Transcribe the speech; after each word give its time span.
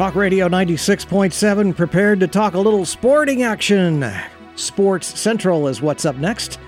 Talk 0.00 0.14
Radio 0.14 0.48
96.7, 0.48 1.76
prepared 1.76 2.20
to 2.20 2.26
talk 2.26 2.54
a 2.54 2.58
little 2.58 2.86
sporting 2.86 3.42
action. 3.42 4.10
Sports 4.54 5.20
Central 5.20 5.68
is 5.68 5.82
what's 5.82 6.06
up 6.06 6.16
next. 6.16 6.58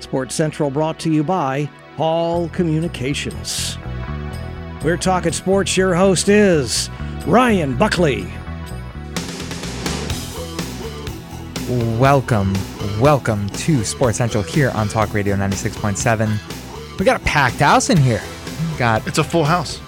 Sports 0.00 0.34
Central 0.34 0.70
brought 0.72 0.98
to 0.98 1.08
you 1.08 1.22
by 1.22 1.70
Hall 1.96 2.48
Communications. 2.48 3.78
We're 4.82 4.96
talking 4.96 5.30
sports. 5.30 5.76
Your 5.76 5.94
host 5.94 6.28
is 6.28 6.90
Ryan 7.28 7.76
Buckley. 7.76 8.26
Welcome, 11.96 12.54
welcome 12.98 13.48
to 13.50 13.84
Sports 13.84 14.18
Central 14.18 14.42
here 14.42 14.70
on 14.70 14.88
Talk 14.88 15.14
Radio 15.14 15.36
96.7. 15.36 16.98
We 16.98 17.04
got 17.04 17.20
a 17.20 17.24
packed 17.24 17.60
house 17.60 17.88
in 17.88 17.98
here. 17.98 18.22
Got 18.78 19.06
It's 19.06 19.18
a 19.18 19.24
full 19.24 19.44
house. 19.44 19.80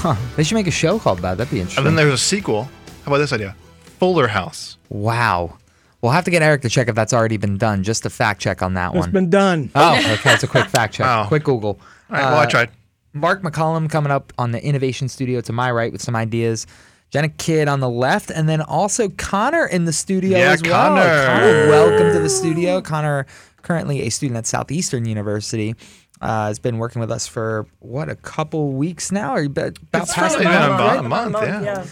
Huh, 0.00 0.16
they 0.36 0.42
should 0.44 0.54
make 0.54 0.66
a 0.66 0.70
show 0.72 0.98
called 0.98 1.20
that. 1.20 1.38
That'd 1.38 1.50
be 1.52 1.60
interesting. 1.60 1.86
And 1.86 1.86
then 1.86 1.96
there's 1.96 2.14
a 2.14 2.22
sequel. 2.22 2.64
How 2.64 2.70
about 3.06 3.18
this 3.18 3.32
idea? 3.32 3.54
Fuller 3.98 4.28
House. 4.28 4.76
wow. 4.88 5.56
We'll 6.02 6.12
have 6.12 6.24
to 6.24 6.30
get 6.30 6.40
Eric 6.40 6.62
to 6.62 6.70
check 6.70 6.88
if 6.88 6.94
that's 6.94 7.12
already 7.12 7.36
been 7.36 7.58
done. 7.58 7.82
Just 7.82 8.06
a 8.06 8.10
fact 8.10 8.40
check 8.40 8.62
on 8.62 8.72
that 8.72 8.94
It's 8.94 9.00
one. 9.00 9.10
been 9.10 9.28
done. 9.28 9.70
oh, 9.74 9.98
okay. 10.14 10.32
It's 10.32 10.42
a 10.42 10.46
quick 10.48 10.64
fact 10.64 10.94
check. 10.94 11.04
Wow. 11.04 11.26
Quick 11.26 11.44
Google. 11.44 11.78
All 12.08 12.16
right, 12.16 12.22
well, 12.24 12.36
I 12.38 12.44
Uh, 12.44 12.48
tried. 12.48 12.70
Mark 13.12 13.42
McCollum 13.42 13.90
coming 13.90 14.10
up 14.10 14.32
on 14.38 14.52
the 14.52 14.64
Innovation 14.64 15.10
Studio 15.10 15.42
to 15.42 15.52
my 15.52 15.70
right 15.70 15.92
with 15.92 16.00
some 16.00 16.16
ideas. 16.16 16.66
Jenna 17.10 17.28
Kidd 17.28 17.68
on 17.68 17.80
the 17.80 17.88
left, 17.90 18.30
and 18.30 18.48
then 18.48 18.62
also 18.62 19.10
Connor 19.10 19.66
in 19.66 19.84
the 19.84 19.92
studio 19.92 20.38
Yeah, 20.38 20.52
as 20.52 20.62
well. 20.62 20.72
Connor. 20.88 21.26
Connor, 21.26 21.68
welcome 21.68 22.12
to 22.14 22.20
the 22.20 22.30
studio. 22.30 22.80
Connor, 22.80 23.26
currently 23.60 24.00
a 24.02 24.08
student 24.10 24.38
at 24.38 24.46
Southeastern 24.46 25.04
University, 25.04 25.74
uh, 26.20 26.46
has 26.46 26.58
been 26.58 26.78
working 26.78 27.00
with 27.00 27.10
us 27.10 27.26
for 27.26 27.66
what 27.78 28.08
a 28.08 28.16
couple 28.16 28.72
weeks 28.72 29.10
now, 29.10 29.34
or 29.34 29.44
about 29.44 29.78
It's 29.94 30.12
past 30.12 30.36
probably 30.36 30.46
a 30.46 30.48
month, 30.48 30.80
right? 30.80 30.98
a 30.98 31.02
month, 31.02 31.64
yeah. 31.64 31.86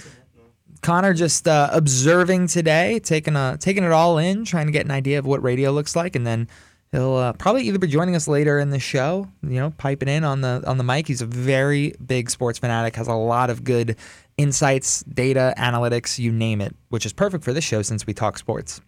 Connor 0.80 1.12
just 1.14 1.48
uh, 1.48 1.70
observing 1.73 2.46
today, 2.46 3.00
taking 3.00 3.36
a 3.36 3.56
taking 3.58 3.84
it 3.84 3.92
all 3.92 4.19
in, 4.19 4.44
trying 4.44 4.67
to 4.67 4.72
get 4.72 4.84
an 4.84 4.91
idea 4.92 5.19
of 5.19 5.27
what 5.27 5.42
radio 5.42 5.72
looks 5.72 5.97
like, 5.97 6.14
and 6.14 6.27
then 6.27 6.48
he'll 6.92 7.17
uh, 7.17 7.33
probably 7.33 7.62
either 7.62 7.78
be 7.78 7.89
joining 7.89 8.14
us 8.14 8.28
later 8.28 8.58
in 8.58 8.70
the 8.70 8.78
show, 8.78 9.27
you 9.42 9.58
know, 9.58 9.70
piping 9.70 10.08
in 10.08 10.25
on 10.25 10.41
the 10.41 10.62
on 10.67 10.78
the 10.78 10.84
mic. 10.84 11.08
He's 11.08 11.20
a 11.20 11.27
very 11.27 11.95
big 12.06 12.30
sports 12.30 12.58
fanatic, 12.58 12.95
has 12.97 13.08
a 13.08 13.14
lot 13.14 13.50
of 13.50 13.64
good 13.64 13.97
insights, 14.36 15.02
data, 15.02 15.52
analytics, 15.58 16.19
you 16.19 16.30
name 16.30 16.61
it, 16.61 16.74
which 16.91 17.05
is 17.05 17.12
perfect 17.12 17.42
for 17.42 17.52
this 17.52 17.64
show 17.64 17.83
since 17.83 18.06
we 18.06 18.14
talk 18.14 18.39
sports, 18.39 18.80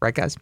right, 0.00 0.14
guys? 0.14 0.36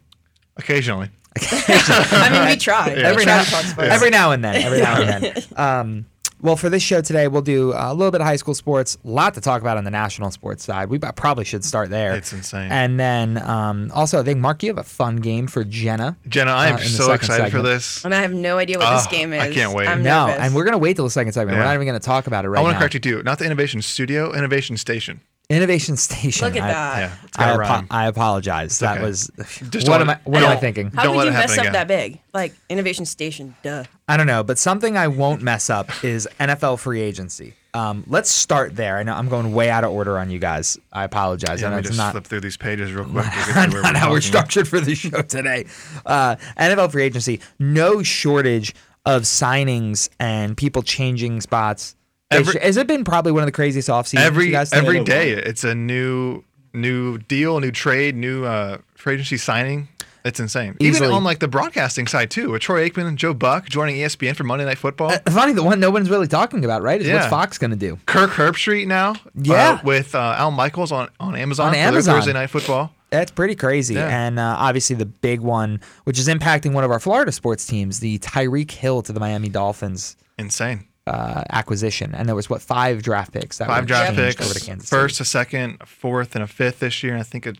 Occasionally. 0.57 1.09
I 1.39 2.29
mean, 2.31 2.45
we 2.49 2.57
try. 2.57 2.93
We 2.95 3.01
Every 3.03 3.23
try 3.23 3.37
now, 3.37 3.43
to 3.43 3.49
talk 3.51 3.63
sports. 3.63 3.89
every 3.89 4.09
now 4.09 4.31
and 4.31 4.43
then. 4.43 4.55
Every 4.55 4.81
now 4.81 5.01
and 5.01 5.23
then. 5.23 5.43
Um, 5.55 6.05
well, 6.41 6.55
for 6.55 6.69
this 6.69 6.81
show 6.81 7.01
today, 7.01 7.27
we'll 7.27 7.43
do 7.43 7.71
a 7.75 7.93
little 7.93 8.09
bit 8.09 8.19
of 8.19 8.25
high 8.25 8.35
school 8.35 8.55
sports, 8.55 8.97
a 9.05 9.07
lot 9.07 9.35
to 9.35 9.41
talk 9.41 9.61
about 9.61 9.77
on 9.77 9.83
the 9.83 9.91
national 9.91 10.31
sports 10.31 10.63
side. 10.63 10.89
We 10.89 10.97
probably 10.97 11.45
should 11.45 11.63
start 11.63 11.91
there. 11.91 12.15
It's 12.15 12.33
insane. 12.33 12.71
And 12.71 12.99
then 12.99 13.37
um, 13.37 13.91
also, 13.93 14.19
I 14.19 14.23
think, 14.23 14.39
Mark, 14.39 14.63
you 14.63 14.69
have 14.69 14.79
a 14.79 14.83
fun 14.83 15.17
game 15.17 15.45
for 15.45 15.63
Jenna. 15.63 16.17
Jenna, 16.27 16.49
I 16.51 16.65
uh, 16.65 16.69
am 16.71 16.75
in 16.77 16.81
the 16.83 16.89
so 16.89 17.03
second 17.03 17.15
excited 17.15 17.51
for 17.51 17.61
this. 17.61 18.03
and 18.03 18.15
I 18.15 18.21
have 18.21 18.33
no 18.33 18.57
idea 18.57 18.79
what 18.79 18.91
this 18.95 19.05
Oh, 19.07 19.11
game 19.11 19.33
is. 19.33 19.39
I 19.41 19.53
can't 19.53 19.71
wait. 19.75 19.87
I'm 19.87 20.01
No, 20.01 20.27
nervous. 20.27 20.41
and 20.41 20.55
we're 20.55 20.63
going 20.63 20.71
to 20.73 20.79
wait 20.79 20.95
till 20.95 21.05
the 21.05 21.11
second 21.11 21.33
segment. 21.33 21.59
We're 21.59 21.63
not 21.63 21.75
even 21.75 21.85
going 21.85 21.99
to 21.99 22.03
talk 22.05 22.25
about 22.25 22.43
it 22.43 22.49
right 22.49 22.55
now. 22.57 22.61
I 22.61 22.63
want 22.63 22.73
to 22.75 22.79
correct 22.79 22.95
you 22.95 22.99
too. 23.01 23.21
Not 23.21 23.37
the 23.37 23.45
Innovation 23.45 23.83
Studio, 23.83 24.33
Innovation 24.33 24.77
Station. 24.77 25.21
Innovation 25.51 25.97
Station. 25.97 26.47
Look 26.47 26.55
at 26.55 26.63
I, 26.63 26.67
that. 26.67 26.97
Yeah, 26.99 27.15
it's 27.25 27.39
I, 27.39 27.41
got 27.41 27.47
to 27.47 27.63
apo- 27.63 27.73
rhyme. 27.73 27.87
I 27.91 28.07
apologize. 28.07 28.79
that 28.79 28.97
okay. 28.97 29.05
was. 29.05 29.31
Just 29.69 29.87
what 29.89 30.01
am 30.01 30.09
I? 30.09 30.19
What 30.23 30.43
am 30.43 30.49
I 30.49 30.55
thinking? 30.55 30.91
How 30.91 31.03
Don't 31.03 31.15
could 31.17 31.25
you 31.25 31.31
mess 31.31 31.53
up 31.53 31.59
again. 31.59 31.73
that 31.73 31.87
big? 31.87 32.19
Like 32.33 32.53
Innovation 32.69 33.05
Station, 33.05 33.55
duh. 33.63 33.83
I 34.07 34.17
don't 34.17 34.27
know, 34.27 34.43
but 34.43 34.57
something 34.57 34.97
I 34.97 35.07
won't 35.07 35.41
mess 35.41 35.69
up 35.69 36.03
is 36.03 36.27
NFL 36.39 36.79
free 36.79 37.01
agency. 37.01 37.53
Um, 37.73 38.03
let's 38.07 38.29
start 38.29 38.75
there. 38.75 38.97
I 38.97 39.03
know 39.03 39.13
I'm 39.13 39.29
going 39.29 39.53
way 39.53 39.69
out 39.69 39.85
of 39.85 39.91
order 39.91 40.19
on 40.19 40.29
you 40.29 40.39
guys. 40.39 40.77
I 40.91 41.05
apologize. 41.05 41.61
Yeah, 41.61 41.67
I 41.67 41.71
let 41.71 41.77
me 41.77 41.83
just 41.83 41.97
not 41.97 42.11
flip 42.11 42.25
through 42.25 42.41
these 42.41 42.57
pages 42.57 42.91
real 42.91 43.05
quick. 43.09 43.23
to 43.23 43.29
get 43.31 43.45
to 43.45 43.53
not 43.53 43.73
where 43.73 43.83
how 43.83 44.09
we're 44.09 44.19
talking. 44.19 44.21
structured 44.21 44.67
for 44.67 44.79
the 44.81 44.95
show 44.95 45.21
today. 45.21 45.67
Uh, 46.05 46.35
NFL 46.57 46.91
free 46.91 47.03
agency, 47.03 47.39
no 47.59 48.03
shortage 48.03 48.75
of 49.05 49.23
signings 49.23 50.09
and 50.19 50.55
people 50.57 50.83
changing 50.83 51.41
spots. 51.41 51.95
Every- 52.31 52.59
Has 52.61 52.77
it 52.77 52.87
been 52.87 53.03
probably 53.03 53.31
one 53.31 53.43
of 53.43 53.47
the 53.47 53.51
craziest 53.51 53.89
off 53.89 54.07
seasons? 54.07 54.27
Every 54.27 54.45
you 54.47 54.51
guys 54.51 54.71
every 54.73 55.03
day, 55.03 55.31
it's 55.31 55.63
a 55.63 55.75
new 55.75 56.43
new 56.73 57.17
deal, 57.17 57.59
new 57.59 57.71
trade, 57.71 58.15
new 58.15 58.45
uh, 58.45 58.77
free 58.95 59.15
agency 59.15 59.37
signing. 59.37 59.87
It's 60.23 60.39
insane. 60.39 60.77
Easily. 60.79 61.07
Even 61.07 61.17
on 61.17 61.23
like 61.23 61.39
the 61.39 61.47
broadcasting 61.47 62.05
side 62.05 62.29
too, 62.29 62.51
with 62.51 62.61
Troy 62.61 62.87
Aikman 62.87 63.07
and 63.07 63.17
Joe 63.17 63.33
Buck 63.33 63.67
joining 63.67 63.95
ESPN 63.95 64.35
for 64.35 64.43
Monday 64.43 64.65
Night 64.65 64.77
Football. 64.77 65.11
Uh, 65.13 65.19
Funny, 65.31 65.53
the 65.53 65.63
one 65.63 65.79
no 65.79 65.89
one's 65.89 66.11
really 66.11 66.27
talking 66.27 66.63
about, 66.63 66.83
right? 66.83 67.01
Is 67.01 67.07
what's 67.11 67.23
Yeah. 67.25 67.29
Fox 67.29 67.57
going 67.57 67.71
to 67.71 67.75
do? 67.77 67.97
Kirk 68.05 68.29
Herbstreit 68.29 68.85
now, 68.85 69.15
Yeah. 69.35 69.71
uh, 69.71 69.79
with 69.83 70.13
uh, 70.13 70.35
Al 70.37 70.51
Michaels 70.51 70.91
on 70.91 71.09
on 71.19 71.35
Amazon 71.35 71.67
On 71.69 71.73
for 71.73 71.79
Amazon. 71.79 72.15
Thursday 72.17 72.33
Night 72.33 72.51
Football. 72.51 72.93
That's 73.09 73.31
pretty 73.31 73.55
crazy. 73.55 73.95
Yeah. 73.95 74.07
And 74.07 74.37
uh, 74.39 74.55
obviously, 74.59 74.95
the 74.95 75.07
big 75.07 75.39
one, 75.41 75.81
which 76.05 76.19
is 76.19 76.27
impacting 76.29 76.71
one 76.73 76.83
of 76.83 76.91
our 76.91 76.99
Florida 76.99 77.31
sports 77.31 77.65
teams, 77.65 77.99
the 77.99 78.19
Tyreek 78.19 78.69
Hill 78.71 79.01
to 79.01 79.11
the 79.11 79.19
Miami 79.19 79.49
Dolphins 79.49 80.15
Insane. 80.37 80.85
Uh, 81.07 81.43
acquisition. 81.49 82.13
And 82.15 82.27
there 82.27 82.35
was, 82.35 82.49
what, 82.49 82.61
five 82.61 83.01
draft 83.03 83.33
picks? 83.33 83.57
That 83.57 83.67
Five 83.67 83.83
were 83.83 83.87
draft 83.87 84.15
picks, 84.15 84.41
Over 84.43 84.53
to 84.59 84.65
Kansas 84.65 84.89
City. 84.89 84.99
first, 85.01 85.19
a 85.19 85.25
second, 85.25 85.77
a 85.81 85.85
fourth, 85.85 86.35
and 86.35 86.43
a 86.43 86.47
fifth 86.47 86.79
this 86.79 87.01
year. 87.03 87.13
And 87.13 87.21
I 87.21 87.23
think 87.23 87.45
a 87.45 87.53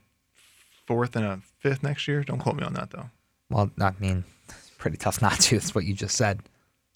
fourth 0.88 1.16
and 1.16 1.26
a 1.26 1.42
fifth 1.60 1.84
next 1.84 2.08
year. 2.08 2.24
Don't 2.24 2.40
quote 2.40 2.56
me 2.56 2.64
on 2.64 2.74
that 2.74 2.92
though. 2.92 3.10
Well, 3.50 3.70
I 3.80 3.92
mean, 4.00 4.24
it's 4.50 4.72
pretty 4.78 4.98
tough 4.98 5.22
not 5.22 5.40
to. 5.42 5.56
It's 5.58 5.74
what 5.76 5.86
you 5.86 5.94
just 5.94 6.16
said. 6.16 6.42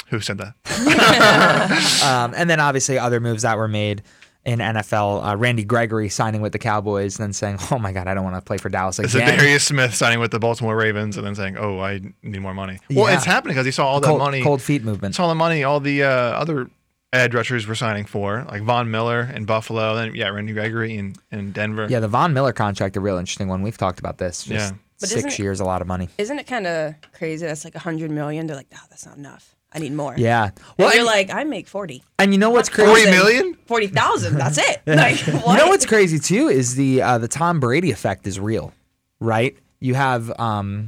Who 0.09 0.19
said 0.19 0.37
that? 0.37 0.53
Um, 2.05 2.33
and 2.35 2.49
then 2.49 2.59
obviously 2.59 2.97
other 2.99 3.19
moves 3.19 3.41
that 3.41 3.57
were 3.57 3.67
made 3.67 4.03
in 4.45 4.59
NFL. 4.59 5.25
Uh, 5.27 5.35
Randy 5.37 5.63
Gregory 5.63 6.07
signing 6.09 6.41
with 6.41 6.51
the 6.51 6.59
Cowboys, 6.59 7.17
and 7.19 7.23
then 7.25 7.33
saying, 7.33 7.57
"Oh 7.71 7.79
my 7.79 7.91
God, 7.91 8.07
I 8.07 8.13
don't 8.13 8.23
want 8.23 8.35
to 8.35 8.41
play 8.41 8.57
for 8.57 8.69
Dallas 8.69 8.99
It's 8.99 9.13
again." 9.15 9.37
Darius 9.39 9.63
Smith 9.63 9.93
signing 9.95 10.19
with 10.19 10.31
the 10.31 10.39
Baltimore 10.39 10.75
Ravens 10.75 11.17
and 11.17 11.25
then 11.25 11.35
saying, 11.35 11.57
"Oh, 11.57 11.79
I 11.79 12.01
need 12.23 12.41
more 12.41 12.53
money." 12.53 12.79
Well, 12.91 13.09
Yeah. 13.09 13.15
it's 13.15 13.25
happening 13.25 13.53
because 13.55 13.65
he 13.65 13.71
saw 13.71 13.87
all 13.87 13.99
that 13.99 14.07
cold, 14.07 14.19
money. 14.19 14.41
cold 14.43 14.61
feet 14.61 14.83
movement. 14.83 15.15
Saw 15.15 15.23
all 15.23 15.29
the 15.29 15.35
money 15.35 15.63
all 15.63 15.79
the 15.79 16.03
uh, 16.03 16.09
other 16.09 16.69
edge 17.13 17.33
rushers 17.33 17.65
were 17.65 17.75
signing 17.75 18.05
for, 18.05 18.45
like 18.49 18.61
Von 18.61 18.91
Miller 18.91 19.31
in 19.33 19.45
Buffalo. 19.45 19.95
Then 19.95 20.13
yeah, 20.15 20.27
Randy 20.29 20.53
Gregory 20.53 20.97
in, 20.97 21.15
in 21.31 21.51
Denver. 21.51 21.87
Yeah, 21.89 21.99
the 22.01 22.07
Von 22.09 22.33
Miller 22.33 22.53
contract, 22.53 22.97
a 22.97 22.99
real 23.01 23.17
interesting 23.17 23.47
one. 23.47 23.61
We've 23.61 23.77
talked 23.77 23.99
about 23.99 24.17
this. 24.17 24.43
Just 24.43 24.73
Yeah. 24.73 24.77
But 24.99 25.09
six 25.09 25.19
isn't 25.19 25.31
it- 25.31 25.39
years, 25.39 25.59
a 25.59 25.65
lot 25.65 25.81
of 25.81 25.87
money. 25.87 26.07
Isn't 26.17 26.39
it 26.39 26.47
kind 26.47 26.67
of 26.67 26.93
crazy? 27.13 27.45
That's 27.45 27.65
like 27.65 27.75
a 27.75 27.79
hundred 27.79 28.11
million. 28.11 28.47
They're 28.47 28.55
like, 28.55 28.67
oh, 28.75 28.79
that's 28.89 29.05
not 29.05 29.17
enough. 29.17 29.54
I 29.75 29.79
need 29.79 29.91
more. 29.93 30.15
Yeah. 30.17 30.51
Well, 30.77 30.87
Well, 30.87 30.89
you're 30.91 30.99
and, 30.99 31.05
like, 31.05 31.29
I 31.33 31.43
make 31.43 31.67
forty. 31.67 32.01
and 32.17 32.31
you 32.33 32.37
know 32.39 32.49
what's 32.49 32.69
crazy? 32.69 32.87
40 32.87 33.11
million? 33.11 33.57
Forty 33.65 33.87
thousand. 33.87 34.37
That's 34.37 34.57
it. 34.57 34.81
Like, 34.87 35.17
what? 35.19 35.51
You 35.53 35.57
know 35.57 35.67
what's 35.67 35.85
crazy 35.85 36.17
too 36.19 36.47
is 36.47 36.75
the 36.75 37.01
uh, 37.01 37.17
the 37.17 37.27
Tom 37.27 37.59
Brady 37.59 37.91
effect 37.91 38.25
is 38.25 38.39
real, 38.39 38.73
right? 39.19 39.55
You 39.81 39.93
have 39.95 40.31
um, 40.39 40.87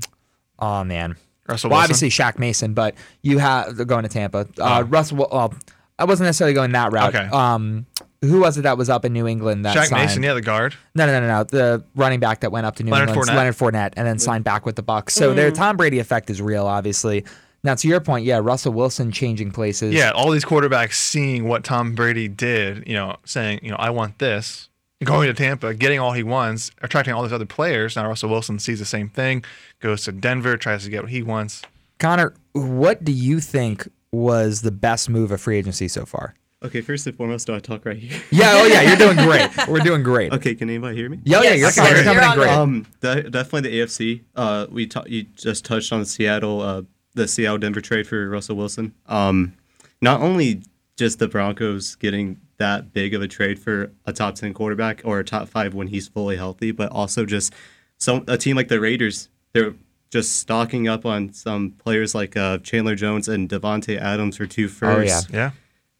oh 0.59 0.83
man, 0.85 1.17
Russell 1.47 1.69
well 1.69 1.79
Wilson? 1.79 1.83
obviously 1.95 2.09
Shaq 2.09 2.39
Mason, 2.39 2.73
but 2.73 2.95
you 3.21 3.37
have 3.39 3.75
they're 3.75 3.85
going 3.85 4.03
to 4.03 4.09
Tampa. 4.09 4.47
Uh, 4.59 4.83
Russell, 4.87 5.17
well, 5.29 5.53
I 5.99 6.05
wasn't 6.05 6.27
necessarily 6.27 6.53
going 6.53 6.71
that 6.71 6.91
route. 6.93 7.13
Okay. 7.13 7.27
Um, 7.27 7.85
who 8.21 8.39
was 8.39 8.57
it 8.57 8.61
that 8.63 8.77
was 8.77 8.89
up 8.89 9.05
in 9.05 9.13
New 9.13 9.27
England 9.27 9.65
that 9.65 9.75
Shaq 9.75 9.87
signed? 9.87 10.07
Mason, 10.07 10.23
yeah, 10.23 10.33
the 10.33 10.41
guard. 10.41 10.73
No, 10.95 11.05
no, 11.05 11.19
no, 11.19 11.27
no, 11.27 11.27
no. 11.27 11.43
The 11.43 11.83
running 11.95 12.19
back 12.19 12.39
that 12.39 12.51
went 12.51 12.65
up 12.65 12.75
to 12.77 12.83
New 12.83 12.91
Leonard 12.91 13.09
England, 13.09 13.29
Fournette. 13.29 13.35
Leonard 13.35 13.55
Fournette, 13.55 13.93
and 13.97 14.07
then 14.07 14.17
signed 14.17 14.43
back 14.43 14.65
with 14.65 14.75
the 14.75 14.83
Bucs. 14.83 15.11
So 15.11 15.33
their 15.33 15.51
Tom 15.51 15.77
Brady 15.77 15.99
effect 15.99 16.29
is 16.29 16.41
real, 16.41 16.65
obviously. 16.65 17.25
Now 17.63 17.75
to 17.75 17.87
your 17.87 17.99
point, 17.99 18.25
yeah, 18.25 18.37
Russell 18.37 18.73
Wilson 18.73 19.11
changing 19.11 19.51
places. 19.51 19.93
Yeah, 19.93 20.11
all 20.11 20.31
these 20.31 20.45
quarterbacks 20.45 20.93
seeing 20.93 21.47
what 21.47 21.63
Tom 21.63 21.95
Brady 21.95 22.27
did, 22.27 22.87
you 22.87 22.93
know, 22.93 23.17
saying, 23.25 23.59
you 23.63 23.71
know, 23.71 23.77
I 23.77 23.89
want 23.89 24.19
this, 24.19 24.69
going 25.03 25.27
to 25.27 25.33
Tampa, 25.33 25.73
getting 25.73 25.99
all 25.99 26.13
he 26.13 26.23
wants, 26.23 26.71
attracting 26.81 27.13
all 27.13 27.23
these 27.23 27.33
other 27.33 27.45
players. 27.45 27.95
Now 27.95 28.07
Russell 28.07 28.29
Wilson 28.29 28.59
sees 28.59 28.79
the 28.79 28.85
same 28.85 29.09
thing, 29.09 29.43
goes 29.79 30.03
to 30.05 30.11
Denver, 30.11 30.57
tries 30.57 30.83
to 30.83 30.89
get 30.89 31.03
what 31.03 31.11
he 31.11 31.23
wants. 31.23 31.63
Connor, 31.99 32.33
what 32.53 33.03
do 33.03 33.11
you 33.11 33.39
think 33.39 33.87
was 34.11 34.61
the 34.61 34.71
best 34.71 35.09
move 35.09 35.31
of 35.31 35.41
free 35.41 35.57
agency 35.57 35.87
so 35.87 36.05
far? 36.05 36.35
Okay, 36.63 36.81
first 36.81 37.05
and 37.05 37.15
foremost, 37.15 37.45
do 37.45 37.53
I 37.53 37.59
talk 37.59 37.85
right 37.85 37.97
here? 37.97 38.19
Yeah, 38.31 38.53
oh 38.55 38.65
yeah, 38.65 38.81
you're 38.81 38.95
doing 38.95 39.15
great. 39.27 39.67
We're 39.67 39.79
doing 39.79 40.01
great. 40.01 40.33
Okay, 40.33 40.55
can 40.55 40.69
anybody 40.69 40.95
hear 40.97 41.07
me? 41.07 41.19
Yeah, 41.23 41.37
oh, 41.37 41.41
yeah, 41.43 41.53
you're, 41.53 41.67
I 41.67 41.71
can 41.71 41.95
you're 41.95 42.03
coming 42.03 42.23
in 42.23 42.35
great. 42.35 42.49
Um, 42.49 42.87
definitely 42.99 43.61
the 43.61 43.79
AFC. 43.79 44.21
Uh, 44.35 44.65
we 44.71 44.87
ta- 44.87 45.03
you 45.05 45.23
just 45.35 45.65
touched 45.65 45.93
on 45.93 46.03
Seattle, 46.05 46.61
uh, 46.61 46.81
the 47.17 47.27
Seattle 47.27 47.57
Denver 47.57 47.81
trade 47.81 48.07
for 48.07 48.29
Russell 48.29 48.55
Wilson. 48.55 48.93
Um, 49.07 49.53
not 50.01 50.21
only 50.21 50.61
just 50.95 51.19
the 51.19 51.27
Broncos 51.27 51.95
getting 51.95 52.39
that 52.57 52.93
big 52.93 53.13
of 53.13 53.21
a 53.21 53.27
trade 53.27 53.59
for 53.59 53.91
a 54.05 54.13
top 54.13 54.35
ten 54.35 54.53
quarterback 54.53 55.01
or 55.03 55.19
a 55.19 55.23
top 55.23 55.49
five 55.49 55.73
when 55.73 55.87
he's 55.87 56.07
fully 56.07 56.37
healthy, 56.37 56.71
but 56.71 56.91
also 56.91 57.25
just 57.25 57.53
some 57.97 58.23
a 58.27 58.37
team 58.37 58.55
like 58.55 58.69
the 58.69 58.79
Raiders. 58.79 59.29
They're 59.53 59.75
just 60.09 60.35
stocking 60.35 60.87
up 60.87 61.05
on 61.05 61.33
some 61.33 61.71
players 61.71 62.15
like 62.15 62.37
uh, 62.37 62.59
Chandler 62.59 62.95
Jones 62.95 63.27
and 63.27 63.49
Davante 63.49 63.99
Adams 63.99 64.37
for 64.37 64.45
two 64.45 64.67
firsts. 64.67 65.27
Oh, 65.29 65.33
yeah. 65.33 65.37
Yeah. 65.37 65.51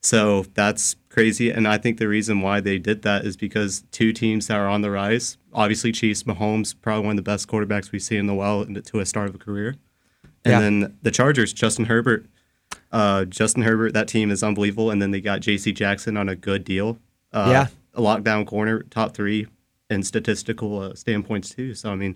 So 0.01 0.45
that's 0.53 0.95
crazy. 1.09 1.51
And 1.51 1.67
I 1.67 1.77
think 1.77 1.97
the 1.97 2.07
reason 2.07 2.41
why 2.41 2.61
they 2.61 2.77
did 2.77 3.01
that 3.01 3.25
is 3.25 3.35
because 3.35 3.83
two 3.91 4.13
teams 4.13 4.47
that 4.47 4.57
are 4.57 4.67
on 4.67 4.81
the 4.81 4.91
rise, 4.91 5.37
obviously 5.53 5.91
Chiefs, 5.91 6.23
Mahomes, 6.23 6.73
probably 6.79 7.05
one 7.05 7.17
of 7.17 7.25
the 7.25 7.29
best 7.29 7.47
quarterbacks 7.47 7.91
we 7.91 7.99
see 7.99 8.15
in 8.15 8.27
the 8.27 8.35
world 8.35 8.85
to 8.85 8.99
a 8.99 9.05
start 9.05 9.27
of 9.27 9.35
a 9.35 9.39
career. 9.39 9.75
And 10.47 10.51
Yeah. 10.51 10.59
then 10.59 10.97
the 11.01 11.11
Chargers, 11.11 11.53
Justin 11.53 11.85
Herbert. 11.85 12.25
Uh, 12.91 13.25
Justin 13.25 13.63
Herbert, 13.63 13.93
that 13.93 14.07
team 14.07 14.31
is 14.31 14.43
unbelievable. 14.43 14.91
And 14.91 15.01
then 15.01 15.11
they 15.11 15.21
got 15.21 15.41
J.C. 15.41 15.71
Jackson 15.73 16.15
on 16.17 16.29
a 16.29 16.35
good 16.35 16.63
deal. 16.63 16.97
Uh, 17.33 17.49
Yeah. 17.51 17.67
a 17.93 18.01
lockdown 18.01 18.45
corner, 18.45 18.83
top 18.89 19.13
three 19.13 19.47
in 19.89 20.03
statistical 20.03 20.79
uh, 20.81 20.93
standpoints 20.95 21.49
too. 21.49 21.73
So 21.73 21.91
I 21.91 21.95
mean, 21.95 22.15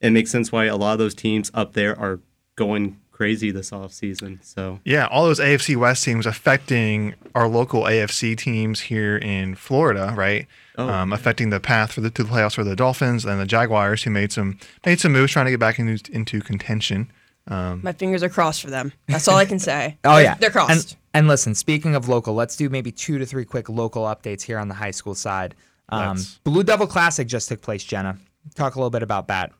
it 0.00 0.10
makes 0.10 0.30
sense 0.30 0.52
why 0.52 0.66
a 0.66 0.76
lot 0.76 0.92
of 0.92 0.98
those 0.98 1.14
teams 1.14 1.50
up 1.54 1.72
there 1.72 1.98
are 1.98 2.20
going 2.56 2.98
crazy 3.10 3.50
this 3.50 3.72
off 3.72 3.92
season. 3.92 4.38
So 4.42 4.80
Yeah, 4.84 5.06
all 5.10 5.24
those 5.24 5.40
AFC 5.40 5.74
West 5.76 6.04
teams 6.04 6.26
affecting 6.26 7.14
our 7.34 7.48
local 7.48 7.82
AFC 7.84 8.36
teams 8.36 8.80
here 8.80 9.16
in 9.16 9.54
Florida, 9.54 10.12
right? 10.16 10.46
Oh. 10.76 10.86
Um, 10.88 11.12
affecting 11.14 11.48
the 11.50 11.58
path 11.60 11.92
for 11.92 12.02
the 12.02 12.10
to 12.10 12.22
the 12.24 12.28
playoffs 12.30 12.54
for 12.54 12.64
the 12.64 12.76
Dolphins 12.76 13.24
and 13.24 13.40
the 13.40 13.46
Jaguars, 13.46 14.02
who 14.02 14.10
made 14.10 14.32
some 14.32 14.58
made 14.84 15.00
some 15.00 15.12
moves 15.12 15.32
trying 15.32 15.46
to 15.46 15.50
get 15.50 15.60
back 15.60 15.78
into 15.78 15.98
into 16.12 16.40
contention. 16.42 17.10
Um, 17.48 17.80
My 17.82 17.92
fingers 17.92 18.22
are 18.22 18.28
crossed 18.28 18.62
for 18.62 18.70
them. 18.70 18.92
That's 19.06 19.28
all 19.28 19.36
I 19.36 19.44
can 19.44 19.58
say. 19.58 19.98
Oh 20.04 20.14
They're- 20.14 20.24
yeah, 20.24 20.34
they're 20.34 20.50
crossed. 20.50 20.70
And, 20.92 20.96
and 21.14 21.28
listen, 21.28 21.54
speaking 21.54 21.94
of 21.94 22.08
local, 22.08 22.34
let's 22.34 22.56
do 22.56 22.68
maybe 22.68 22.90
two 22.92 23.18
to 23.18 23.26
three 23.26 23.44
quick 23.44 23.68
local 23.68 24.04
updates 24.04 24.42
here 24.42 24.58
on 24.58 24.68
the 24.68 24.74
high 24.74 24.90
school 24.90 25.14
side. 25.14 25.54
Um, 25.88 26.18
Blue 26.44 26.64
Devil 26.64 26.86
Classic 26.88 27.26
just 27.28 27.48
took 27.48 27.62
place. 27.62 27.84
Jenna, 27.84 28.18
talk 28.54 28.74
a 28.74 28.78
little 28.78 28.90
bit 28.90 29.02
about 29.04 29.28
that. 29.28 29.52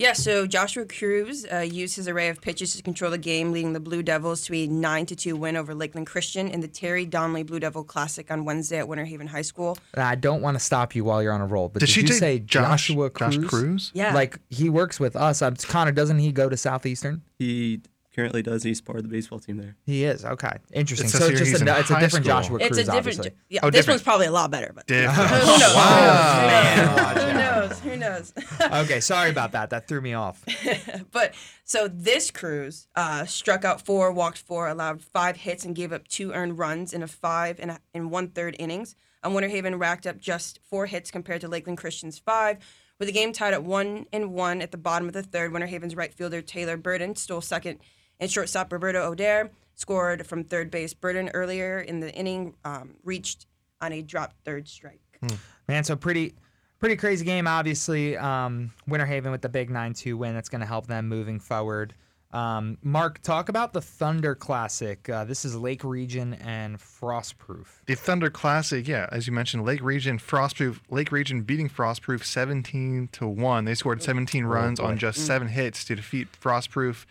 Yeah, 0.00 0.14
so 0.14 0.46
Joshua 0.46 0.86
Cruz 0.86 1.44
uh, 1.52 1.58
used 1.58 1.94
his 1.94 2.08
array 2.08 2.28
of 2.30 2.40
pitches 2.40 2.74
to 2.74 2.82
control 2.82 3.10
the 3.10 3.18
game, 3.18 3.52
leading 3.52 3.74
the 3.74 3.80
Blue 3.80 4.02
Devils 4.02 4.40
to 4.46 4.54
a 4.54 4.66
9 4.66 5.04
to 5.04 5.14
2 5.14 5.36
win 5.36 5.56
over 5.56 5.74
Lakeland 5.74 6.06
Christian 6.06 6.48
in 6.48 6.60
the 6.62 6.68
Terry 6.68 7.04
Donnelly 7.04 7.42
Blue 7.42 7.60
Devil 7.60 7.84
Classic 7.84 8.30
on 8.30 8.46
Wednesday 8.46 8.78
at 8.78 8.88
Winter 8.88 9.04
Haven 9.04 9.26
High 9.26 9.42
School. 9.42 9.76
I 9.92 10.14
don't 10.14 10.40
want 10.40 10.54
to 10.54 10.58
stop 10.58 10.94
you 10.94 11.04
while 11.04 11.22
you're 11.22 11.34
on 11.34 11.42
a 11.42 11.46
roll, 11.46 11.68
but 11.68 11.80
Did 11.80 11.86
did, 11.86 11.92
she 11.92 12.00
you 12.00 12.06
say 12.14 12.38
Josh- 12.38 12.88
Joshua 12.88 13.10
Josh 13.10 13.36
Cruz? 13.36 13.50
Cruz? 13.50 13.90
Yeah. 13.92 14.14
Like 14.14 14.38
he 14.48 14.70
works 14.70 14.98
with 14.98 15.16
us. 15.16 15.42
Connor, 15.66 15.92
doesn't 15.92 16.18
he 16.18 16.32
go 16.32 16.48
to 16.48 16.56
Southeastern? 16.56 17.20
he 17.38 17.82
currently 18.14 18.42
does. 18.42 18.62
He's 18.62 18.80
part 18.80 18.98
of 18.98 19.04
the 19.04 19.08
baseball 19.08 19.38
team 19.38 19.56
there. 19.56 19.76
He 19.86 20.04
is 20.04 20.24
okay. 20.24 20.58
Interesting. 20.72 21.06
It 21.08 21.10
so 21.10 21.18
says 21.18 21.30
it's 21.30 21.50
just 21.50 21.62
a, 21.62 21.64
in 21.74 21.80
it's 21.80 21.90
a 21.90 22.00
different 22.00 22.24
school. 22.26 22.40
Joshua 22.40 22.56
It's 22.58 22.66
Cruz, 22.68 22.78
a 22.78 22.82
different. 22.84 22.98
obviously. 22.98 23.30
Yeah, 23.48 23.60
Oh, 23.62 23.70
this 23.70 23.80
different. 23.80 23.94
one's 23.98 24.02
probably 24.02 24.26
a 24.26 24.30
lot 24.32 24.50
better, 24.50 24.72
but 24.74 24.86
different. 24.86 25.30
who 25.30 25.58
knows? 25.58 25.74
Wow. 25.74 27.14
Who 27.14 27.32
knows? 27.34 27.80
Who 27.80 27.96
knows? 27.96 28.32
okay, 28.84 29.00
sorry 29.00 29.30
about 29.30 29.52
that. 29.52 29.70
That 29.70 29.86
threw 29.88 30.00
me 30.00 30.14
off. 30.14 30.44
But 31.12 31.34
so 31.64 31.88
this 31.88 32.30
Cruz 32.30 32.86
uh, 32.94 33.24
struck 33.24 33.64
out 33.64 33.84
four, 33.84 34.12
walked 34.12 34.38
four, 34.38 34.68
allowed 34.68 35.02
five 35.02 35.36
hits, 35.36 35.64
and 35.64 35.74
gave 35.74 35.92
up 35.92 36.06
two 36.08 36.32
earned 36.32 36.58
runs 36.58 36.92
in 36.92 37.02
a 37.02 37.06
five 37.08 37.58
and 37.60 37.78
in 37.94 38.10
one 38.10 38.28
third 38.28 38.54
innings. 38.58 38.94
And 39.22 39.34
Winter 39.34 39.48
Haven 39.50 39.76
racked 39.78 40.06
up 40.06 40.18
just 40.18 40.60
four 40.62 40.86
hits 40.86 41.10
compared 41.10 41.40
to 41.42 41.48
Lakeland 41.48 41.78
Christian's 41.78 42.18
five. 42.18 42.58
With 42.98 43.08
the 43.08 43.12
game 43.12 43.32
tied 43.32 43.54
at 43.54 43.64
one 43.64 44.06
and 44.12 44.32
one 44.32 44.62
at 44.62 44.70
the 44.72 44.78
bottom 44.78 45.08
of 45.08 45.14
the 45.14 45.22
third, 45.22 45.52
Winter 45.52 45.66
Haven's 45.66 45.96
right 45.96 46.12
fielder 46.12 46.42
Taylor 46.42 46.76
Burden 46.76 47.16
stole 47.16 47.40
second, 47.40 47.78
and 48.20 48.30
shortstop 48.30 48.72
Roberto 48.72 49.10
O'Dare 49.10 49.50
scored 49.74 50.26
from 50.26 50.44
third 50.44 50.70
base. 50.70 50.94
Burden 50.94 51.30
earlier 51.34 51.80
in 51.80 52.00
the 52.00 52.12
inning 52.14 52.54
um, 52.64 52.94
reached 53.02 53.46
on 53.80 53.92
a 53.92 54.02
dropped 54.02 54.36
third 54.44 54.68
strike. 54.68 55.00
Man, 55.68 55.84
so 55.84 55.96
pretty 55.96 56.34
pretty 56.78 56.96
crazy 56.96 57.24
game. 57.24 57.46
Obviously, 57.46 58.16
um, 58.16 58.72
Winter 58.86 59.06
Haven 59.06 59.32
with 59.32 59.42
the 59.42 59.48
big 59.48 59.70
9-2 59.70 60.14
win. 60.14 60.34
That's 60.34 60.48
going 60.48 60.60
to 60.60 60.66
help 60.66 60.86
them 60.86 61.08
moving 61.08 61.40
forward. 61.40 61.94
Um, 62.32 62.78
Mark, 62.82 63.20
talk 63.22 63.48
about 63.48 63.72
the 63.72 63.80
Thunder 63.80 64.36
Classic. 64.36 65.08
Uh, 65.08 65.24
this 65.24 65.44
is 65.44 65.56
Lake 65.56 65.82
Region 65.82 66.34
and 66.34 66.78
Frostproof. 66.78 67.66
The 67.86 67.96
Thunder 67.96 68.30
Classic, 68.30 68.86
yeah, 68.86 69.08
as 69.10 69.26
you 69.26 69.32
mentioned, 69.32 69.64
Lake 69.64 69.82
Region 69.82 70.16
Frostproof, 70.16 70.78
Lake 70.90 71.10
Region 71.10 71.42
beating 71.42 71.68
Frostproof 71.68 72.22
17 72.22 73.08
to 73.12 73.26
1. 73.26 73.64
They 73.64 73.74
scored 73.74 74.00
17 74.02 74.44
runs 74.44 74.78
on 74.78 74.96
just 74.96 75.26
7 75.26 75.48
hits 75.48 75.84
to 75.86 75.96
defeat 75.96 76.28
Frostproof 76.40 77.04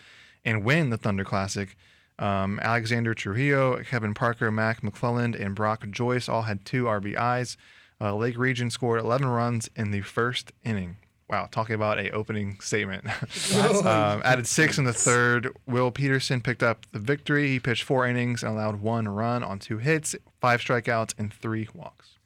and 0.45 0.63
win 0.63 0.89
the 0.89 0.97
Thunder 0.97 1.23
Classic. 1.23 1.75
Um, 2.17 2.59
Alexander 2.61 3.13
Trujillo, 3.13 3.81
Kevin 3.83 4.13
Parker, 4.13 4.51
Mac 4.51 4.81
McClelland, 4.81 5.39
and 5.39 5.55
Brock 5.55 5.85
Joyce 5.89 6.27
all 6.27 6.43
had 6.43 6.65
two 6.65 6.83
RBIs. 6.83 7.55
Uh, 8.01 8.15
Lake 8.15 8.37
Region 8.37 8.69
scored 8.69 8.99
11 8.99 9.27
runs 9.27 9.69
in 9.75 9.91
the 9.91 10.01
first 10.01 10.51
inning. 10.63 10.97
Wow, 11.29 11.47
talking 11.51 11.75
about 11.75 11.99
a 11.99 12.09
opening 12.09 12.59
statement. 12.59 13.05
um, 13.85 14.21
added 14.25 14.47
six 14.47 14.79
in 14.79 14.83
the 14.83 14.93
third. 14.93 15.55
Will 15.67 15.91
Peterson 15.91 16.41
picked 16.41 16.63
up 16.63 16.87
the 16.91 16.97
victory. 16.99 17.49
He 17.49 17.59
pitched 17.59 17.83
four 17.83 18.07
innings 18.07 18.41
and 18.41 18.51
allowed 18.51 18.81
one 18.81 19.07
run 19.07 19.43
on 19.43 19.59
two 19.59 19.77
hits, 19.77 20.15
five 20.41 20.59
strikeouts, 20.59 21.13
and 21.19 21.31
three 21.31 21.67
walks. 21.73 22.17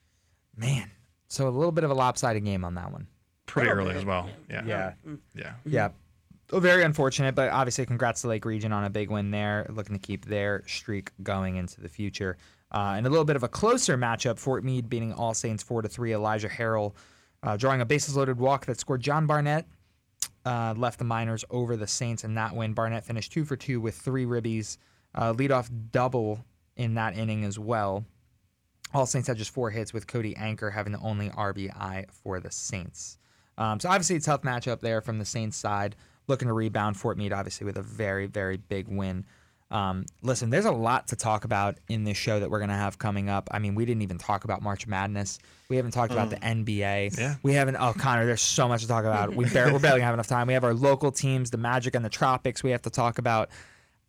Man, 0.56 0.90
so 1.28 1.48
a 1.48 1.50
little 1.50 1.74
bit 1.74 1.84
of 1.84 1.92
a 1.92 1.96
lopsided 1.96 2.46
game 2.46 2.64
on 2.64 2.76
that 2.76 2.92
one. 2.94 3.08
Pretty 3.46 3.70
early 3.70 3.94
as 3.94 4.06
well. 4.06 4.30
Yeah. 4.50 4.64
Yeah. 4.66 4.94
Yeah. 5.36 5.54
Yeah. 5.66 5.90
Oh, 6.52 6.60
very 6.60 6.84
unfortunate, 6.84 7.36
but 7.36 7.50
obviously, 7.50 7.86
congrats 7.86 8.22
to 8.22 8.28
Lake 8.28 8.46
Region 8.46 8.72
on 8.72 8.84
a 8.84 8.90
big 8.90 9.10
win 9.10 9.32
there. 9.32 9.66
Looking 9.70 9.96
to 9.96 10.00
keep 10.00 10.26
their 10.26 10.64
streak 10.68 11.12
going 11.24 11.56
into 11.56 11.82
the 11.82 11.90
future. 11.90 12.38
Uh, 12.72 12.96
and 12.98 13.06
a 13.06 13.10
little 13.10 13.26
bit 13.26 13.36
of 13.36 13.44
a 13.44 13.48
closer 13.48 13.98
matchup: 13.98 14.38
Fort 14.38 14.64
Meade 14.64 14.90
beating 14.90 15.14
All 15.14 15.34
Saints 15.34 15.64
four 15.64 15.82
to 15.82 15.88
three. 15.88 16.14
Elijah 16.14 16.50
Harrell 16.50 16.94
uh, 17.44 17.58
drawing 17.58 17.82
a 17.82 17.86
bases-loaded 17.86 18.40
walk 18.40 18.66
that 18.66 18.80
scored 18.80 19.02
John 19.02 19.28
Barnett. 19.28 19.66
Uh, 20.46 20.74
left 20.76 21.00
the 21.00 21.06
Miners 21.06 21.46
over 21.50 21.78
the 21.78 21.88
Saints 21.88 22.24
in 22.24 22.36
that 22.36 22.54
win. 22.54 22.74
Barnett 22.74 23.06
finished 23.06 23.32
two 23.32 23.46
for 23.46 23.56
two 23.56 23.80
with 23.80 23.96
three 23.96 24.26
ribbies, 24.26 24.78
uh, 25.16 25.32
leadoff 25.34 25.70
double 25.92 26.44
in 26.76 26.96
that 26.96 27.18
inning 27.18 27.46
as 27.46 27.58
well. 27.58 28.04
All 28.94 29.06
Saints 29.06 29.28
had 29.28 29.38
just 29.38 29.52
four 29.52 29.70
hits, 29.70 29.94
with 29.94 30.06
Cody 30.06 30.36
Anchor 30.36 30.70
having 30.70 30.92
the 30.92 31.00
only 31.00 31.30
RBI 31.30 32.12
for 32.12 32.40
the 32.40 32.52
Saints. 32.52 33.18
Um, 33.58 33.80
so 33.80 33.90
obviously 33.90 34.18
a 34.18 34.20
tough 34.20 34.42
matchup 34.42 34.82
there 34.82 35.02
from 35.02 35.18
the 35.18 35.26
Saints 35.26 35.58
side. 35.58 35.96
Looking 36.28 36.48
to 36.48 36.54
rebound 36.54 36.98
Fort 36.98 37.18
Meade, 37.18 37.34
obviously 37.34 37.66
with 37.66 37.78
a 37.78 37.82
very 37.82 38.28
very 38.28 38.58
big 38.58 38.88
win. 38.88 39.26
Um, 39.74 40.06
listen, 40.22 40.52
there's 40.52 40.66
a 40.66 40.72
lot 40.72 41.08
to 41.08 41.16
talk 41.16 41.46
about 41.46 41.80
in 41.90 42.04
this 42.04 42.16
show 42.16 42.40
that 42.40 42.52
we're 42.52 42.60
gonna 42.60 42.78
have 42.78 43.00
coming 43.00 43.28
up. 43.28 43.50
I 43.52 43.58
mean, 43.58 43.74
we 43.74 43.86
didn't 43.86 44.04
even 44.04 44.20
talk 44.20 44.44
about 44.44 44.62
March 44.62 44.86
Madness. 44.86 45.40
We 45.68 45.78
haven't 45.78 45.92
talked 45.92 46.12
about 46.14 46.30
the 46.30 46.36
NBA. 46.36 47.18
Yeah. 47.18 47.36
We 47.42 47.54
haven't. 47.54 47.78
Oh, 47.78 47.92
Connor, 47.98 48.28
there's 48.28 48.42
so 48.42 48.68
much 48.68 48.82
to 48.84 48.88
talk 48.88 49.04
about. 49.04 49.36
We 49.36 49.46
barely, 49.50 49.74
we're 49.74 49.80
barely 49.80 50.02
have 50.02 50.14
enough 50.14 50.28
time. 50.28 50.46
We 50.46 50.54
have 50.54 50.64
our 50.64 50.76
local 50.76 51.12
teams, 51.12 51.50
the 51.50 51.58
Magic 51.58 51.96
and 51.96 52.06
the 52.06 52.10
Tropics. 52.10 52.62
We 52.62 52.70
have 52.70 52.84
to 52.84 52.92
talk 52.92 53.18
about, 53.18 53.50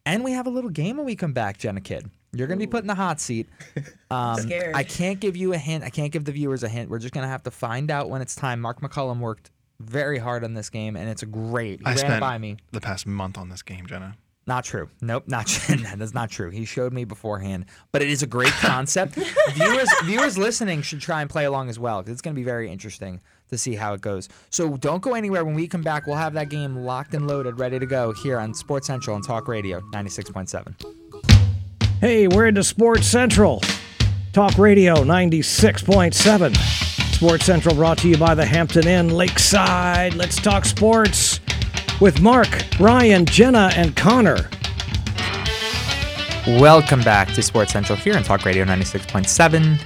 and 0.04 0.22
we 0.22 0.32
have 0.32 0.46
a 0.46 0.50
little 0.50 0.68
game 0.68 0.98
when 0.98 1.06
we 1.06 1.16
come 1.16 1.32
back, 1.32 1.56
Jenna 1.56 1.80
Kid. 1.80 2.10
You're 2.34 2.46
gonna 2.46 2.58
be 2.58 2.66
put 2.66 2.82
in 2.82 2.86
the 2.86 2.94
hot 2.94 3.20
seat. 3.20 3.48
Um, 4.10 4.36
Scared. 4.36 4.76
I 4.76 4.84
can't 4.84 5.18
give 5.18 5.36
you 5.36 5.54
a 5.54 5.58
hint. 5.58 5.82
I 5.82 5.90
can't 5.90 6.12
give 6.12 6.24
the 6.24 6.30
viewers 6.30 6.62
a 6.62 6.68
hint. 6.68 6.88
We're 6.88 7.00
just 7.00 7.12
gonna 7.12 7.26
have 7.26 7.42
to 7.44 7.50
find 7.50 7.90
out 7.90 8.10
when 8.10 8.22
it's 8.22 8.36
time. 8.36 8.60
Mark 8.60 8.80
McCullum 8.80 9.18
worked 9.18 9.50
very 9.84 10.18
hard 10.18 10.44
on 10.44 10.54
this 10.54 10.70
game, 10.70 10.96
and 10.96 11.08
it's 11.08 11.22
great. 11.24 11.80
He 11.80 11.86
I 11.86 11.90
ran 11.90 11.98
spent 11.98 12.20
by 12.20 12.38
me. 12.38 12.56
the 12.72 12.80
past 12.80 13.06
month 13.06 13.38
on 13.38 13.48
this 13.48 13.62
game, 13.62 13.86
Jenna. 13.86 14.16
Not 14.46 14.64
true. 14.64 14.90
Nope, 15.00 15.24
not 15.26 15.46
true. 15.48 15.76
That's 15.96 16.12
not 16.12 16.30
true. 16.30 16.50
He 16.50 16.64
showed 16.66 16.92
me 16.92 17.04
beforehand, 17.04 17.64
but 17.92 18.02
it 18.02 18.10
is 18.10 18.22
a 18.22 18.26
great 18.26 18.52
concept. 18.52 19.14
viewers, 19.52 19.88
viewers 20.04 20.36
listening 20.36 20.82
should 20.82 21.00
try 21.00 21.22
and 21.22 21.30
play 21.30 21.44
along 21.46 21.70
as 21.70 21.78
well 21.78 22.02
because 22.02 22.12
it's 22.12 22.20
going 22.22 22.34
to 22.34 22.38
be 22.38 22.44
very 22.44 22.70
interesting 22.70 23.20
to 23.48 23.56
see 23.56 23.74
how 23.74 23.94
it 23.94 24.00
goes. 24.02 24.28
So 24.50 24.76
don't 24.76 25.00
go 25.02 25.14
anywhere. 25.14 25.44
When 25.44 25.54
we 25.54 25.66
come 25.66 25.82
back, 25.82 26.06
we'll 26.06 26.16
have 26.16 26.34
that 26.34 26.50
game 26.50 26.76
locked 26.76 27.14
and 27.14 27.26
loaded, 27.26 27.58
ready 27.58 27.78
to 27.78 27.86
go 27.86 28.12
here 28.12 28.38
on 28.38 28.52
Sports 28.52 28.86
Central 28.86 29.16
and 29.16 29.24
Talk 29.24 29.48
Radio 29.48 29.80
ninety 29.92 30.10
six 30.10 30.28
point 30.30 30.50
seven. 30.50 30.76
Hey, 32.00 32.28
we're 32.28 32.46
into 32.48 32.62
Sports 32.62 33.06
Central. 33.06 33.62
Talk 34.34 34.58
Radio 34.58 34.96
96.7. 34.96 36.93
Sports 37.14 37.44
Central 37.44 37.76
brought 37.76 37.96
to 37.98 38.08
you 38.08 38.18
by 38.18 38.34
the 38.34 38.44
Hampton 38.44 38.88
Inn 38.88 39.08
Lakeside. 39.08 40.14
Let's 40.14 40.34
talk 40.34 40.64
sports 40.64 41.38
with 42.00 42.20
Mark, 42.20 42.48
Ryan, 42.80 43.24
Jenna, 43.24 43.70
and 43.76 43.94
Connor. 43.94 44.50
Welcome 46.44 47.02
back 47.02 47.28
to 47.34 47.40
Sports 47.40 47.72
Central 47.72 47.96
here 47.96 48.16
on 48.16 48.24
Talk 48.24 48.44
Radio 48.44 48.64
96.7. 48.64 49.76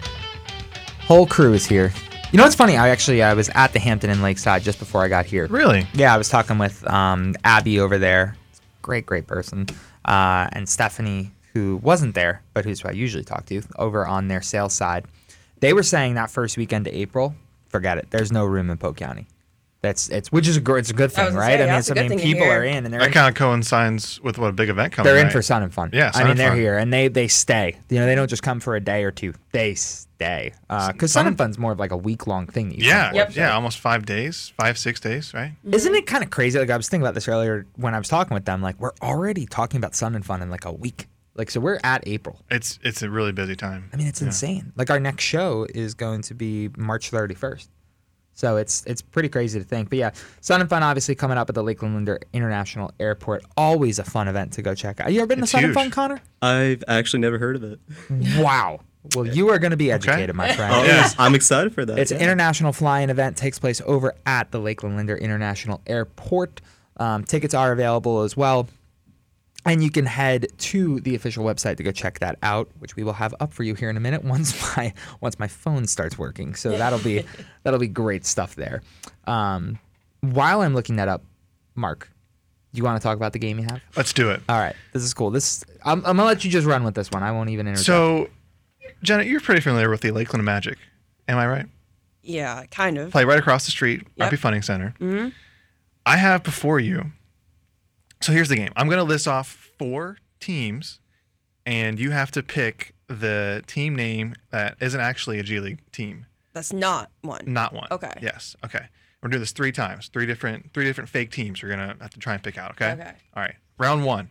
Whole 1.03 1.27
crew 1.27 1.53
is 1.53 1.67
here. 1.67 1.93
You 2.33 2.39
know 2.39 2.45
what's 2.45 2.57
funny? 2.57 2.79
I 2.79 2.89
actually 2.89 3.23
I 3.23 3.35
was 3.35 3.51
at 3.51 3.75
the 3.75 3.79
Hampton 3.79 4.09
Inn 4.09 4.23
Lakeside 4.23 4.63
just 4.63 4.79
before 4.79 5.05
I 5.05 5.09
got 5.09 5.27
here. 5.27 5.47
Really? 5.49 5.87
Yeah, 5.93 6.15
I 6.15 6.17
was 6.17 6.31
talking 6.31 6.57
with 6.57 6.85
um, 6.89 7.35
Abby 7.45 7.79
over 7.79 7.99
there. 7.99 8.39
Great, 8.81 9.05
great 9.05 9.27
person. 9.27 9.67
Uh, 10.07 10.49
and 10.53 10.67
Stephanie, 10.67 11.31
who 11.53 11.77
wasn't 11.83 12.15
there, 12.15 12.43
but 12.55 12.65
who's 12.65 12.81
who 12.81 12.89
I 12.89 12.93
usually 12.93 13.23
talk 13.23 13.45
to, 13.47 13.61
over 13.77 14.07
on 14.07 14.29
their 14.29 14.41
sales 14.41 14.73
side. 14.73 15.05
They 15.61 15.73
were 15.73 15.83
saying 15.83 16.15
that 16.15 16.31
first 16.31 16.57
weekend 16.57 16.87
of 16.87 16.95
April, 16.95 17.35
forget 17.69 17.99
it. 17.99 18.11
There's 18.11 18.31
no 18.33 18.45
room 18.45 18.71
in 18.71 18.77
Polk 18.79 18.97
County. 18.97 19.27
That's 19.81 20.09
it's 20.09 20.33
which 20.33 20.49
is 20.49 20.57
a 20.57 20.61
gr- 20.61 20.79
it's 20.79 20.91
a 20.91 20.93
good 20.93 21.13
thing, 21.13 21.35
right? 21.35 21.59
say, 21.59 21.63
I 21.63 21.67
mean, 21.67 21.79
it's, 21.79 21.89
a 21.89 21.93
I 21.93 22.03
good 22.09 22.11
mean, 22.11 22.19
people 22.19 22.49
are 22.51 22.65
in 22.65 22.85
and 22.85 22.93
they're 22.93 22.99
That 22.99 23.07
in, 23.07 23.13
kind 23.13 23.29
of 23.29 23.37
coincides 23.37 24.21
with 24.21 24.37
what 24.37 24.49
a 24.49 24.53
big 24.53 24.71
event 24.71 24.93
coming. 24.93 25.05
they're 25.09 25.19
in 25.21 25.27
right? 25.27 25.33
for 25.33 25.41
Sun 25.41 25.63
and 25.63 25.73
Fun. 25.73 25.91
Yeah, 25.93 26.11
I 26.15 26.23
mean 26.23 26.33
and 26.33 26.41
they're 26.41 26.49
Fun. 26.51 26.59
here 26.59 26.77
and 26.79 26.93
they 26.93 27.07
they 27.07 27.29
stay. 27.29 27.77
You 27.89 28.01
know, 28.01 28.07
they 28.07 28.17
don't 28.17 28.27
just 28.29 28.43
come 28.43 28.59
for 28.59 28.75
a 28.75 28.81
day 28.81 29.05
or 29.05 29.13
two. 29.13 29.35
They 29.53 29.75
stay 29.75 30.53
uh, 30.69 30.91
because 30.91 31.13
Sun 31.13 31.21
Sun- 31.23 31.27
and 31.29 31.39
Fun's 31.39 31.59
more 31.59 31.71
of 31.71 31.79
like 31.79 31.93
a 31.93 31.97
week 31.97 32.27
long 32.27 32.49
thing. 32.49 32.71
That 32.71 32.79
you 32.79 32.89
Yeah, 32.89 33.13
Yep. 33.13 33.37
yeah, 33.37 33.55
almost 33.55 33.79
five 33.79 34.05
days, 34.05 34.53
five 34.59 34.79
six 34.79 34.99
days, 34.99 35.33
right? 35.33 35.53
for. 35.63 35.77
Isn't 35.77 35.95
it 35.95 36.07
kind 36.09 36.25
of 36.25 36.31
crazy? 36.31 36.59
Like 36.59 36.71
I 36.71 36.77
was 36.77 36.89
thinking 36.89 37.05
about 37.05 37.15
this 37.15 37.29
earlier 37.29 37.65
when 37.77 37.95
I 37.95 37.99
was 37.99 38.09
talking 38.09 38.35
with 38.35 38.47
them. 38.47 38.61
Like 38.61 38.81
we're 38.81 38.95
already 39.01 39.47
talking 39.47 39.79
about 39.79 39.95
Sun 39.95 40.17
and 40.17 40.27
Fun 40.27 40.43
in 40.43 40.51
like 40.51 40.65
a 40.65 40.73
week. 40.73 41.07
Like 41.39 41.51
so 41.51 41.61
we're 41.61 41.79
at 41.85 42.03
April. 42.07 42.43
It's 42.51 42.79
it's 42.83 43.01
a 43.01 43.09
really 43.09 43.33
busy 43.33 43.57
time. 43.57 43.89
I 43.93 43.97
mean, 43.97 44.09
it's 44.09 44.21
insane. 44.21 44.73
Like 44.77 44.91
our 44.91 45.01
next 45.01 45.23
show 45.25 45.67
is 45.73 45.95
going 45.95 46.21
to 46.23 46.35
be 46.35 46.69
March 46.77 47.11
31st. 47.13 47.69
So 48.35 48.57
it's 48.57 48.85
it's 48.87 49.01
pretty 49.03 49.29
crazy 49.29 49.59
to 49.59 49.65
think. 49.65 49.89
But 49.89 49.99
yeah, 49.99 50.11
Sun 50.41 50.61
and 50.61 50.69
Fun 50.69 50.83
obviously 50.83 51.15
coming 51.15 51.39
up 51.39 51.49
at 51.49 51.55
the 51.55 51.63
Lakeland 51.63 51.95
Linder 51.95 52.21
International 52.33 52.91
Airport. 53.01 53.45
Always 53.57 53.99
a 53.99 54.05
fun 54.05 54.29
event 54.29 54.53
to 54.55 54.63
go 54.63 54.75
check 54.75 55.01
out. 55.01 55.13
You 55.13 55.21
ever 55.21 55.27
been 55.29 55.41
It's 55.41 55.53
to 55.53 55.57
Sun 55.59 55.65
and. 55.65 55.75
Fun, 55.75 55.91
Connor? 55.91 56.21
I've 56.43 56.83
actually 56.89 57.21
never 57.21 57.39
heard 57.39 57.57
of 57.57 57.65
it. 57.65 57.81
Wow. 58.39 58.81
Well, 59.15 59.27
you 59.27 59.49
are 59.51 59.59
going 59.59 59.71
to 59.71 59.77
be 59.77 59.91
educated, 59.91 60.35
my 60.35 60.53
friend. 60.53 60.75
Oh, 60.75 60.83
It 60.85 60.91
is- 60.91 61.15
I'm 61.19 61.35
excited 61.35 61.73
for 61.73 61.85
that. 61.85 61.99
It's 61.99 62.11
yeah. 62.11 62.19
an 62.19 62.25
international 62.25 62.73
flying 62.73 63.11
event. 63.11 63.37
Takes 63.37 63.59
place 63.59 63.81
over 63.87 64.15
at 64.27 64.51
the 64.51 64.59
Lakeland 64.59 64.97
Linder 64.97 65.17
International 65.17 65.81
Airport. 65.87 66.61
Um, 66.99 67.23
tickets 67.25 67.55
are 67.55 67.73
available 67.73 68.23
as 68.23 68.37
well, 68.37 68.69
and 69.69 69.83
you 69.83 69.91
can 69.91 70.07
head 70.07 70.47
to 70.59 71.01
the 71.01 71.15
official 71.15 71.45
website 71.45 71.77
to 71.77 71.83
go 71.83 71.91
check 71.93 72.19
that 72.21 72.39
out, 72.43 72.69
which 72.79 72.97
we 72.97 73.05
will 73.05 73.13
have 73.13 73.35
up 73.41 73.53
for 73.53 73.63
you 73.63 73.75
here 73.75 73.91
in 73.91 73.97
a 73.97 74.01
minute 74.01 74.25
once 74.35 74.77
my 74.77 74.93
once 75.21 75.39
my 75.39 75.49
phone 75.49 75.87
starts 75.87 76.19
working. 76.19 76.55
So 76.55 76.71
that'll 76.77 76.99
be 77.01 77.25
that'll 77.63 77.79
be 77.81 77.89
great 77.89 78.25
stuff 78.27 78.55
there. 78.57 78.83
Um, 79.27 79.79
while 80.21 80.63
I'm 80.63 80.75
looking 80.75 80.97
that 80.97 81.09
up, 81.09 81.23
Mark, 81.75 82.11
do 82.73 82.79
you 82.79 82.85
want 82.85 83.01
to 83.01 83.03
talk 83.07 83.17
about 83.17 83.33
the 83.33 83.39
game 83.39 83.59
you 83.59 83.65
have? 83.65 83.81
Let's 83.97 84.13
do 84.13 84.31
it. 84.31 84.41
All 84.49 84.59
right, 84.59 84.75
this 84.93 85.03
is 85.03 85.15
cool. 85.15 85.31
This 85.31 85.65
I'm, 85.85 85.99
I'm 86.01 86.17
gonna 86.17 86.25
let 86.25 86.45
you 86.45 86.51
just 86.51 86.67
run 86.67 86.83
with 86.85 86.95
this 86.95 87.11
one. 87.11 87.23
I 87.23 87.31
won't 87.33 87.51
even 87.51 87.67
interrupt. 87.67 87.85
So, 87.87 88.29
Jenna, 89.03 89.25
you're 89.25 89.41
pretty 89.41 89.61
familiar 89.61 89.91
with 89.91 90.01
the 90.01 90.11
Lakeland 90.11 90.45
Magic. 90.45 90.79
Am 91.29 91.39
I 91.39 91.47
right? 91.47 91.67
Yeah, 92.23 92.65
kind 92.71 92.99
of. 92.99 93.11
Play 93.11 93.25
right 93.25 93.39
across 93.39 93.65
the 93.65 93.71
street, 93.71 94.07
Yep. 94.17 94.33
RP 94.33 94.39
Funding 94.39 94.63
Center. 94.63 94.95
I 96.05 96.17
have 96.17 96.43
before 96.43 96.81
you. 96.81 97.13
So 98.29 98.35
here's 98.35 98.51
the 98.51 98.57
game. 98.57 98.75
I'm 98.77 98.89
going 98.89 98.99
to 98.99 99.05
list 99.05 99.27
off 99.27 99.73
four 99.79 100.19
teams, 100.39 101.01
and 101.65 101.99
you 101.99 102.11
have 102.11 102.31
to 102.33 102.43
pick 102.43 102.95
the 103.07 103.65
team 103.67 103.97
name 103.97 104.35
that 104.51 104.77
isn't 104.83 105.01
actually 105.01 105.39
a 105.39 105.43
G 105.43 105.61
League 105.61 105.81
team. 105.93 106.27
That's 106.53 106.71
not 106.71 107.11
one. 107.23 107.45
Not 107.47 107.73
one. 107.73 107.89
Okay. 107.91 108.13
Yes. 108.21 108.55
Okay. 108.63 108.85
We're 109.23 109.31
doing 109.31 109.41
this 109.41 109.53
three 109.53 109.73
times. 109.73 110.09
Three 110.09 110.27
different 110.27 110.75
three 110.75 110.85
different 110.85 111.09
fake 111.09 111.31
teams. 111.31 111.63
We're 111.63 111.71
gonna 111.71 111.97
have 112.03 112.11
to 112.11 112.19
try 112.19 112.35
and 112.35 112.43
pick 112.43 112.59
out. 112.59 112.73
Okay. 112.73 112.91
Okay. 112.91 113.13
All 113.35 113.43
right. 113.43 113.55
Round 113.79 114.05
one. 114.05 114.29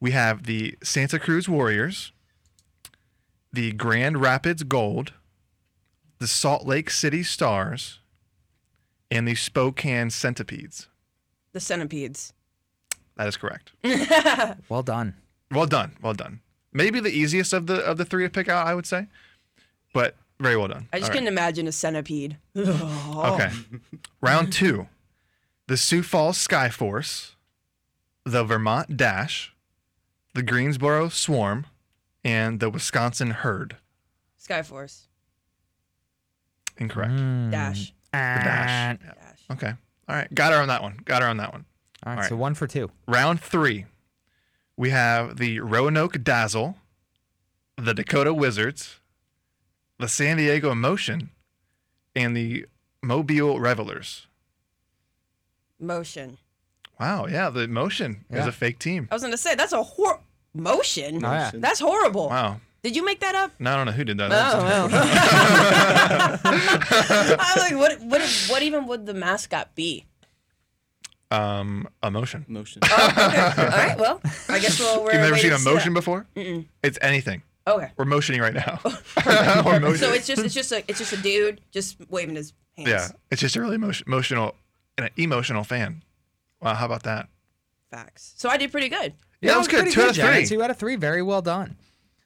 We 0.00 0.10
have 0.10 0.42
the 0.42 0.76
Santa 0.82 1.18
Cruz 1.18 1.48
Warriors, 1.48 2.12
the 3.50 3.72
Grand 3.72 4.20
Rapids 4.20 4.64
Gold, 4.64 5.14
the 6.18 6.28
Salt 6.28 6.66
Lake 6.66 6.90
City 6.90 7.22
Stars, 7.22 8.00
and 9.10 9.26
the 9.26 9.34
Spokane 9.34 10.10
Centipedes. 10.10 10.88
The 11.54 11.60
centipedes. 11.60 12.33
That 13.16 13.28
is 13.28 13.36
correct. 13.36 13.72
well 14.68 14.82
done. 14.82 15.14
Well 15.50 15.66
done. 15.66 15.96
Well 16.02 16.14
done. 16.14 16.40
Maybe 16.72 16.98
the 17.00 17.10
easiest 17.10 17.52
of 17.52 17.66
the 17.66 17.76
of 17.76 17.96
the 17.98 18.04
three 18.04 18.24
to 18.24 18.30
pick 18.30 18.48
out, 18.48 18.66
I 18.66 18.74
would 18.74 18.86
say, 18.86 19.06
but 19.92 20.16
very 20.40 20.56
well 20.56 20.66
done. 20.68 20.88
I 20.92 20.98
just 20.98 21.04
All 21.04 21.08
right. 21.10 21.12
couldn't 21.14 21.28
imagine 21.28 21.66
a 21.68 21.72
centipede. 21.72 22.36
Okay. 22.56 23.50
Round 24.20 24.52
two. 24.52 24.88
The 25.68 25.76
Sioux 25.76 26.02
Falls 26.02 26.36
Sky 26.36 26.68
Force, 26.68 27.36
the 28.24 28.42
Vermont 28.44 28.96
Dash, 28.96 29.54
the 30.34 30.42
Greensboro 30.42 31.08
Swarm, 31.08 31.66
and 32.24 32.58
the 32.60 32.68
Wisconsin 32.68 33.30
Herd. 33.30 33.76
Skyforce. 34.42 35.06
Incorrect. 36.76 37.12
Mm. 37.12 37.50
Dash. 37.50 37.86
The 38.12 38.18
Dash. 38.18 38.98
Yeah. 39.02 39.12
Dash. 39.14 39.40
Okay. 39.52 39.72
All 40.08 40.16
right. 40.16 40.34
Got 40.34 40.52
her 40.52 40.58
on 40.58 40.68
that 40.68 40.82
one. 40.82 40.98
Got 41.04 41.22
her 41.22 41.28
on 41.28 41.36
that 41.38 41.52
one. 41.52 41.64
All 42.04 42.10
right, 42.10 42.16
All 42.16 42.20
right. 42.22 42.28
so 42.28 42.36
one 42.36 42.54
for 42.54 42.66
two. 42.66 42.90
Round 43.08 43.40
three. 43.40 43.86
We 44.76 44.90
have 44.90 45.36
the 45.38 45.60
Roanoke 45.60 46.22
Dazzle, 46.22 46.76
the 47.76 47.94
Dakota 47.94 48.34
Wizards, 48.34 49.00
the 49.98 50.08
San 50.08 50.36
Diego 50.36 50.70
Emotion, 50.72 51.30
and 52.16 52.36
the 52.36 52.66
Mobile 53.02 53.58
Revelers. 53.60 54.26
Motion. 55.80 56.38
Wow. 57.00 57.26
Yeah. 57.26 57.50
The 57.50 57.60
Emotion 57.60 58.24
is 58.30 58.38
Yeah. 58.38 58.48
a 58.48 58.52
fake 58.52 58.78
team. 58.78 59.08
I 59.10 59.14
was 59.14 59.22
gonna 59.22 59.36
say 59.36 59.54
that's 59.54 59.72
a 59.72 59.82
hor 59.82 60.20
motion. 60.54 61.24
Oh, 61.24 61.32
yeah. 61.32 61.50
That's 61.54 61.80
horrible. 61.80 62.28
Wow. 62.28 62.60
Did 62.82 62.94
you 62.96 63.04
make 63.04 63.20
that 63.20 63.34
up? 63.34 63.50
No, 63.58 63.72
I 63.72 63.76
don't 63.76 63.86
know 63.86 63.92
who 63.92 64.04
did 64.04 64.18
that. 64.18 64.26
Oh, 64.26 64.28
That's- 64.28 64.92
well. 64.92 65.00
I'm 67.40 67.58
like, 67.60 67.74
what, 67.76 68.00
what, 68.02 68.20
what 68.50 68.62
even 68.62 68.86
would 68.86 69.06
the 69.06 69.14
mascot 69.14 69.74
be? 69.74 70.04
Um, 71.34 71.88
emotion. 72.02 72.44
motion. 72.48 72.82
Oh, 72.84 73.08
okay. 73.18 73.62
All 73.62 73.68
right. 73.68 73.98
Well, 73.98 74.20
I 74.48 74.58
guess 74.58 74.78
we'll. 74.78 75.02
We're 75.04 75.12
You've 75.12 75.20
never 75.22 75.36
seen 75.38 75.52
a 75.52 75.56
to 75.56 75.60
see 75.60 75.70
motion 75.72 75.92
that. 75.94 75.98
before? 76.00 76.26
It's 76.82 76.98
anything. 77.02 77.42
Okay. 77.66 77.90
We're 77.96 78.04
motioning 78.04 78.40
right 78.40 78.54
now. 78.54 78.78
Or 79.64 79.80
motion- 79.80 79.96
So 79.98 80.12
it's 80.12 80.26
just 80.26 80.42
it's 80.44 80.54
just 80.54 80.70
a 80.72 80.84
it's 80.88 80.98
just 80.98 81.12
a 81.12 81.16
dude 81.16 81.60
just 81.72 81.96
waving 82.10 82.34
his 82.36 82.52
hands. 82.76 82.88
yeah, 82.90 83.08
it's 83.30 83.40
just 83.40 83.56
a 83.56 83.60
really 83.60 83.76
emotion, 83.76 84.04
emotional, 84.06 84.54
an 84.98 85.08
emotional 85.16 85.64
fan. 85.64 86.02
Wow, 86.60 86.74
how 86.74 86.84
about 86.86 87.04
that? 87.04 87.28
Facts. 87.90 88.34
So 88.36 88.48
I 88.50 88.56
did 88.58 88.70
pretty 88.72 88.88
good. 88.88 89.14
Yeah, 89.40 89.52
that 89.52 89.58
was 89.58 89.68
good. 89.68 89.80
pretty 89.80 89.92
Two 89.92 90.02
out 90.02 90.10
of 90.10 90.14
Janet. 90.16 90.46
three. 90.48 90.56
Two 90.56 90.62
out 90.62 90.70
of 90.70 90.76
three. 90.76 90.96
Very 90.96 91.22
well 91.22 91.40
done. 91.42 91.76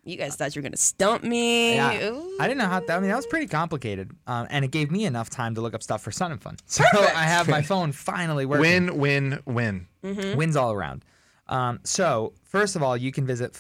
You 0.05 0.17
guys 0.17 0.37
thought 0.37 0.55
you 0.57 0.61
were 0.61 0.65
gonna 0.65 0.77
stump 0.79 1.23
me. 1.23 1.75
Yeah. 1.75 2.11
Ooh. 2.11 2.37
I 2.41 2.49
didn't 2.49 2.59
know 2.59 2.67
how. 2.69 2.81
That, 2.81 2.97
I 2.97 3.01
mean, 3.01 3.11
that 3.11 3.17
was 3.17 3.27
pretty 3.27 3.47
complicated, 3.47 4.11
um, 4.27 4.47
and 4.49 4.65
it 4.65 4.71
gave 4.71 4.91
me 4.91 5.05
enough 5.05 5.29
time 5.29 5.55
to 5.57 5.61
look 5.61 5.75
up 5.75 5.83
stuff 5.83 6.03
for 6.03 6.11
Sun 6.11 6.33
and 6.33 6.41
Fun. 6.43 6.57
So 6.67 6.85
Perfect. 6.91 7.15
I 7.17 7.25
have 7.25 7.49
my 7.49 7.61
phone 7.63 7.93
finally 7.93 8.47
working. 8.47 8.63
Win, 8.63 8.97
win, 8.99 9.41
win. 9.45 9.87
Wins 10.03 10.57
all 10.57 10.73
around. 10.73 11.05
Um, 11.49 11.81
so 11.83 12.33
first 12.45 12.77
of 12.77 12.83
all, 12.83 12.97
you 12.97 13.11
can 13.13 13.27
visit 13.27 13.53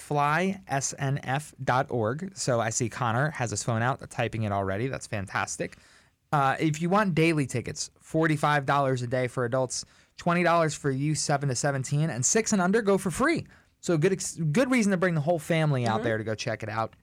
flysnf.org. 1.09 2.33
So 2.37 2.61
I 2.61 2.71
see 2.71 2.89
Connor 2.89 3.31
has 3.31 3.51
his 3.51 3.63
phone 3.63 3.83
out, 3.83 4.09
typing 4.11 4.43
it 4.45 4.53
already. 4.53 4.89
That's 4.89 5.07
fantastic. 5.07 5.77
Uh, 6.33 6.57
if 6.61 6.83
you 6.83 6.91
want 6.91 7.15
daily 7.15 7.47
tickets, 7.47 7.91
forty-five 8.01 8.67
dollars 8.67 9.03
a 9.03 9.07
day 9.07 9.29
for 9.29 9.45
adults, 9.45 9.85
twenty 10.19 10.43
dollars 10.43 10.75
for 10.75 10.91
you 10.91 11.15
seven 11.15 11.49
to 11.49 11.55
seventeen, 11.55 12.11
and 12.11 12.25
six 12.25 12.53
and 12.53 12.61
under 12.61 12.83
go 12.83 12.99
for 12.99 13.11
free. 13.11 13.47
So 13.81 13.97
good, 13.97 14.13
ex- 14.13 14.39
good 14.53 14.71
reason 14.71 14.91
to 14.93 14.97
bring 14.97 15.15
the 15.15 15.21
whole 15.21 15.39
family 15.39 15.87
out 15.87 15.97
mm-hmm. 15.97 16.05
there 16.05 16.19
to 16.19 16.25
go 16.25 16.35
check 16.35 16.63
it 16.63 16.69
out. 16.69 16.95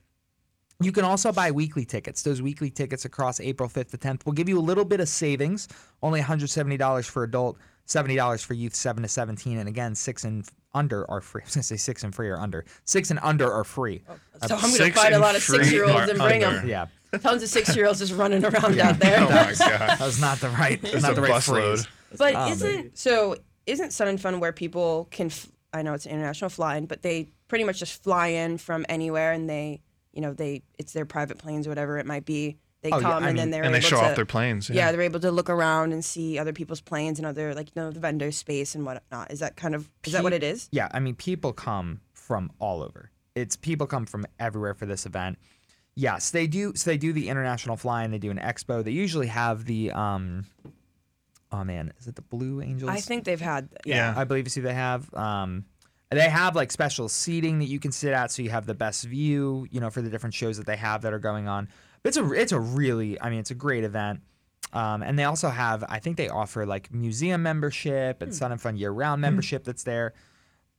You 0.82 0.92
can 0.92 1.06
also 1.06 1.32
buy 1.32 1.52
weekly 1.52 1.86
tickets. 1.86 2.22
Those 2.22 2.42
weekly 2.42 2.70
tickets 2.70 3.06
across 3.06 3.40
April 3.40 3.70
5th 3.70 3.92
to 3.92 3.98
10th 3.98 4.26
will 4.26 4.34
give 4.34 4.50
you 4.50 4.60
a 4.60 4.62
little 4.62 4.84
bit 4.84 5.00
of 5.00 5.08
savings. 5.08 5.70
Only 6.04 6.20
$170 6.20 7.06
for 7.06 7.24
adult, 7.24 7.58
$70 7.88 8.46
for 8.46 8.54
youth 8.56 8.76
7 8.76 9.02
to 9.02 9.08
17. 9.08 9.58
And 9.58 9.70
again, 9.70 9.96
6 9.96 10.24
and 10.26 10.46
under 10.74 11.10
are 11.10 11.22
free. 11.22 11.42
I 11.44 11.46
was 11.46 11.56
going 11.56 11.62
to 11.62 11.68
say 11.68 11.78
6 11.78 12.04
and 12.04 12.14
free 12.14 12.28
or 12.28 12.38
under. 12.38 12.66
6 12.84 13.10
and 13.10 13.20
under 13.24 13.50
are 13.52 13.64
free. 13.64 14.04
Oh, 14.10 14.14
uh, 14.42 14.48
so 14.48 14.56
I'm 14.56 14.78
gonna 14.78 14.92
find 14.92 15.16
a 15.16 15.20
lot 15.20 15.36
of 15.36 15.42
six 15.42 15.72
year 15.72 15.86
olds 15.86 16.10
and 16.10 16.20
bring 16.20 16.44
under. 16.44 16.60
them. 16.60 16.68
Yeah. 16.68 16.88
Tons 17.20 17.42
of 17.42 17.48
six 17.48 17.74
year 17.76 17.88
olds 17.88 18.00
just 18.00 18.14
running 18.14 18.44
around 18.46 18.78
out 18.80 19.00
there. 19.00 19.20
Oh 19.22 19.30
my 19.30 19.54
god. 19.58 19.58
That 19.60 20.00
was 20.02 20.20
not 20.20 20.40
the 20.40 20.50
right, 20.50 20.84
It's 20.84 21.02
not 21.02 21.16
the 21.16 21.22
right 21.22 21.32
bus 21.32 21.48
load. 21.48 21.80
phrase. 21.80 21.88
But 22.18 22.36
Oh, 22.36 22.50
isn't 22.50 22.98
so? 22.98 23.38
Isn't 23.66 23.92
Sun 23.92 24.10
and 24.10 24.22
Fun 24.22 24.40
where 24.42 24.52
people 24.52 25.08
can? 25.12 25.28
F- 25.28 25.48
I 25.76 25.82
know 25.82 25.94
it's 25.94 26.06
an 26.06 26.12
international 26.14 26.50
flying, 26.50 26.86
but 26.86 27.02
they 27.02 27.30
pretty 27.48 27.64
much 27.64 27.80
just 27.80 28.02
fly 28.04 28.28
in 28.28 28.58
from 28.58 28.86
anywhere, 28.90 29.32
and 29.34 29.50
they, 29.50 29.82
you 30.14 30.22
know, 30.22 30.34
they 30.34 30.64
it's 30.80 30.94
their 30.94 31.06
private 31.06 31.38
planes, 31.38 31.68
whatever 31.68 31.98
it 31.98 32.06
might 32.06 32.26
be. 32.26 32.58
They 32.82 32.92
Oh, 32.92 33.00
come 33.00 33.24
I 33.24 33.30
and 33.30 33.38
then 33.40 33.50
they're 33.50 33.64
And 33.64 33.74
they 33.74 33.80
show 33.80 33.98
to, 34.00 34.06
off 34.06 34.16
their 34.16 34.26
planes. 34.26 34.70
yeah. 34.70 34.92
they're 34.92 35.02
able 35.02 35.20
to 35.22 35.32
look 35.32 35.50
around 35.50 35.92
and 35.92 36.06
see 36.06 36.38
other 36.38 36.54
people's 36.54 36.82
planes 36.82 37.18
and 37.18 37.26
other 37.26 37.56
like 37.56 37.68
you 37.76 37.82
know 37.82 37.90
the 37.90 38.00
vendor 38.00 38.32
space 38.32 38.76
and 38.76 38.86
whatnot. 38.86 39.32
Is 39.32 39.40
that 39.40 39.56
kind 39.56 39.74
of 39.74 39.90
is 40.06 40.14
that 40.14 40.24
what 40.24 40.34
it 40.34 40.44
is? 40.44 40.70
Yeah, 40.72 40.90
I 40.92 41.00
mean, 41.00 41.16
people 41.16 41.52
come 41.52 42.02
from 42.14 42.52
all 42.60 42.84
over. 42.84 43.10
It's 43.34 43.56
people 43.56 43.88
come 43.88 44.06
from 44.06 44.26
everywhere 44.40 44.74
for 44.76 44.86
this 44.86 45.06
event. 45.08 45.38
Yes, 45.96 46.30
they 46.32 46.46
do. 46.46 46.74
So 46.76 46.90
they 46.92 46.98
do 46.98 47.12
the 47.12 47.28
international 47.30 47.76
flying. 47.76 48.12
They 48.12 48.18
do 48.20 48.30
an 48.30 48.38
expo. 48.40 48.84
They 48.84 48.92
usually 48.92 49.28
have 49.28 49.66
the 49.66 49.92
um. 49.92 50.46
Oh 51.56 51.64
man, 51.64 51.94
is 52.00 52.08
it 52.08 52.16
the 52.16 52.22
Blue 52.22 52.62
Angels? 52.62 52.90
I 52.90 53.00
think 53.00 53.24
they've 53.24 53.40
had 53.40 53.70
Yeah. 53.86 54.14
I 54.16 54.26
believe 54.26 54.46
you 54.46 54.50
see 54.50 54.62
they 54.62 54.74
have. 54.74 55.14
Um, 55.14 55.66
they 56.12 56.30
have 56.30 56.56
like 56.56 56.72
special 56.72 57.10
seating 57.10 57.60
that 57.60 57.66
you 57.66 57.80
can 57.80 57.92
sit 57.92 58.14
at, 58.14 58.32
so 58.32 58.42
you 58.42 58.50
have 58.50 58.66
the 58.66 58.76
best 58.76 59.06
view. 59.06 59.68
You 59.72 59.80
know, 59.80 59.90
for 59.90 60.02
the 60.02 60.10
different 60.10 60.34
shows 60.34 60.58
that 60.58 60.66
they 60.66 60.76
have 60.76 61.02
that 61.04 61.14
are 61.14 61.20
going 61.20 61.48
on. 61.48 61.70
But 62.04 62.10
it's 62.10 62.18
a 62.18 62.32
it's 62.34 62.52
a 62.52 62.60
really, 62.60 63.20
I 63.22 63.30
mean, 63.30 63.40
it's 63.40 63.52
a 63.52 63.56
great 63.56 63.84
event. 63.84 64.22
Um, 64.74 65.04
and 65.04 65.18
they 65.18 65.24
also 65.24 65.50
have, 65.50 65.86
I 65.88 66.00
think 66.00 66.18
they 66.18 66.28
offer 66.28 66.66
like 66.66 66.94
museum 66.94 67.42
membership 67.44 68.22
and 68.22 68.36
Sun 68.36 68.52
and 68.52 68.62
Fun 68.62 68.76
year 68.76 68.92
round 68.92 69.22
membership 69.22 69.64
that's 69.64 69.84
there. 69.84 70.14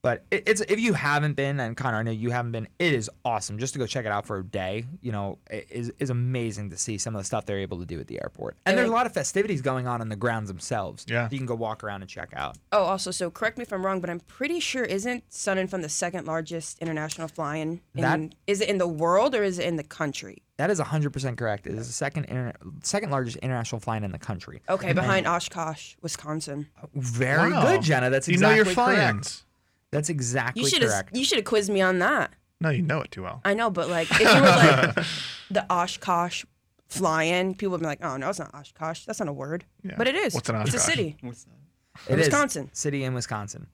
But 0.06 0.22
it, 0.30 0.44
it's 0.46 0.60
if 0.60 0.78
you 0.78 0.92
haven't 0.92 1.34
been, 1.34 1.58
and 1.58 1.76
Connor, 1.76 1.96
I 1.98 2.02
know 2.04 2.12
you 2.12 2.30
haven't 2.30 2.52
been, 2.52 2.68
it 2.78 2.94
is 2.94 3.10
awesome 3.24 3.58
just 3.58 3.72
to 3.72 3.80
go 3.80 3.86
check 3.86 4.06
it 4.06 4.12
out 4.12 4.24
for 4.24 4.38
a 4.38 4.44
day. 4.44 4.86
You 5.00 5.10
know, 5.10 5.38
it 5.50 5.66
is 5.68 5.92
is 5.98 6.10
amazing 6.10 6.70
to 6.70 6.76
see 6.76 6.96
some 6.96 7.16
of 7.16 7.20
the 7.20 7.24
stuff 7.24 7.44
they're 7.44 7.58
able 7.58 7.80
to 7.80 7.86
do 7.86 7.98
at 7.98 8.06
the 8.06 8.20
airport. 8.22 8.56
And 8.66 8.78
there's 8.78 8.88
a 8.88 8.92
lot 8.92 9.06
of 9.06 9.12
festivities 9.12 9.62
going 9.62 9.88
on 9.88 10.00
in 10.00 10.08
the 10.08 10.14
grounds 10.14 10.46
themselves. 10.48 11.04
Yeah. 11.08 11.22
that 11.24 11.32
you 11.32 11.38
can 11.38 11.46
go 11.46 11.56
walk 11.56 11.82
around 11.82 12.02
and 12.02 12.08
check 12.08 12.28
out. 12.36 12.56
Oh, 12.70 12.84
also, 12.84 13.10
so 13.10 13.30
correct 13.32 13.58
me 13.58 13.62
if 13.62 13.72
I'm 13.72 13.84
wrong, 13.84 14.00
but 14.00 14.08
I'm 14.08 14.20
pretty 14.20 14.60
sure 14.60 14.84
isn't 14.84 15.24
Sun 15.32 15.58
and 15.58 15.68
Fun 15.68 15.80
the 15.80 15.88
second 15.88 16.24
largest 16.26 16.78
international 16.80 17.26
flying? 17.26 17.80
In, 17.96 18.02
That- 18.02 18.20
is 18.46 18.60
it 18.60 18.68
in 18.68 18.78
the 18.78 18.86
world 18.86 19.34
or 19.34 19.42
is 19.42 19.58
it 19.58 19.66
in 19.66 19.74
the 19.74 19.82
country? 19.84 20.42
That 20.58 20.70
is 20.70 20.80
100% 20.80 21.36
correct. 21.36 21.66
It 21.66 21.74
is 21.74 21.86
the 21.88 21.92
second 21.92 22.28
interna- 22.28 22.54
second 22.82 23.10
largest 23.10 23.36
international 23.38 23.80
flying 23.80 24.04
in 24.04 24.12
the 24.12 24.18
country. 24.18 24.62
Okay, 24.70 24.92
behind 24.94 25.26
Oshkosh, 25.26 25.96
Wisconsin. 26.00 26.68
Very 26.94 27.52
Wow. 27.52 27.62
good, 27.62 27.82
Jenna. 27.82 28.08
That's 28.08 28.26
You 28.28 28.34
exactly 28.34 28.62
know 28.62 28.64
your 28.64 28.74
correct. 28.74 29.42
Fly-ins. 29.90 29.92
That's 29.92 30.08
exactly 30.08 30.62
You 30.64 30.78
correct. 30.80 31.16
you 31.16 31.24
should 31.24 31.38
have 31.38 31.44
quizzed 31.44 31.70
me 31.70 31.80
on 31.80 31.98
that. 32.00 32.32
No, 32.60 32.70
you 32.70 32.82
know 32.82 33.00
it 33.02 33.10
too 33.10 33.22
well. 33.22 33.40
I 33.44 33.54
know, 33.54 33.70
but 33.70 33.88
like 33.90 34.10
if 34.10 34.20
you 34.20 34.26
were 34.26 34.40
like 34.40 34.94
the 35.50 35.66
Oshkosh 35.70 36.44
fly-in, 36.88 37.54
people 37.54 37.72
would 37.72 37.80
be 37.80 37.86
like, 37.86 38.02
"Oh 38.02 38.16
no, 38.16 38.28
it's 38.30 38.38
not 38.38 38.54
Oshkosh. 38.54 39.04
That's 39.04 39.20
not 39.20 39.28
a 39.28 39.32
word." 39.32 39.64
Yeah. 39.82 39.94
But 39.98 40.08
it 40.08 40.14
is. 40.14 40.34
What's 40.34 40.48
an 40.48 40.56
Oshkosh? 40.56 40.74
It's 40.74 40.82
a 40.82 40.90
city. 40.90 41.16
What's 41.22 41.44
that? 41.44 42.12
It 42.12 42.18
is 42.18 42.26
Wisconsin. 42.26 42.70
city 42.72 43.04
in 43.04 43.12
Wisconsin. 43.14 43.66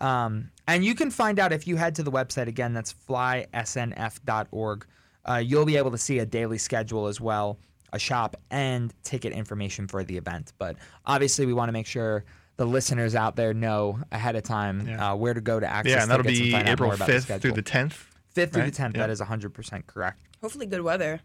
Um, 0.00 0.50
and 0.66 0.82
you 0.84 0.94
can 0.94 1.10
find 1.10 1.38
out 1.38 1.52
if 1.52 1.66
you 1.66 1.76
head 1.76 1.94
to 1.96 2.02
the 2.02 2.10
website 2.10 2.46
again. 2.46 2.72
That's 2.72 2.92
flysnf.org. 3.08 4.86
uh, 5.28 5.34
you'll 5.36 5.66
be 5.66 5.76
able 5.76 5.90
to 5.90 5.98
see 5.98 6.18
a 6.20 6.26
daily 6.26 6.56
schedule 6.58 7.06
as 7.06 7.20
well, 7.20 7.58
a 7.92 7.98
shop, 7.98 8.36
and 8.50 8.94
ticket 9.02 9.32
information 9.32 9.86
for 9.88 10.02
the 10.04 10.16
event. 10.16 10.52
But 10.58 10.76
obviously, 11.06 11.44
we 11.46 11.52
want 11.52 11.68
to 11.68 11.72
make 11.72 11.86
sure 11.86 12.24
the 12.60 12.66
listeners 12.66 13.14
out 13.14 13.36
there 13.36 13.54
know 13.54 13.98
ahead 14.12 14.36
of 14.36 14.42
time 14.42 14.86
Yeah. 14.86 15.12
uh, 15.12 15.16
where 15.16 15.32
to 15.32 15.40
go 15.40 15.58
to 15.58 15.66
access 15.66 15.90
Yeah, 15.94 16.02
and 16.02 16.10
that'll 16.10 16.26
be 16.26 16.52
find 16.52 16.68
April 16.68 16.90
the 16.90 16.96
5th 16.98 17.40
through 17.40 17.52
the 17.52 17.62
10th. 17.62 18.04
5th 18.36 18.52
through 18.52 18.62
right? 18.64 18.72
the 18.74 18.82
10th. 18.82 18.94
Yeah. 18.96 19.06
That 19.06 19.08
is 19.10 19.18
100% 19.22 19.86
correct. 19.86 20.20
Hopefully, 20.42 20.66
good 20.66 20.82
weather. 20.82 21.20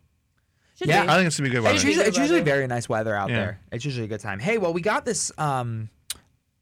Should 0.79 0.87
Yeah, 0.87 1.03
be. 1.03 1.09
I 1.09 1.15
think 1.17 1.27
it's 1.27 1.37
gonna 1.37 1.49
be 1.49 1.53
good 1.53 1.61
weather. 1.61 1.77
Should 1.77 1.87
be 1.87 1.89
usually, 1.91 2.07
it's 2.07 2.17
usually 2.17 2.39
very 2.39 2.67
nice 2.67 2.87
weather 2.87 3.13
out 3.13 3.29
Yeah. 3.29 3.35
there. 3.35 3.59
It's 3.73 3.83
usually 3.83 4.05
a 4.05 4.07
good 4.07 4.21
time. 4.21 4.39
Hey, 4.39 4.57
well, 4.57 4.71
we 4.71 4.79
got 4.79 5.03
this 5.03 5.29
um, 5.37 5.89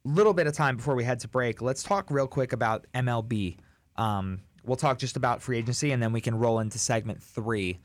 little 0.04 0.34
bit 0.34 0.48
of 0.48 0.54
time 0.54 0.76
before 0.78 0.96
we 0.96 1.04
head 1.04 1.20
to 1.20 1.28
break. 1.28 1.62
Let's 1.62 1.84
talk 1.84 2.10
real 2.10 2.26
quick 2.28 2.52
about 2.52 2.88
MLB. 2.96 3.58
Um, 3.96 4.42
we'll 4.66 4.76
talk 4.76 4.98
just 4.98 5.18
about 5.18 5.44
free 5.44 5.60
agency, 5.60 5.92
and 5.92 6.02
then 6.02 6.12
we 6.14 6.20
can 6.20 6.34
roll 6.34 6.58
into 6.60 6.80
segment 6.80 7.22
three 7.22 7.78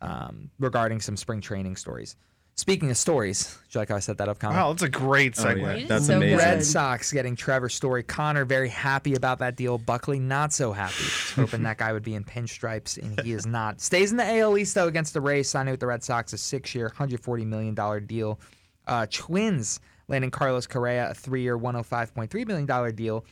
um, 0.00 0.50
regarding 0.60 1.00
some 1.00 1.16
spring 1.16 1.40
training 1.40 1.74
stories. 1.74 2.14
Speaking 2.58 2.90
of 2.90 2.96
stories, 2.96 3.56
do 3.70 3.78
you 3.78 3.80
like 3.82 3.88
how 3.88 3.94
I 3.94 4.00
set 4.00 4.18
that 4.18 4.28
up, 4.28 4.40
Connor? 4.40 4.56
Wow, 4.56 4.72
that's 4.72 4.82
a 4.82 4.88
great 4.88 5.38
Oh, 5.38 5.44
segue. 5.44 5.80
yeah. 5.82 5.86
That's 5.86 6.06
so 6.08 6.16
amazing. 6.16 6.38
Red 6.38 6.64
Sox 6.64 7.12
getting 7.12 7.36
Trevor 7.36 7.68
Story. 7.68 8.02
Connor 8.02 8.44
very 8.44 8.68
happy 8.68 9.14
about 9.14 9.38
that 9.38 9.54
deal. 9.54 9.78
Buckley 9.78 10.18
not 10.18 10.52
so 10.52 10.72
happy. 10.72 11.04
Hoping 11.36 11.62
that 11.62 11.78
guy 11.78 11.92
would 11.92 12.02
be 12.02 12.16
in 12.16 12.24
pinstripes, 12.24 12.98
and 13.00 13.20
he 13.20 13.30
is 13.30 13.46
not. 13.46 13.80
Stays 13.80 14.10
in 14.10 14.16
the 14.16 14.24
AL 14.40 14.58
East 14.58 14.74
though 14.74 14.88
against 14.88 15.14
the 15.14 15.20
Rays. 15.20 15.48
Signing 15.48 15.70
with 15.70 15.78
the 15.78 15.86
Red 15.86 16.02
Sox, 16.02 16.32
a 16.32 16.38
six-year, 16.38 16.86
140 16.86 17.44
million 17.44 17.76
dollar 17.76 18.00
deal. 18.00 18.40
Uh, 18.88 19.06
Twins 19.08 19.78
landing 20.08 20.32
Carlos 20.32 20.66
Correa, 20.66 21.10
a 21.10 21.14
three-year, 21.14 21.56
105.3 21.56 22.44
million 22.48 22.66
dollar 22.66 22.90
deal, 22.90 23.24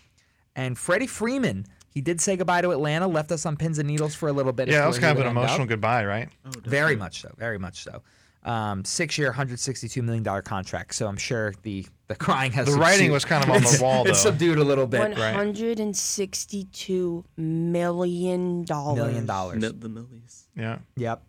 and 0.55 0.79
Freddie 0.79 1.09
Freeman. 1.09 1.67
He 1.91 2.01
did 2.01 2.21
say 2.21 2.37
goodbye 2.37 2.61
to 2.61 2.71
Atlanta, 2.71 3.09
left 3.09 3.33
us 3.33 3.45
on 3.45 3.57
pins 3.57 3.79
and 3.81 3.89
needles 3.89 4.15
for 4.15 4.29
a 4.29 4.33
little 4.33 4.53
bit. 4.53 4.69
Yeah, 4.69 4.83
that 4.83 4.87
was 4.87 4.99
kind 5.01 5.19
of 5.19 5.25
an 5.25 5.31
end 5.31 5.39
up. 5.39 5.45
emotional 5.45 5.67
goodbye, 5.67 6.05
right? 6.05 6.29
Very 6.65 6.95
much 6.95 7.23
so. 7.23 7.35
Very 7.39 7.59
much 7.59 7.83
so. 7.83 8.03
Um, 8.47 8.85
six-year, 8.85 9.29
162 9.29 10.03
million 10.03 10.23
dollar 10.23 10.41
contract. 10.41 10.95
So 10.95 11.07
I'm 11.09 11.17
sure 11.17 11.53
the 11.63 11.85
the 12.09 12.15
crying 12.15 12.53
has 12.53 12.67
The 12.67 12.73
subdued- 12.73 12.87
writing 12.89 13.11
was 13.11 13.25
kind 13.25 13.43
of 13.43 13.51
on 13.51 13.57
the 13.57 13.67
It's- 13.67 13.81
wall, 13.83 14.07
It's 14.07 14.23
though. 14.23 14.31
subdued 14.31 14.59
a 14.59 14.65
little 14.65 14.87
bit. 14.87 15.01
One 15.01 15.13
hundred 15.13 15.81
and 15.81 15.97
sixty-two 15.97 17.25
million 17.37 18.65
dollars. 18.65 18.97
Million 19.05 19.27
dollars. 19.27 19.61
Mil- 19.61 19.73
the 19.73 19.89
millies. 19.89 20.45
Yeah, 20.57 20.79
Yep. 20.97 21.23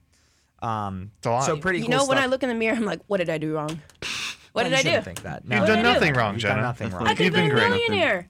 Um, 0.61 1.11
it's 1.17 1.25
a 1.27 1.31
lot. 1.31 1.43
so 1.45 1.57
pretty 1.57 1.79
You 1.79 1.85
cool 1.85 1.91
know, 1.91 2.05
when 2.05 2.17
stuff. 2.17 2.23
I 2.23 2.27
look 2.27 2.43
in 2.43 2.49
the 2.49 2.55
mirror, 2.55 2.75
I'm 2.75 2.85
like, 2.85 3.01
what 3.07 3.17
did 3.17 3.29
I 3.29 3.37
do 3.39 3.53
wrong? 3.55 3.79
What 4.53 4.63
No, 4.63 4.69
did 4.69 4.71
you 4.71 4.75
I 4.75 4.77
shouldn't 4.81 4.95
do? 5.03 5.05
Think 5.05 5.21
that. 5.23 5.41
You've 5.43 5.49
done 5.51 5.61
did 5.67 5.71
I 5.71 5.75
do? 5.77 5.83
nothing 5.83 6.13
wrong, 6.13 6.33
You've 6.33 6.41
Jenna. 6.43 6.55
done 6.55 6.63
nothing 6.63 6.89
wrong. 6.91 7.07
I 7.07 7.15
could 7.15 7.25
You've 7.25 7.35
have 7.35 7.43
been 7.45 7.55
been 7.55 7.57
a 7.65 7.69
great. 7.69 7.89
millionaire. 7.89 8.27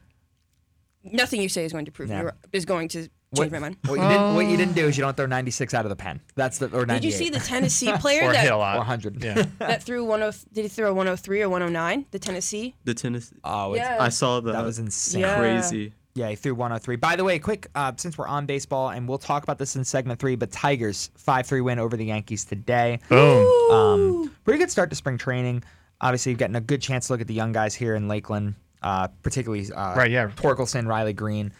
Nothing 1.03 1.41
you 1.41 1.47
say 1.49 1.63
is 1.63 1.71
going 1.71 1.85
to 1.85 1.91
prove 1.91 2.09
Yeah. 2.09 2.21
you're, 2.21 2.35
is 2.51 2.65
going 2.65 2.87
to 2.89 3.07
change 3.35 3.51
What, 3.51 3.51
my 3.51 3.59
mind. 3.59 3.77
what 3.85 3.95
you 3.99 4.07
didn't 4.07 4.35
what 4.35 4.45
you 4.47 4.57
didn't 4.57 4.73
do 4.75 4.85
is 4.87 4.97
you 4.97 5.03
don't 5.03 5.15
throw 5.17 5.25
96 5.25 5.73
out 5.73 5.85
of 5.85 5.89
the 5.89 5.95
pen. 5.95 6.21
That's 6.35 6.57
the 6.59 6.67
or 6.67 6.85
98. 6.85 6.95
Did 7.01 7.03
you 7.03 7.11
see 7.11 7.29
the 7.29 7.39
Tennessee 7.39 7.91
player 7.99 8.21
or 8.29 8.31
hit 8.33 8.45
a 8.45 8.47
that, 8.47 8.53
lot. 8.55 8.75
or 8.75 8.79
100? 8.79 9.23
Yeah. 9.23 9.43
that 9.59 9.83
threw 9.83 10.07
10? 10.07 10.31
Did 10.53 10.61
he 10.63 10.67
throw 10.69 10.93
103 10.93 11.41
or 11.41 11.49
109? 11.49 12.05
The 12.11 12.19
Tennessee. 12.19 12.75
The 12.85 12.93
Tennessee. 12.93 13.35
Oh, 13.43 13.73
it's, 13.73 13.79
Yeah. 13.81 13.97
I 13.99 14.09
saw 14.09 14.39
the. 14.39 14.53
that 14.53 14.63
was 14.63 14.79
insane. 14.79 15.21
Yeah. 15.21 15.37
crazy. 15.37 15.93
Yeah, 16.15 16.29
he 16.29 16.35
threw 16.35 16.55
103. 16.55 16.95
By 16.95 17.15
the 17.15 17.23
way, 17.23 17.37
quick, 17.37 17.67
uh, 17.75 17.91
since 17.95 18.17
we're 18.17 18.27
on 18.27 18.47
baseball, 18.47 18.89
and 18.89 19.07
we'll 19.07 19.19
talk 19.19 19.43
about 19.43 19.59
this 19.59 19.75
in 19.75 19.83
segment 19.85 20.19
three, 20.19 20.35
but 20.35 20.49
Tigers 20.51 21.11
5 21.15 21.45
3 21.45 21.61
win 21.61 21.77
over 21.77 21.95
the 21.95 22.05
Yankees 22.05 22.43
today. 22.43 22.99
Boom. 23.07 23.71
Um, 23.71 24.35
pretty 24.43 24.57
good 24.57 24.71
start 24.71 24.89
to 24.89 24.95
spring 24.95 25.19
training. 25.19 25.63
Obviously, 26.01 26.31
you're 26.31 26.37
getting 26.39 26.55
a 26.55 26.61
good 26.61 26.81
chance 26.81 27.05
to 27.07 27.13
look 27.13 27.21
at 27.21 27.27
the 27.27 27.35
young 27.35 27.51
guys 27.51 27.75
here 27.75 27.93
in 27.93 28.07
Lakeland, 28.07 28.55
uh, 28.81 29.09
particularly 29.21 29.71
uh, 29.71 29.93
Right, 29.95 30.09
yeah. 30.09 30.27
Torkelson, 30.29 30.87
Riley 30.87 31.13
Greene. 31.13 31.51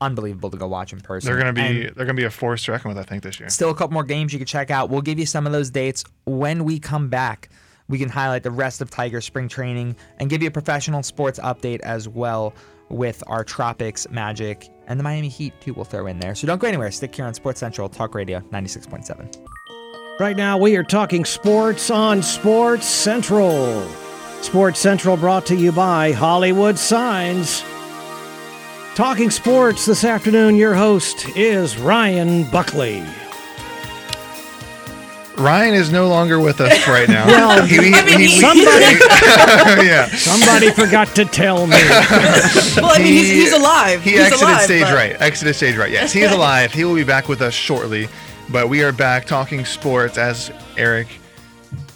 Unbelievable 0.00 0.50
to 0.50 0.56
go 0.56 0.66
watch 0.66 0.92
in 0.92 1.00
person. 1.00 1.28
They're 1.28 1.38
gonna 1.38 1.52
be 1.52 1.60
And 1.86 1.94
they're 1.94 2.06
gonna 2.06 2.14
be 2.14 2.24
a 2.24 2.30
force 2.30 2.64
to 2.64 2.72
reckon 2.72 2.88
with, 2.88 2.98
I 2.98 3.02
think, 3.02 3.22
this 3.22 3.38
year. 3.38 3.48
still 3.50 3.70
a 3.70 3.74
couple 3.74 3.92
more 3.94 4.04
games 4.04 4.32
you 4.32 4.38
can 4.38 4.46
check 4.46 4.70
out. 4.70 4.88
We'll 4.90 5.02
give 5.02 5.18
you 5.18 5.26
some 5.26 5.46
of 5.46 5.52
those 5.52 5.70
dates 5.70 6.04
when 6.24 6.64
we 6.64 6.78
come 6.78 7.08
back. 7.08 7.50
We 7.88 7.98
can 7.98 8.08
highlight 8.08 8.42
the 8.44 8.50
rest 8.50 8.80
of 8.80 8.88
Tiger 8.90 9.20
spring 9.20 9.48
training 9.48 9.96
and 10.18 10.30
give 10.30 10.42
you 10.42 10.48
a 10.48 10.52
professional 10.52 11.02
sports 11.02 11.38
update 11.40 11.80
as 11.80 12.08
well 12.08 12.54
with 12.88 13.22
our 13.26 13.44
Tropics, 13.44 14.08
Magic, 14.10 14.68
and 14.86 14.98
the 14.98 15.04
Miami 15.04 15.28
Heat 15.28 15.52
too. 15.60 15.74
We'll 15.74 15.84
throw 15.84 16.06
in 16.06 16.18
there. 16.18 16.34
So 16.34 16.46
don't 16.46 16.58
go 16.60 16.68
anywhere. 16.68 16.90
Stick 16.90 17.14
here 17.14 17.24
on 17.24 17.34
Sports 17.34 17.60
Central 17.60 17.88
Talk 17.88 18.14
Radio 18.14 18.40
96.7. 18.52 19.36
Right 20.18 20.36
now, 20.36 20.58
we 20.58 20.76
are 20.76 20.82
talking 20.82 21.24
sports 21.24 21.90
on 21.90 22.22
Sports 22.22 22.86
Central. 22.86 23.88
Sports 24.42 24.78
Central 24.78 25.16
brought 25.16 25.46
to 25.46 25.56
you 25.56 25.72
by 25.72 26.12
Hollywood 26.12 26.78
Signs. 26.78 27.64
Talking 28.94 29.30
sports 29.30 29.86
this 29.86 30.04
afternoon, 30.04 30.56
your 30.56 30.74
host 30.74 31.26
is 31.36 31.78
Ryan 31.78 32.44
Buckley. 32.50 33.02
Ryan 35.38 35.72
is 35.72 35.90
no 35.90 36.08
longer 36.08 36.38
with 36.38 36.60
us 36.60 36.86
right 36.86 37.08
now. 37.08 37.26
Well, 37.30 37.64
He- 37.64 37.76
he- 37.76 37.94
I 37.94 38.04
mean, 38.04 38.18
he- 38.18 38.26
he- 38.26 38.40
Somebody, 38.40 38.66
yeah. 39.86 40.06
somebody 40.08 40.70
forgot 40.72 41.14
to 41.14 41.24
tell 41.24 41.66
me. 41.66 41.76
Well, 42.76 42.90
I 42.92 42.98
mean, 42.98 43.06
he's, 43.06 43.28
he's 43.30 43.52
alive. 43.52 44.02
He 44.02 44.10
he's 44.12 44.20
exited 44.20 44.42
alive, 44.42 44.62
stage 44.62 44.82
but- 44.82 44.94
right. 44.94 45.20
Exited 45.22 45.54
stage 45.56 45.76
right. 45.76 45.90
Yes, 45.90 46.12
he 46.12 46.20
is 46.22 46.32
alive. 46.32 46.72
he 46.72 46.84
will 46.84 46.94
be 46.94 47.04
back 47.04 47.28
with 47.28 47.40
us 47.40 47.54
shortly. 47.54 48.08
But 48.50 48.68
we 48.68 48.82
are 48.82 48.92
back 48.92 49.26
talking 49.26 49.64
sports 49.64 50.18
as 50.18 50.50
Eric 50.76 51.06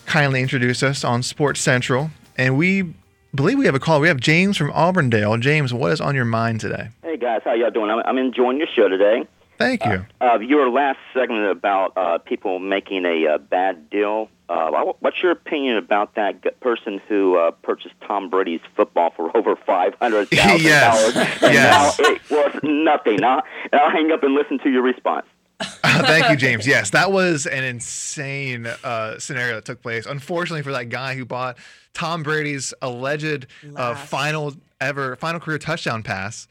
kindly 0.07 0.40
introduced 0.40 0.83
us 0.83 1.04
on 1.04 1.22
Sports 1.22 1.61
Central, 1.61 2.11
and 2.38 2.57
we 2.57 2.94
believe 3.35 3.59
we 3.59 3.66
have 3.66 3.75
a 3.75 3.81
call. 3.81 4.01
We 4.01 4.09
have 4.09 4.18
James 4.20 4.57
from 4.57 4.70
Auburndale. 4.73 5.37
James, 5.38 5.73
what 5.73 5.92
is 5.92 6.01
on 6.01 6.14
your 6.14 6.25
mind 6.25 6.61
today? 6.61 6.88
Hey 7.03 7.16
guys, 7.16 7.40
how 7.44 7.55
y'all 7.55 7.70
doing? 7.70 7.90
I'm, 7.90 8.01
I'm 8.05 8.18
enjoying 8.18 8.59
your 8.59 8.66
show 8.68 8.88
today. 8.88 9.27
Thank 9.57 9.85
you. 9.85 10.05
Uh, 10.20 10.38
your 10.40 10.68
last 10.68 10.99
segment 11.14 11.47
about 11.47 11.92
uh, 11.97 12.18
people 12.18 12.59
making 12.59 13.05
a 13.05 13.27
uh, 13.35 13.38
bad 13.38 13.88
deal. 13.88 14.29
Uh, 14.49 14.92
what's 14.99 15.23
your 15.23 15.31
opinion 15.31 15.77
about 15.77 16.16
that 16.16 16.42
g- 16.42 16.51
person 16.61 17.01
who 17.09 17.38
uh, 17.38 17.53
purchased 17.62 17.94
Tom 18.07 18.29
Brady's 18.29 18.61
football 18.75 19.11
for 19.16 19.35
over 19.37 19.55
five 19.57 19.94
hundred 20.03 20.29
thousand 20.29 20.61
Yes. 20.66 21.12
dollars, 21.14 21.29
and 21.42 21.55
Yes. 21.55 21.99
now 22.01 22.05
it 22.09 22.31
was 22.31 22.61
nothing? 22.64 23.23
I'll, 23.23 23.42
I'll 23.73 23.90
hang 23.90 24.11
up 24.11 24.25
and 24.25 24.35
listen 24.35 24.59
to 24.59 24.70
your 24.70 24.83
response. 24.83 25.25
Thank 25.85 26.31
you, 26.31 26.37
James. 26.37 26.66
Yes, 26.66 26.90
that 26.90 27.12
was 27.12 27.46
an 27.46 27.64
insane 27.64 28.66
uh, 28.66 29.18
scenario 29.18 29.57
that 29.57 29.64
took 29.64 29.83
place. 29.83 30.07
Unfortunately, 30.07 30.62
for 30.62 30.72
that 30.72 30.88
guy 30.88 31.14
who 31.14 31.24
bought 31.24 31.57
Tom 31.92 32.22
Brady's 32.22 32.74
alleged 32.83 33.46
uh, 33.77 33.94
final 33.94 34.55
ever 34.81 35.16
final 35.16 35.40
career 35.40 35.59
touchdown 35.59 36.03
pass 36.03 36.48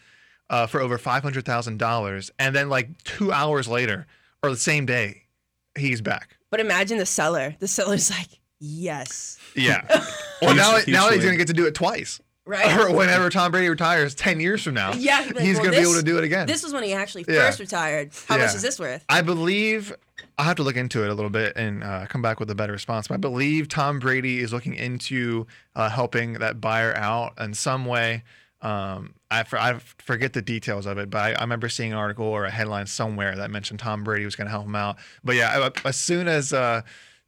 uh, 0.50 0.68
for 0.68 0.82
over 0.82 0.98
five 0.98 1.24
hundred 1.24 1.46
thousand 1.46 1.78
dollars, 1.78 2.32
and 2.40 2.56
then 2.56 2.70
like 2.70 3.04
two 3.04 3.32
hours 3.32 3.68
later 3.68 4.08
or 4.42 4.50
the 4.50 4.58
same 4.58 4.86
day, 4.86 5.24
he's 5.78 6.02
back. 6.02 6.38
But 6.50 6.60
imagine 6.60 6.98
the 6.98 7.06
seller. 7.06 7.56
The 7.60 7.68
seller's 7.68 8.12
like, 8.12 8.40
yes. 8.60 9.40
Yeah. 9.56 9.86
well, 10.42 10.56
now 10.56 10.80
now 10.88 11.10
he's 11.10 11.24
gonna 11.24 11.38
get 11.38 11.48
to 11.48 11.54
do 11.54 11.66
it 11.66 11.74
twice. 11.74 12.20
Right. 12.46 12.78
Or 12.80 12.94
whenever 12.94 13.30
Tom 13.30 13.52
Brady 13.52 13.70
retires, 13.70 14.14
ten 14.16 14.40
years 14.40 14.64
from 14.64 14.74
now, 14.74 14.94
Yeah, 14.94 15.20
like, 15.20 15.40
he's 15.40 15.56
well, 15.56 15.66
gonna 15.66 15.78
be 15.78 15.82
able 15.84 15.94
to 15.96 16.04
do 16.04 16.18
it 16.18 16.24
again. 16.26 16.46
This 16.46 16.62
was 16.64 16.74
when 16.74 16.84
he 16.84 16.92
actually 16.94 17.24
Yeah. 17.28 17.46
first 17.46 17.60
retired. 17.60 18.12
How 18.28 18.36
Yeah. 18.36 18.46
much 18.46 18.56
is 18.56 18.62
this 18.62 18.80
worth? 18.80 19.04
I 19.08 19.22
believe 19.22 19.96
I'll 20.38 20.46
have 20.46 20.58
to 20.58 20.64
look 20.64 20.76
into 20.76 21.04
it 21.04 21.10
a 21.10 21.14
little 21.14 21.30
bit 21.30 21.54
and 21.56 21.84
uh, 21.84 22.06
come 22.08 22.22
back 22.22 22.40
with 22.40 22.50
a 22.50 22.56
better 22.56 22.74
response. 22.74 23.08
But 23.08 23.14
I 23.16 23.18
believe 23.18 23.68
Tom 23.70 24.00
Brady 24.00 24.40
is 24.40 24.52
looking 24.52 24.74
into 24.76 25.48
uh, 25.76 25.90
helping 25.90 26.34
that 26.34 26.60
buyer 26.60 26.94
out 26.98 27.34
in 27.40 27.54
some 27.54 27.86
way. 27.86 28.24
Um, 28.62 29.14
I, 29.30 29.44
for, 29.44 29.60
I 29.60 29.78
forget 29.98 30.34
the 30.34 30.42
details 30.42 30.86
of 30.86 30.98
it, 30.98 31.10
but 31.10 31.18
I, 31.20 31.34
I 31.34 31.42
remember 31.42 31.68
seeing 31.70 31.92
an 31.92 31.98
article 31.98 32.26
or 32.26 32.46
a 32.46 32.52
headline 32.52 32.88
somewhere 32.88 33.36
that 33.36 33.52
mentioned 33.52 33.80
Tom 33.80 34.04
Brady 34.04 34.26
was 34.26 34.36
going 34.36 34.46
to 34.48 34.52
help 34.52 34.66
him 34.66 34.76
out. 34.76 34.98
But 35.24 35.36
yeah, 35.36 35.70
as 35.86 35.98
soon 35.98 36.28
as 36.30 36.54
uh, 36.54 36.82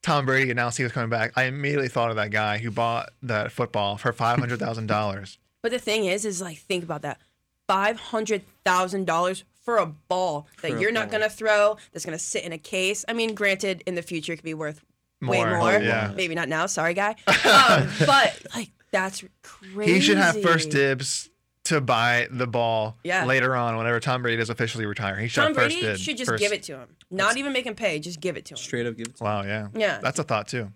Tom 0.05 0.27
Brady 0.27 0.51
announced 0.51 0.77
he 0.77 0.83
was 0.83 0.91
coming 0.91 1.09
back, 1.09 1.31
I 1.35 1.45
immediately 1.45 1.87
thought 1.87 2.11
of 2.11 2.15
that 2.17 2.29
guy 2.29 2.59
who 2.59 2.69
bought 2.69 3.09
that 3.23 3.51
football 3.51 3.97
for 3.97 4.13
five 4.13 4.37
hundred 4.37 4.59
thousand 4.59 4.85
dollars. 4.85 5.39
But 5.63 5.71
the 5.71 5.79
thing 5.79 6.05
is, 6.05 6.25
is 6.25 6.43
like, 6.43 6.59
think 6.59 6.83
about 6.83 7.01
that. 7.01 7.19
$500,000 7.67 9.43
for 9.63 9.77
a 9.77 9.85
ball 9.87 10.47
that 10.61 10.71
For 10.73 10.77
you're 10.79 10.91
not 10.91 11.09
ball. 11.09 11.19
going 11.19 11.29
to 11.29 11.35
throw, 11.35 11.77
that's 11.91 12.05
going 12.05 12.15
to 12.17 12.23
sit 12.23 12.43
in 12.43 12.53
a 12.53 12.57
case. 12.59 13.03
I 13.07 13.13
mean, 13.13 13.33
granted, 13.33 13.81
in 13.87 13.95
the 13.95 14.03
future, 14.03 14.33
it 14.33 14.35
could 14.37 14.45
be 14.45 14.53
worth 14.53 14.83
way 15.23 15.43
More, 15.43 15.57
more. 15.57 15.79
yeah. 15.79 16.13
Maybe 16.15 16.35
not 16.35 16.49
now. 16.49 16.67
Sorry, 16.67 16.93
guy. 16.93 17.15
Um, 17.27 17.89
but, 18.05 18.45
like, 18.55 18.69
that's 18.91 19.23
crazy. 19.41 19.93
He 19.93 19.99
should 20.01 20.17
have 20.17 20.39
first 20.41 20.69
dibs 20.69 21.31
to 21.65 21.81
buy 21.81 22.27
the 22.31 22.47
ball 22.47 22.97
Yeah. 23.03 23.25
later 23.25 23.55
on 23.55 23.77
whenever 23.77 23.99
Tom 23.99 24.21
Brady 24.21 24.37
does 24.37 24.49
officially 24.49 24.85
retire. 24.85 25.17
He 25.17 25.27
should 25.27 25.41
Tom 25.41 25.53
first 25.53 25.67
Brady 25.75 25.81
dibs. 25.81 26.01
should 26.01 26.17
just 26.17 26.29
first- 26.29 26.41
give 26.41 26.51
it 26.53 26.63
to 26.63 26.73
him. 26.77 26.87
Not 27.11 27.37
even 27.37 27.53
make 27.53 27.65
him 27.65 27.75
pay. 27.75 27.99
Just 27.99 28.19
give 28.19 28.37
it 28.37 28.45
to 28.45 28.53
him. 28.53 28.57
Straight 28.57 28.85
up 28.85 28.95
give 28.97 29.07
it 29.07 29.15
to 29.17 29.23
Wow, 29.23 29.43
yeah. 29.43 29.67
Yeah. 29.75 29.99
That's 30.01 30.19
a 30.19 30.23
thought 30.23 30.47
too. 30.47 30.71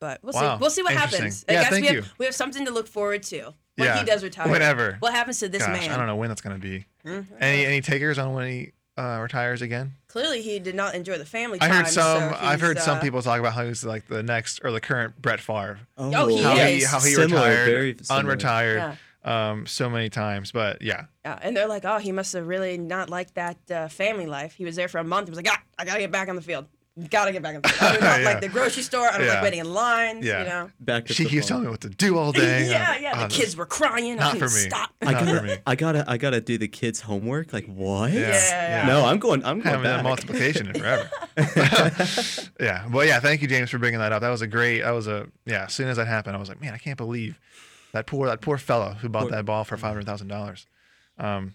But 0.00 0.20
we'll 0.22 0.34
Wow. 0.34 0.56
see. 0.56 0.60
We'll 0.60 0.70
see 0.70 0.82
what 0.82 0.92
happens. 0.92 1.44
I 1.48 1.52
Yeah, 1.54 1.62
guess 1.62 1.70
thank 1.70 1.82
we 1.82 1.86
have, 1.86 1.96
you. 1.96 2.10
we 2.18 2.26
have 2.26 2.34
something 2.34 2.64
to 2.66 2.70
look 2.70 2.86
forward 2.86 3.22
to 3.24 3.54
when 3.76 3.86
yeah. 3.88 3.98
he 3.98 4.04
does 4.04 4.22
retire. 4.22 4.48
Whenever. 4.50 4.96
What 5.00 5.14
happens 5.14 5.38
to 5.40 5.48
this 5.48 5.62
Gosh, 5.64 5.80
man? 5.80 5.90
I 5.90 5.96
don't 5.96 6.06
know 6.06 6.16
when 6.16 6.28
that's 6.28 6.42
going 6.42 6.56
to 6.56 6.62
be. 6.62 6.84
Mhm. 7.06 7.26
Any 7.40 7.64
any 7.64 7.80
takers 7.80 8.18
on 8.18 8.32
when 8.34 8.46
he 8.48 8.72
uh, 8.98 9.18
retires 9.22 9.62
again? 9.62 9.92
Clearly, 10.08 10.40
he 10.42 10.58
did 10.58 10.74
not 10.74 10.94
enjoy 10.94 11.18
the 11.18 11.24
family 11.26 11.58
I 11.60 11.68
heard 11.68 11.86
some. 11.88 12.30
so 12.30 12.36
I've 12.40 12.60
heard 12.60 12.78
he's, 12.78 12.84
some 12.84 12.98
uh, 12.98 13.00
people 13.02 13.20
talk 13.22 13.38
about 13.38 13.52
how 13.52 13.64
he's 13.66 13.84
like 13.84 14.06
the 14.08 14.22
next 14.22 14.60
or 14.64 14.70
the 14.72 14.80
current 14.80 15.20
Brett 15.20 15.38
Favre. 15.40 15.78
Oh, 15.98 16.26
he 16.28 16.42
How 16.42 16.54
he 16.56 16.78
is. 16.78 16.86
how 16.90 17.00
he 17.00 17.10
Similar, 17.12 17.40
retired, 17.48 17.66
very 17.66 17.96
similar. 18.02 18.36
unretired. 18.36 18.76
Yeah. 18.76 18.94
Um, 19.26 19.66
so 19.66 19.90
many 19.90 20.08
times. 20.08 20.52
But 20.52 20.80
yeah, 20.80 21.06
Yeah, 21.24 21.38
and 21.42 21.54
they're 21.56 21.68
like, 21.68 21.84
oh, 21.84 21.98
he 21.98 22.12
must 22.12 22.32
have 22.32 22.46
really 22.46 22.78
not 22.78 23.10
liked 23.10 23.34
that 23.34 23.58
uh, 23.70 23.88
family 23.88 24.26
life. 24.26 24.54
He 24.54 24.64
was 24.64 24.76
there 24.76 24.88
for 24.88 24.98
a 24.98 25.04
month. 25.04 25.26
He 25.26 25.30
was 25.30 25.36
like, 25.36 25.48
ah, 25.50 25.60
I 25.78 25.84
gotta 25.84 26.00
get 26.00 26.10
back 26.12 26.28
on 26.28 26.36
the 26.36 26.42
field. 26.42 26.66
Gotta 27.10 27.30
get 27.30 27.42
back 27.42 27.54
on 27.56 27.60
the 27.60 27.68
field. 27.68 27.90
I 27.92 27.94
do 27.98 28.00
not 28.00 28.20
Yeah. 28.20 28.24
like 28.26 28.40
the 28.40 28.48
grocery 28.48 28.82
store. 28.82 29.06
I 29.06 29.18
don't 29.18 29.26
Yeah. 29.26 29.34
like 29.34 29.42
waiting 29.42 29.58
in 29.60 29.70
lines. 29.74 30.24
Yeah. 30.24 30.38
You 30.38 30.48
know. 30.48 30.70
Back 30.80 31.04
to 31.06 31.12
she 31.12 31.24
keeps 31.26 31.32
football. 31.32 31.48
telling 31.48 31.64
me 31.64 31.70
what 31.72 31.80
to 31.82 31.90
do 31.90 32.16
all 32.16 32.32
day. 32.46 32.70
yeah, 32.70 32.96
yeah. 32.98 33.12
Uh, 33.18 33.26
The 33.26 33.34
kids 33.34 33.54
were 33.54 33.66
crying. 33.66 34.16
Not 34.16 34.32
couldn't 34.32 34.48
for 34.48 34.54
me. 34.54 34.60
Stop. 34.62 34.90
I 35.02 35.12
Not 35.12 35.20
for 35.20 35.26
gotta, 35.34 35.42
me. 35.46 35.56
I 35.66 35.74
gotta, 35.74 36.04
I 36.08 36.16
gotta 36.16 36.40
do 36.40 36.56
the 36.56 36.68
kids' 36.68 37.02
homework. 37.02 37.52
Like 37.52 37.66
what? 37.66 38.12
Yeah. 38.12 38.30
yeah 38.30 38.86
No, 38.86 39.04
I'm 39.04 39.18
going. 39.18 39.44
I'm 39.44 39.58
going 39.60 39.68
haven't 39.68 39.84
done 39.84 39.96
back. 39.98 40.04
multiplication 40.04 40.68
in 40.68 40.74
forever. 40.80 41.10
yeah, 42.60 42.86
well, 42.88 43.04
yeah. 43.04 43.20
Thank 43.20 43.42
you, 43.42 43.48
James, 43.48 43.70
for 43.70 43.78
bringing 43.78 44.00
that 44.00 44.12
up. 44.12 44.22
That 44.22 44.30
was 44.30 44.40
a 44.42 44.46
great. 44.46 44.80
That 44.80 44.92
was 44.92 45.06
a 45.06 45.26
yeah. 45.44 45.64
As 45.64 45.74
soon 45.74 45.88
as 45.88 45.96
that 45.98 46.06
happened, 46.06 46.36
I 46.36 46.40
was 46.40 46.48
like, 46.48 46.60
man, 46.60 46.74
I 46.74 46.78
can't 46.78 46.96
believe 46.96 47.38
that 47.96 48.06
poor 48.06 48.26
that 48.28 48.40
poor 48.40 48.58
fellow 48.58 48.94
who 49.00 49.08
bought 49.08 49.22
Poor- 49.24 49.30
that 49.32 49.44
ball 49.44 49.64
for 49.64 49.76
five 49.76 49.90
hundred 49.90 50.06
thousand 50.06 50.28
dollars. 50.28 50.66
Um, 51.18 51.54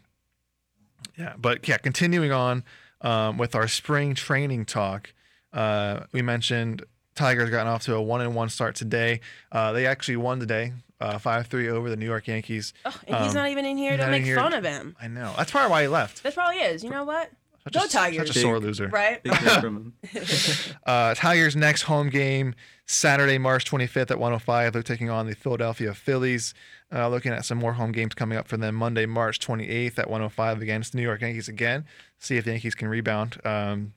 yeah, 1.17 1.33
but 1.37 1.67
yeah, 1.67 1.77
continuing 1.77 2.31
on 2.31 2.63
um, 3.01 3.37
with 3.37 3.55
our 3.55 3.67
spring 3.67 4.13
training 4.15 4.65
talk, 4.65 5.13
uh, 5.53 6.01
we 6.11 6.21
mentioned 6.21 6.83
Tigers 7.15 7.49
gotten 7.49 7.67
off 7.67 7.83
to 7.83 7.95
a 7.95 8.01
one 8.01 8.21
and 8.21 8.35
one 8.35 8.49
start 8.49 8.75
today. 8.75 9.21
Uh, 9.51 9.71
they 9.73 9.85
actually 9.85 10.17
won 10.17 10.39
today, 10.39 10.73
five 11.19 11.47
three 11.47 11.67
over 11.69 11.89
the 11.89 11.95
New 11.97 12.05
York 12.05 12.27
Yankees. 12.27 12.73
Oh, 12.85 12.99
and 13.07 13.17
he's 13.17 13.29
Um, 13.29 13.35
not 13.35 13.49
even 13.49 13.65
in 13.65 13.77
here 13.77 13.97
to 13.97 14.07
make 14.07 14.23
here. 14.23 14.35
fun 14.37 14.53
of 14.53 14.63
him. 14.63 14.95
I 15.01 15.07
know 15.07 15.33
that's 15.37 15.51
probably 15.51 15.71
why 15.71 15.81
he 15.83 15.87
left. 15.87 16.23
That 16.23 16.33
probably 16.33 16.57
is. 16.59 16.83
You 16.83 16.89
know 16.89 17.03
what? 17.03 17.29
Such 17.63 17.73
Go 17.73 17.83
a, 17.83 17.87
Tigers. 17.87 18.27
Such 18.27 18.37
a 18.37 18.39
sore 18.39 18.59
loser. 18.59 18.87
Right? 18.87 19.21
Big 19.21 19.33
hit 19.33 19.61
from 19.61 19.75
him. 19.77 19.93
Uh, 20.85 21.13
Tigers' 21.13 21.55
next 21.55 21.83
home 21.83 22.09
game 22.09 22.55
Saturday, 22.85 23.37
March 23.37 23.69
25th 23.69 24.11
at 24.11 24.19
105. 24.19 24.73
They're 24.73 24.83
taking 24.83 25.09
on 25.09 25.27
the 25.27 25.35
Philadelphia 25.35 25.93
Phillies. 25.93 26.53
Uh, 26.93 27.07
looking 27.07 27.31
at 27.31 27.45
some 27.45 27.57
more 27.57 27.73
home 27.73 27.91
games 27.91 28.13
coming 28.13 28.37
up 28.37 28.47
for 28.47 28.57
them 28.57 28.75
Monday, 28.75 29.05
March 29.05 29.39
28th 29.39 29.97
at 29.99 30.09
105 30.09 30.61
against 30.61 30.91
the 30.91 30.97
New 30.97 31.03
York 31.03 31.21
Yankees 31.21 31.47
again. 31.47 31.85
See 32.19 32.35
if 32.37 32.43
the 32.45 32.51
Yankees 32.51 32.75
can 32.75 32.89
rebound 32.89 33.37
um, 33.45 33.93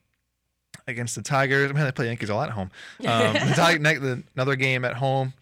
against 0.87 1.16
the 1.16 1.22
Tigers. 1.22 1.72
Man, 1.72 1.85
they 1.85 1.92
play 1.92 2.07
Yankees 2.07 2.31
a 2.31 2.35
lot 2.35 2.48
at 2.48 2.55
home. 2.55 2.70
Um, 3.07 3.33
the 3.33 3.55
Tig- 3.57 3.81
ne- 3.81 3.98
the, 3.98 4.22
another 4.37 4.55
game 4.57 4.85
at 4.85 4.94
home 4.94 5.33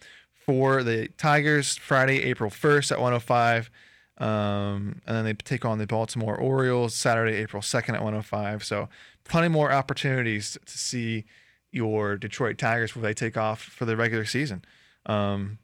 for 0.46 0.82
the 0.82 1.08
Tigers 1.18 1.76
Friday, 1.76 2.22
April 2.22 2.50
1st 2.50 2.92
at 2.92 2.98
105. 2.98 3.70
Um, 4.18 5.00
and 5.06 5.16
then 5.16 5.24
they 5.24 5.32
take 5.34 5.64
on 5.64 5.78
the 5.78 5.86
Baltimore 5.86 6.36
Orioles 6.36 6.94
Saturday, 6.94 7.36
April 7.36 7.62
2nd 7.62 7.94
at 7.94 8.02
105. 8.02 8.62
So 8.64 8.88
plenty 9.24 9.48
more 9.48 9.72
opportunities 9.72 10.58
to 10.64 10.78
see 10.78 11.24
your 11.70 12.16
Detroit 12.16 12.58
Tigers 12.58 12.90
before 12.90 13.02
they 13.02 13.14
take 13.14 13.36
off 13.36 13.62
for 13.62 13.84
the 13.84 13.96
regular 13.96 14.24
season. 14.24 14.64
Um, 15.06 15.58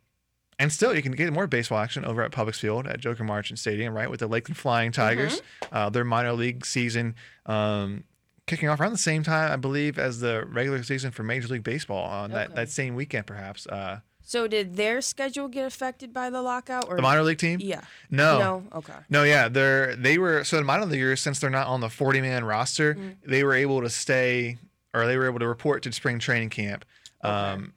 and 0.59 0.73
still, 0.73 0.95
you 0.95 1.03
can 1.03 1.13
get 1.13 1.33
more 1.33 1.47
baseball 1.47 1.79
action 1.79 2.05
over 2.05 2.23
at 2.23 2.33
Publix 2.33 2.57
Field 2.59 2.89
at 2.89 2.99
Joker 2.99 3.23
Marchant 3.23 3.61
Stadium, 3.61 3.95
right? 3.95 4.11
With 4.11 4.21
the 4.21 4.27
Lakeland 4.27 4.57
Flying 4.57 4.91
Tigers, 4.91 5.41
uh, 5.71 5.89
their 5.89 6.05
minor 6.05 6.33
league 6.33 6.67
season 6.67 7.15
um, 7.47 8.03
kicking 8.47 8.69
off 8.69 8.81
around 8.81 8.91
the 8.91 8.99
same 8.99 9.23
time, 9.23 9.53
I 9.53 9.57
believe, 9.57 9.99
as 10.01 10.19
the 10.19 10.45
regular 10.47 10.83
season 10.83 11.13
for 11.13 11.23
Major 11.23 11.47
League 11.49 11.63
Baseball 11.63 12.03
on 12.03 12.33
that, 12.33 12.57
that 12.57 12.71
same 12.71 12.97
weekend, 12.97 13.27
perhaps. 13.27 13.69
Uh, 13.69 14.01
So 14.29 14.47
did 14.47 14.77
their 14.77 15.01
schedule 15.01 15.49
get 15.49 15.65
affected 15.65 16.13
by 16.13 16.29
the 16.29 16.43
lockout? 16.43 16.87
Or 16.87 16.97
the 16.97 17.03
minor 17.03 17.23
league 17.23 17.39
team? 17.39 17.61
Yeah. 17.63 17.81
No. 18.11 18.39
No. 18.39 18.63
Okay. 18.75 18.93
No, 19.09 19.23
yeah, 19.23 19.49
they're 19.49 19.97
they 19.97 20.19
were 20.19 20.45
so 20.45 20.57
the 20.59 20.65
minor 20.65 20.85
leaguers 20.85 21.23
since 21.23 21.41
they're 21.41 21.49
not 21.49 21.67
on 21.67 21.81
the 21.81 21.89
forty 21.89 22.21
man 22.21 22.45
roster, 22.45 22.95
Mm-hmm. 22.95 23.31
they 23.31 23.43
were 23.43 23.55
able 23.55 23.81
to 23.81 23.89
stay 23.89 24.59
or 24.93 25.07
they 25.07 25.17
were 25.17 25.25
able 25.25 25.39
to 25.39 25.49
report 25.49 25.83
to 25.85 25.93
spring 25.93 26.19
training 26.19 26.51
camp. 26.51 26.85
Um, 27.23 27.73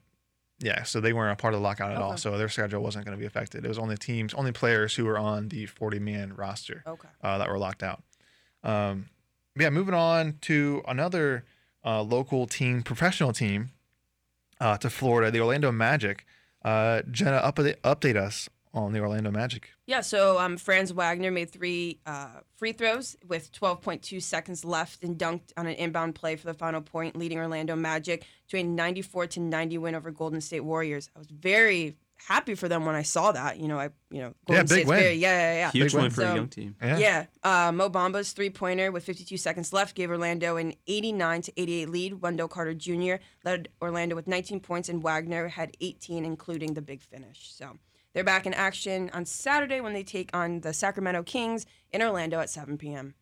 yeah, 0.58 0.82
so 0.82 1.00
they 1.00 1.14
weren't 1.14 1.32
a 1.32 1.40
part 1.40 1.54
of 1.54 1.60
the 1.60 1.64
lockout 1.64 1.90
at 1.90 1.96
all, 2.02 2.18
so 2.18 2.36
their 2.36 2.50
schedule 2.50 2.82
wasn't 2.82 3.06
going 3.06 3.16
to 3.16 3.20
be 3.20 3.26
affected. 3.26 3.64
It 3.64 3.68
was 3.68 3.78
only 3.78 3.96
teams, 3.96 4.34
only 4.34 4.52
players 4.52 4.94
who 4.94 5.06
were 5.06 5.18
on 5.18 5.48
the 5.48 5.64
forty 5.64 5.98
man 6.00 6.34
roster 6.36 6.84
Okay. 6.86 7.08
uh, 7.22 7.38
that 7.38 7.48
were 7.48 7.56
locked 7.58 7.82
out. 7.82 8.02
Um, 8.62 9.08
yeah, 9.58 9.70
moving 9.70 9.94
on 9.94 10.36
to 10.42 10.82
another 10.86 11.44
uh, 11.82 12.02
local 12.02 12.46
team, 12.46 12.82
professional 12.82 13.32
team, 13.32 13.70
uh, 14.60 14.76
to 14.76 14.90
Florida, 14.90 15.30
the 15.30 15.40
Orlando 15.40 15.72
Magic. 15.72 16.26
Uh, 16.64 17.02
Jenna, 17.10 17.40
update, 17.40 17.76
update 17.82 18.16
us 18.16 18.48
on 18.74 18.92
the 18.92 19.00
Orlando 19.00 19.30
Magic. 19.30 19.70
Yeah, 19.86 20.00
so 20.00 20.38
um, 20.38 20.56
Franz 20.56 20.92
Wagner 20.92 21.30
made 21.30 21.50
three 21.50 22.00
uh, 22.06 22.40
free 22.56 22.72
throws 22.72 23.16
with 23.26 23.52
12.2 23.52 24.22
seconds 24.22 24.64
left 24.64 25.02
and 25.02 25.18
dunked 25.18 25.52
on 25.56 25.66
an 25.66 25.74
inbound 25.74 26.14
play 26.14 26.36
for 26.36 26.46
the 26.46 26.54
final 26.54 26.80
point, 26.80 27.16
leading 27.16 27.38
Orlando 27.38 27.76
Magic 27.76 28.24
to 28.48 28.56
a 28.56 28.62
94 28.62 29.26
to 29.28 29.40
90 29.40 29.78
win 29.78 29.94
over 29.94 30.10
Golden 30.10 30.40
State 30.40 30.60
Warriors. 30.60 31.10
I 31.14 31.18
was 31.18 31.28
very 31.28 31.96
happy 32.26 32.54
for 32.54 32.68
them 32.68 32.84
when 32.86 32.94
I 32.94 33.02
saw 33.02 33.32
that. 33.32 33.58
You 33.58 33.68
know, 33.68 33.78
I 33.78 33.90
you 34.10 34.20
know 34.22 34.34
Golden 34.46 34.64
big 34.64 34.68
State's 34.70 34.88
win. 34.88 34.98
very 34.98 35.14
yeah 35.14 35.38
yeah 35.40 35.54
yeah. 35.54 35.70
Huge 35.70 35.86
Big 35.92 35.94
win. 35.94 36.02
win 36.04 36.10
for 36.10 36.20
So- 36.22 36.32
a 36.32 36.36
young 36.36 36.48
team. 36.48 36.76
Yeah. 36.82 36.98
Yeah, 36.98 37.26
uh, 37.42 37.72
Mo 37.72 37.88
Bamba's 37.88 38.32
three 38.32 38.50
pointer 38.50 38.90
with 38.92 39.04
52 39.04 39.36
seconds 39.36 39.72
left 39.72 39.94
gave 39.94 40.10
Orlando 40.10 40.56
an 40.56 40.74
89 40.86 41.42
to 41.42 41.52
88 41.60 41.88
lead. 41.88 42.22
Wendell 42.22 42.48
Carter 42.48 42.74
Jr. 42.74 43.14
led 43.44 43.68
Orlando 43.80 44.14
with 44.16 44.26
19 44.26 44.60
points, 44.60 44.88
and 44.88 45.02
Wagner 45.02 45.48
had 45.48 45.76
18, 45.80 46.24
including 46.24 46.74
the 46.74 46.82
big 46.82 47.02
finish. 47.02 47.52
So 47.52 47.78
they're 48.12 48.24
back 48.24 48.46
in 48.46 48.54
action 48.54 49.10
on 49.12 49.24
Saturday 49.24 49.80
when 49.80 49.92
they 49.94 50.02
take 50.02 50.30
on 50.34 50.60
the 50.60 50.72
Sacramento 50.72 51.22
Kings 51.22 51.66
in 51.90 52.02
Orlando 52.02 52.38
at 52.40 52.50
7 52.50 52.76
p.m. 52.78 53.14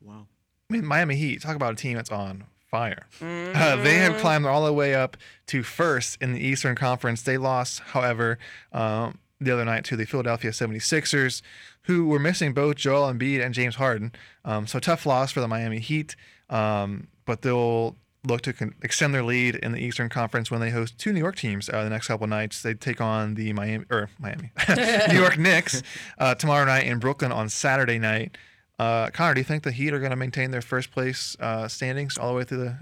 Wow. 0.00 0.26
I 0.70 0.72
mean, 0.72 0.84
Miami 0.84 1.14
Heat, 1.16 1.42
talk 1.42 1.54
about 1.56 1.72
a 1.72 1.76
team 1.76 1.94
that's 1.96 2.10
on 2.10 2.44
fire. 2.76 3.06
Uh, 3.56 3.76
they 3.82 3.94
have 3.94 4.18
climbed 4.18 4.44
all 4.44 4.66
the 4.66 4.72
way 4.72 4.94
up 4.94 5.16
to 5.46 5.62
first 5.62 6.18
in 6.20 6.32
the 6.34 6.40
Eastern 6.40 6.74
Conference. 6.74 7.22
They 7.22 7.38
lost, 7.38 7.80
however, 7.80 8.38
um, 8.70 9.18
the 9.40 9.50
other 9.50 9.64
night 9.64 9.84
to 9.86 9.96
the 9.96 10.04
Philadelphia 10.04 10.50
76ers, 10.50 11.40
who 11.82 12.06
were 12.06 12.18
missing 12.18 12.52
both 12.52 12.76
Joel 12.76 13.10
Embiid 13.12 13.42
and 13.44 13.54
James 13.54 13.76
Harden. 13.76 14.12
Um, 14.44 14.66
so 14.66 14.78
tough 14.78 15.06
loss 15.06 15.32
for 15.32 15.40
the 15.40 15.48
Miami 15.48 15.78
Heat, 15.78 16.16
um, 16.50 17.08
but 17.24 17.42
they'll 17.42 17.96
look 18.26 18.42
to 18.42 18.52
con- 18.52 18.74
extend 18.82 19.14
their 19.14 19.22
lead 19.22 19.54
in 19.54 19.72
the 19.72 19.80
Eastern 19.80 20.08
Conference 20.10 20.50
when 20.50 20.60
they 20.60 20.70
host 20.70 20.98
two 20.98 21.12
New 21.12 21.20
York 21.20 21.36
teams 21.36 21.70
uh, 21.70 21.82
the 21.82 21.90
next 21.90 22.08
couple 22.08 22.26
nights. 22.26 22.60
They 22.62 22.74
take 22.74 23.00
on 23.00 23.34
the 23.34 23.52
Miami 23.54 23.86
or 23.90 24.10
Miami, 24.18 24.50
New 25.08 25.18
York 25.18 25.38
Knicks 25.38 25.82
uh, 26.18 26.34
tomorrow 26.34 26.66
night 26.66 26.86
in 26.86 26.98
Brooklyn 26.98 27.32
on 27.32 27.48
Saturday 27.48 27.98
night. 27.98 28.36
Uh, 28.78 29.10
Connor, 29.10 29.34
do 29.34 29.40
you 29.40 29.44
think 29.44 29.62
the 29.62 29.72
Heat 29.72 29.92
are 29.92 29.98
going 29.98 30.10
to 30.10 30.16
maintain 30.16 30.50
their 30.50 30.62
first 30.62 30.90
place 30.90 31.36
uh, 31.40 31.68
standings 31.68 32.18
all 32.18 32.28
the 32.28 32.34
way 32.34 32.44
through 32.44 32.58
the 32.58 32.78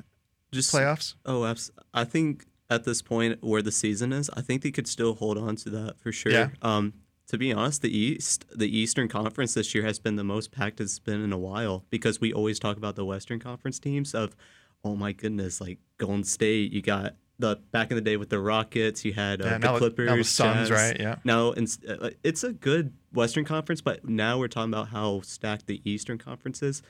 Just 0.50 0.72
playoffs? 0.72 1.14
Oh, 1.24 1.44
abs- 1.44 1.70
I 1.92 2.04
think 2.04 2.46
at 2.70 2.84
this 2.84 3.02
point 3.02 3.42
where 3.42 3.62
the 3.62 3.72
season 3.72 4.12
is, 4.12 4.30
I 4.30 4.40
think 4.40 4.62
they 4.62 4.70
could 4.70 4.88
still 4.88 5.14
hold 5.14 5.38
on 5.38 5.56
to 5.56 5.70
that 5.70 6.00
for 6.00 6.10
sure. 6.10 6.32
Yeah. 6.32 6.48
Um, 6.62 6.94
to 7.28 7.38
be 7.38 7.52
honest, 7.52 7.82
the 7.82 7.96
East, 7.96 8.44
the 8.54 8.76
Eastern 8.76 9.08
Conference 9.08 9.54
this 9.54 9.74
year 9.74 9.84
has 9.84 9.98
been 9.98 10.16
the 10.16 10.24
most 10.24 10.50
packed 10.50 10.80
it's 10.80 10.98
been 10.98 11.22
in 11.22 11.32
a 11.32 11.38
while 11.38 11.84
because 11.90 12.20
we 12.20 12.32
always 12.32 12.58
talk 12.58 12.76
about 12.76 12.96
the 12.96 13.04
Western 13.04 13.38
Conference 13.38 13.78
teams 13.78 14.14
of, 14.14 14.36
oh 14.84 14.94
my 14.94 15.12
goodness, 15.12 15.60
like 15.60 15.78
Golden 15.98 16.24
State. 16.24 16.72
You 16.72 16.82
got 16.82 17.14
the 17.38 17.56
back 17.72 17.90
in 17.90 17.96
the 17.96 18.00
day 18.00 18.16
with 18.16 18.28
the 18.30 18.38
Rockets. 18.38 19.04
You 19.04 19.12
had 19.12 19.42
uh, 19.42 19.46
Yeah, 19.46 19.58
the 19.58 19.78
Clippers, 19.78 20.06
now 20.08 20.16
the 20.16 20.24
Suns, 20.24 20.70
right? 20.70 20.96
Yeah. 20.98 21.16
Now 21.24 21.48
it's, 21.52 21.78
uh, 21.84 22.10
it's 22.22 22.44
a 22.44 22.52
good 22.52 22.92
Western 23.12 23.44
Conference, 23.44 23.80
but 23.80 24.08
now 24.08 24.38
we're 24.38 24.48
talking 24.48 24.72
about 24.72 24.88
how 24.88 25.20
stacked 25.22 25.66
the 25.66 25.80
Eastern 25.88 26.18
Conference 26.18 26.62
is. 26.62 26.82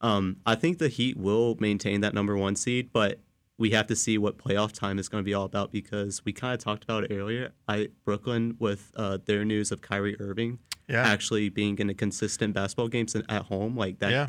Um, 0.00 0.38
I 0.46 0.54
think 0.54 0.78
the 0.78 0.88
Heat 0.88 1.16
will 1.16 1.56
maintain 1.60 2.00
that 2.00 2.14
number 2.14 2.36
one 2.36 2.56
seed, 2.56 2.90
but 2.92 3.20
we 3.58 3.70
have 3.70 3.86
to 3.86 3.94
see 3.94 4.18
what 4.18 4.38
playoff 4.38 4.72
time 4.72 4.98
is 4.98 5.08
going 5.08 5.22
to 5.22 5.24
be 5.24 5.34
all 5.34 5.44
about 5.44 5.70
because 5.70 6.24
we 6.24 6.32
kind 6.32 6.54
of 6.54 6.58
talked 6.60 6.82
about 6.82 7.04
it 7.04 7.12
earlier. 7.14 7.52
I 7.68 7.88
Brooklyn 8.04 8.56
with 8.58 8.90
uh, 8.96 9.18
their 9.24 9.44
news 9.44 9.70
of 9.70 9.80
Kyrie 9.82 10.16
Irving 10.18 10.58
Yeah. 10.88 11.06
actually 11.06 11.48
being 11.50 11.78
in 11.78 11.88
a 11.88 11.94
consistent 11.94 12.54
basketball 12.54 12.88
games 12.88 13.14
at 13.14 13.42
home 13.44 13.76
like 13.76 14.00
that. 14.00 14.10
Yeah. 14.10 14.28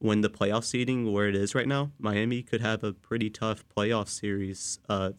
When 0.00 0.20
the 0.20 0.30
playoff 0.30 0.64
seeding 0.64 1.12
where 1.12 1.28
it 1.28 1.34
is 1.34 1.54
right 1.54 1.66
now, 1.66 1.90
Miami 1.98 2.42
could 2.42 2.60
have 2.60 2.84
a 2.84 2.92
pretty 2.92 3.30
tough 3.30 3.64
playoff 3.76 4.08
series 4.08 4.78
uh, 4.88 5.10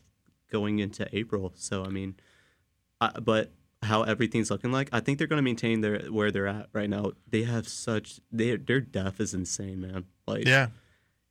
going 0.49 0.79
into 0.79 1.07
April. 1.15 1.51
So 1.55 1.83
I 1.83 1.89
mean, 1.89 2.15
I, 3.01 3.11
but 3.19 3.51
how 3.83 4.03
everything's 4.03 4.49
looking 4.51 4.71
like, 4.71 4.89
I 4.93 4.99
think 5.01 5.17
they're 5.17 5.27
going 5.27 5.37
to 5.37 5.43
maintain 5.43 5.81
their 5.81 5.99
where 6.11 6.31
they're 6.31 6.47
at 6.47 6.69
right 6.73 6.89
now. 6.89 7.11
They 7.29 7.43
have 7.43 7.67
such 7.67 8.19
they 8.31 8.55
their 8.55 8.79
depth 8.79 9.19
is 9.19 9.33
insane, 9.33 9.81
man. 9.81 10.05
Like 10.27 10.45
Yeah. 10.45 10.67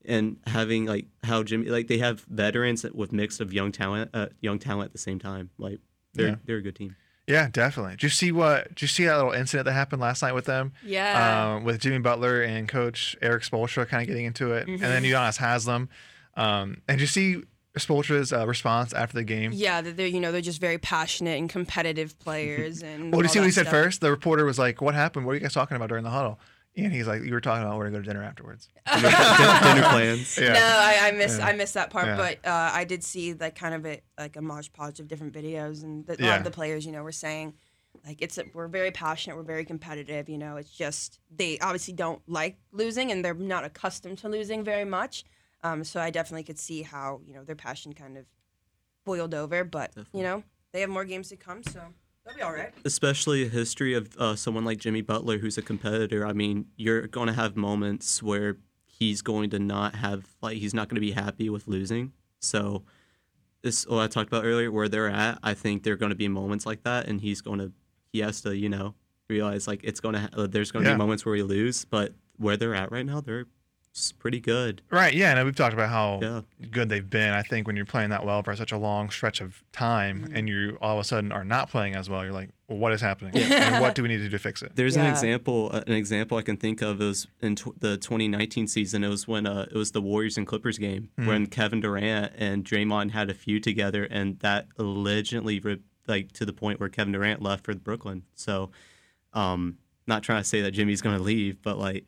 and 0.05 0.37
having 0.47 0.85
like 0.87 1.07
how 1.25 1.43
Jimmy 1.43 1.71
like 1.71 1.87
they 1.89 1.99
have 1.99 2.21
veterans 2.29 2.85
with 2.85 3.13
mix 3.13 3.41
of 3.41 3.53
young 3.53 3.73
talent, 3.73 4.11
uh, 4.13 4.27
young 4.41 4.59
talent 4.59 4.87
at 4.89 4.93
the 4.93 4.99
same 4.99 5.19
time. 5.19 5.51
Like 5.59 5.81
they're 6.15 6.29
Yeah. 6.29 6.37
they're 6.45 6.57
a 6.59 6.63
good 6.63 6.77
team. 6.77 6.97
Yeah, 7.29 7.49
definitely. 7.53 7.93
Did 7.93 8.03
you 8.05 8.09
see 8.09 8.33
what? 8.33 8.69
Did 8.71 8.83
you 8.83 8.89
see 8.89 9.05
that 9.05 9.17
little 9.17 9.33
incident 9.33 9.67
that 9.67 9.73
happened 9.75 10.01
last 10.01 10.23
night 10.23 10.33
with 10.35 10.47
them? 10.47 10.73
Yeah. 10.83 11.55
Um, 11.57 11.65
with 11.65 11.81
Jimmy 11.81 11.99
Butler 11.99 12.43
and 12.43 12.67
Coach 12.69 13.17
Erik 13.23 13.43
Spoelstra 13.43 13.87
kind 13.87 14.01
of 14.03 14.09
getting 14.09 14.25
into 14.25 14.53
it, 14.55 14.67
and 14.67 14.81
Mm-hmm. 14.81 14.83
then 14.91 15.03
Udonis 15.05 15.37
Haslam. 15.37 15.89
Um, 16.37 16.83
and 16.89 16.99
did 16.99 17.01
you 17.03 17.07
see 17.07 17.43
Spoelstra's 17.77 18.33
uh, 18.33 18.47
response 18.47 18.93
after 18.93 19.15
the 19.15 19.25
game? 19.25 19.53
yeah, 19.55 19.81
that 19.83 19.97
they're 19.97 20.07
you 20.07 20.21
know 20.21 20.33
they're 20.33 20.41
just 20.41 20.61
very 20.61 20.79
passionate 20.79 21.39
and 21.39 21.51
competitive 21.51 22.19
players. 22.19 22.83
And 22.89 23.13
Well, 23.13 23.21
did 23.21 23.29
you 23.29 23.33
see 23.35 23.39
what 23.41 23.45
he 23.47 23.51
said 23.53 23.67
stuff. 23.67 23.73
first? 23.73 24.01
The 24.01 24.11
reporter 24.11 24.45
was 24.45 24.59
like, 24.59 24.81
"What 24.81 24.95
happened? 24.95 25.27
What 25.27 25.33
are 25.33 25.35
you 25.37 25.41
guys 25.43 25.53
talking 25.53 25.77
about 25.77 25.89
during 25.91 26.05
the 26.05 26.11
huddle?" 26.11 26.41
And 26.85 26.93
he's 26.93 27.07
like, 27.07 27.23
"You 27.23 27.33
were 27.33 27.41
talking 27.41 27.63
about 27.65 27.77
we're 27.79 27.85
gonna 27.91 27.99
go 27.99 28.03
to 28.03 28.09
dinner 28.09 28.23
afterwards." 28.23 28.69
Dinner, 28.95 29.11
dinner 29.11 29.83
plans. 29.89 30.39
Yeah. 30.39 30.53
No, 30.55 30.61
I, 30.61 31.09
I 31.09 31.11
miss 31.13 31.39
I 31.39 31.53
missed 31.53 31.75
that 31.75 31.91
part, 31.91 32.07
Yeah. 32.07 32.17
but 32.17 32.47
uh, 32.49 32.71
I 32.73 32.85
did 32.85 33.03
see 33.05 33.35
like 33.35 33.55
kind 33.55 33.75
of 33.75 33.85
a 33.87 34.01
like 34.19 34.37
a 34.37 34.43
mosh 34.43 34.69
podge 34.73 35.01
of 35.01 35.09
different 35.09 35.33
videos, 35.35 35.83
and 35.83 36.07
the, 36.07 36.15
a 36.23 36.25
lot 36.27 36.39
of 36.39 36.45
the 36.45 36.51
players, 36.51 36.87
you 36.87 36.93
know, 36.93 37.03
were 37.03 37.13
saying, 37.13 37.55
Like 38.07 38.23
it's 38.23 38.39
we're 38.55 38.69
very 38.69 38.91
passionate, 38.91 39.37
we're 39.37 39.43
very 39.43 39.65
competitive. 39.65 40.29
You 40.29 40.39
know, 40.39 40.57
it's 40.57 40.71
just 40.71 41.19
they 41.35 41.59
obviously 41.59 41.95
don't 41.95 42.23
like 42.27 42.57
losing 42.73 43.11
and 43.13 43.25
they're 43.25 43.35
not 43.35 43.65
accustomed 43.65 44.19
to 44.19 44.29
losing 44.29 44.65
very 44.65 44.85
much. 44.85 45.25
Um, 45.63 45.83
so 45.85 46.01
I 46.01 46.11
definitely 46.11 46.45
could 46.45 46.59
see 46.59 46.83
how 46.83 47.21
you 47.27 47.35
know 47.35 47.45
their 47.45 47.57
passion 47.57 47.93
kind 47.93 48.17
of 48.17 48.25
boiled 49.05 49.35
over. 49.35 49.65
But 49.65 49.93
you 50.13 50.23
know, 50.23 50.43
they 50.73 50.81
have 50.81 50.91
more 50.91 51.05
games 51.05 51.29
to 51.31 51.37
come, 51.37 51.63
so 51.63 51.81
they'll 52.29 52.37
be 52.37 52.43
all 52.43 52.53
right. 52.53 52.73
especially 52.85 53.45
a 53.45 53.49
history 53.49 53.95
of 53.95 54.17
uh, 54.19 54.37
someone 54.37 54.65
like 54.65 54.79
Jimmy 54.79 55.01
Butler, 55.03 55.39
who's 55.39 55.59
a 55.59 55.63
competitor. 55.63 56.27
I 56.27 56.33
mean, 56.33 56.67
you're 56.77 57.07
going 57.09 57.27
to 57.29 57.33
have 57.33 57.57
moments 57.57 58.23
where 58.23 58.59
he's 58.87 59.23
going 59.23 59.51
to 59.51 59.59
not 59.59 59.95
have 59.97 60.27
like 60.43 60.59
he's 60.59 60.75
not 60.75 60.89
going 60.89 60.97
to 60.97 61.01
be 61.01 61.13
happy 61.13 61.49
with 61.51 61.67
losing. 61.69 62.13
So 62.41 62.85
this 63.63 63.87
what 63.87 64.01
I 64.03 64.07
talked 64.07 64.29
about 64.29 64.45
earlier, 64.45 64.71
where 64.71 64.89
they're 64.89 65.09
at, 65.11 65.39
I 65.43 65.55
think 65.55 65.83
there 65.83 65.95
are 65.95 65.97
going 65.97 66.11
to 66.11 66.17
be 66.17 66.29
moments 66.29 66.67
like 66.67 66.83
that, 66.85 67.07
and 67.09 67.21
he's 67.21 67.41
going 67.41 67.59
to 67.59 67.73
he 68.13 68.21
has 68.21 68.41
to 68.43 68.57
you 68.57 68.69
know 68.69 68.95
realize 69.29 69.67
like 69.67 69.81
it's 69.85 70.01
going 70.01 70.15
to 70.15 70.21
ha- 70.23 70.29
uh, 70.35 70.47
there's 70.47 70.71
going 70.71 70.85
to 70.85 70.91
Yeah. 70.91 70.95
be 70.97 70.99
moments 70.99 71.25
where 71.27 71.33
we 71.35 71.43
lose, 71.43 71.85
but 71.85 72.15
where 72.37 72.57
they're 72.57 72.75
at 72.75 72.91
right 72.93 73.05
now, 73.05 73.21
they're 73.21 73.47
s- 73.95 74.13
pretty 74.13 74.41
good. 74.41 74.83
Right. 74.91 75.13
Yeah. 75.15 75.35
And 75.37 75.45
we've 75.45 75.55
talked 75.57 75.75
about 75.75 75.89
how 75.89 76.21
Yeah. 76.23 76.41
good 76.71 76.89
they've 76.89 77.09
been. 77.09 77.33
I 77.33 77.43
think 77.43 77.67
when 77.67 77.77
you're 77.77 77.85
playing 77.87 78.11
that 78.11 78.25
well 78.25 78.43
for 78.43 78.55
such 78.57 78.73
a 78.73 78.77
long 78.79 79.11
stretch 79.11 79.41
of 79.41 79.63
time 79.73 80.23
Mm-hmm. 80.25 80.37
and 80.37 80.49
you 80.49 80.79
all 80.81 80.99
of 80.99 81.01
a 81.01 81.05
sudden 81.05 81.33
are 81.33 81.45
not 81.45 81.71
playing 81.71 81.95
as 81.95 82.09
well, 82.09 82.23
you're 82.25 82.33
like, 82.33 82.51
well, 82.69 82.79
what 82.79 82.93
is 82.93 83.01
happening? 83.01 83.35
and 83.37 83.81
what 83.81 83.95
do 83.95 84.03
we 84.03 84.09
need 84.09 84.19
to 84.19 84.25
do 84.25 84.31
to 84.31 84.39
fix 84.39 84.63
it? 84.63 84.73
There's 84.77 84.97
an 84.97 85.07
example. 85.07 85.71
uh, 85.73 85.83
An 85.87 85.95
example 85.95 86.37
I 86.39 86.43
can 86.43 86.57
think 86.57 86.83
of 86.83 87.01
is 87.01 87.27
in 87.41 87.57
tw- 87.57 87.79
the 87.81 87.97
2019 87.97 88.67
season. 88.69 89.03
It 89.05 89.09
was 89.09 89.27
when 89.27 89.47
uh, 89.47 89.67
it 89.71 89.75
was 89.77 89.93
the 89.93 90.03
Warriors 90.03 90.37
and 90.37 90.47
Clippers 90.47 90.79
game 90.79 91.09
when 91.17 91.47
Kevin 91.47 91.81
Durant 91.81 92.33
and 92.37 92.65
Draymond 92.65 93.13
had 93.13 93.31
a 93.31 93.35
feud 93.35 93.63
together, 93.63 94.05
and 94.05 94.39
that 94.41 94.67
allegedly 94.79 95.61
re- 95.61 95.81
like 96.07 96.33
to 96.33 96.45
the 96.47 96.53
point 96.53 96.79
where 96.81 96.89
Kevin 96.89 97.13
Durant 97.13 97.41
left 97.43 97.65
for 97.65 97.75
Brooklyn. 97.75 98.23
So, 98.35 98.71
um, 99.33 99.79
not 100.07 100.23
trying 100.23 100.43
to 100.43 100.49
say 100.49 100.61
that 100.63 100.71
Jimmy's 100.73 101.03
going 101.03 101.17
to 101.17 101.23
leave, 101.23 101.61
but 101.63 101.79
like 101.79 102.05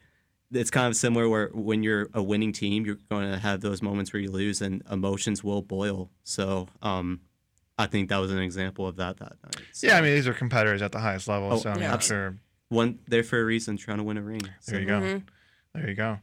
it's 0.53 0.71
kind 0.71 0.87
of 0.89 0.97
similar 0.97 1.29
where 1.29 1.49
when 1.53 1.83
you're 1.83 2.09
a 2.15 2.23
winning 2.23 2.53
team, 2.53 2.85
you're 2.85 2.99
going 3.11 3.31
to 3.31 3.39
have 3.39 3.61
those 3.61 3.83
moments 3.83 4.13
where 4.13 4.21
you 4.21 4.31
lose 4.31 4.61
and 4.61 4.83
emotions 4.91 5.45
will 5.45 5.63
boil. 5.63 6.11
So, 6.25 6.69
um, 6.83 7.21
I 7.79 7.87
think 7.87 8.09
that 8.11 8.19
was 8.19 8.31
an 8.31 8.39
example 8.41 8.87
of 8.87 8.97
that 8.97 9.17
that 9.19 9.37
night. 9.43 9.57
So, 9.73 9.87
Yeah. 9.87 9.97
I 9.97 10.01
mean, 10.03 10.15
these 10.15 10.27
are 10.29 10.35
competitors 10.35 10.83
at 10.83 10.93
the 10.93 10.99
highest 10.99 11.29
level. 11.29 11.53
Oh, 11.53 11.57
so 11.59 11.71
I 11.71 11.75
mean, 11.75 11.83
yeah. 11.85 11.95
I'm 11.95 12.01
sure. 12.01 12.37
one 12.69 12.99
there 13.09 13.23
for 13.23 13.41
a 13.41 13.45
reason, 13.45 13.77
trying 13.77 13.99
to 13.99 14.05
win 14.05 14.19
a 14.19 14.23
ring. 14.23 14.43
So. 14.61 14.73
There 14.73 14.81
you 14.81 14.87
go. 14.87 15.23
There 15.75 15.89
you 15.89 15.95
go. 15.95 16.19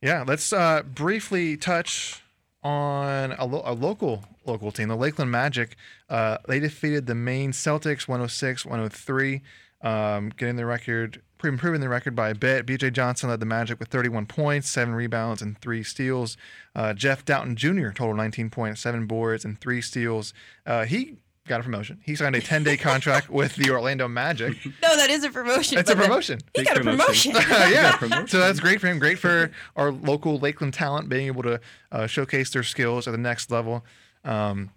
Yeah. 0.00 0.24
Let's 0.26 0.52
uh, 0.52 0.82
briefly 0.84 1.56
touch 1.56 2.22
on 2.62 3.32
a, 3.32 3.44
lo- 3.46 3.62
a 3.64 3.74
local 3.74 4.24
local 4.46 4.70
team, 4.72 4.88
the 4.88 4.96
Lakeland 4.96 5.30
Magic. 5.30 5.76
Uh, 6.08 6.38
they 6.48 6.60
defeated 6.60 7.06
the 7.06 7.14
Maine 7.14 7.52
Celtics 7.52 8.06
106 8.08 8.64
103, 8.64 9.42
um, 9.82 10.30
getting 10.36 10.56
the 10.56 10.64
record, 10.66 11.20
improving 11.48 11.80
the 11.80 11.88
record 11.88 12.14
by 12.14 12.30
a 12.30 12.34
bit. 12.34 12.66
BJ 12.66 12.92
Johnson 12.92 13.28
led 13.30 13.40
the 13.40 13.46
Magic 13.46 13.78
with 13.78 13.88
31 13.88 14.26
points, 14.26 14.68
seven 14.70 14.94
rebounds, 14.94 15.42
and 15.42 15.58
three 15.60 15.82
steals. 15.82 16.36
Uh, 16.74 16.92
Jeff 16.94 17.24
Dowtin 17.24 17.54
Jr. 17.54 17.90
total 17.90 18.14
19 18.14 18.50
points, 18.50 18.80
seven 18.80 19.06
boards, 19.06 19.44
and 19.44 19.60
three 19.60 19.80
steals. 19.80 20.32
Uh, 20.66 20.84
he 20.84 21.16
got 21.48 21.60
a 21.60 21.62
promotion. 21.62 22.00
He 22.04 22.16
signed 22.16 22.34
a 22.34 22.40
10 22.40 22.64
day 22.64 22.76
contract 22.88 23.30
with 23.30 23.54
the 23.56 23.70
Orlando 23.70 24.08
Magic. 24.08 24.56
No, 24.82 24.96
that 24.96 25.10
is 25.10 25.22
a 25.24 25.30
promotion. 25.30 25.78
It's 25.78 25.90
a 25.90 25.94
promotion. 25.96 26.40
He 26.54 26.64
got 26.64 26.76
a 26.76 26.80
promotion. 26.80 27.32
promotion. 27.34 27.70
yeah. 27.72 28.24
So 28.26 28.38
that's 28.40 28.58
great 28.60 28.80
for 28.80 28.88
him. 28.88 28.98
Great 28.98 29.18
for 29.18 29.50
our 29.76 29.92
local 29.92 30.38
Lakeland 30.38 30.74
talent 30.74 31.08
being 31.08 31.26
able 31.28 31.42
to 31.44 31.60
uh, 31.92 32.06
showcase 32.08 32.50
their 32.50 32.64
skills 32.64 33.06
at 33.06 33.12
the 33.12 33.18
next 33.18 33.50
level. 33.50 33.84
Um, 34.24 34.70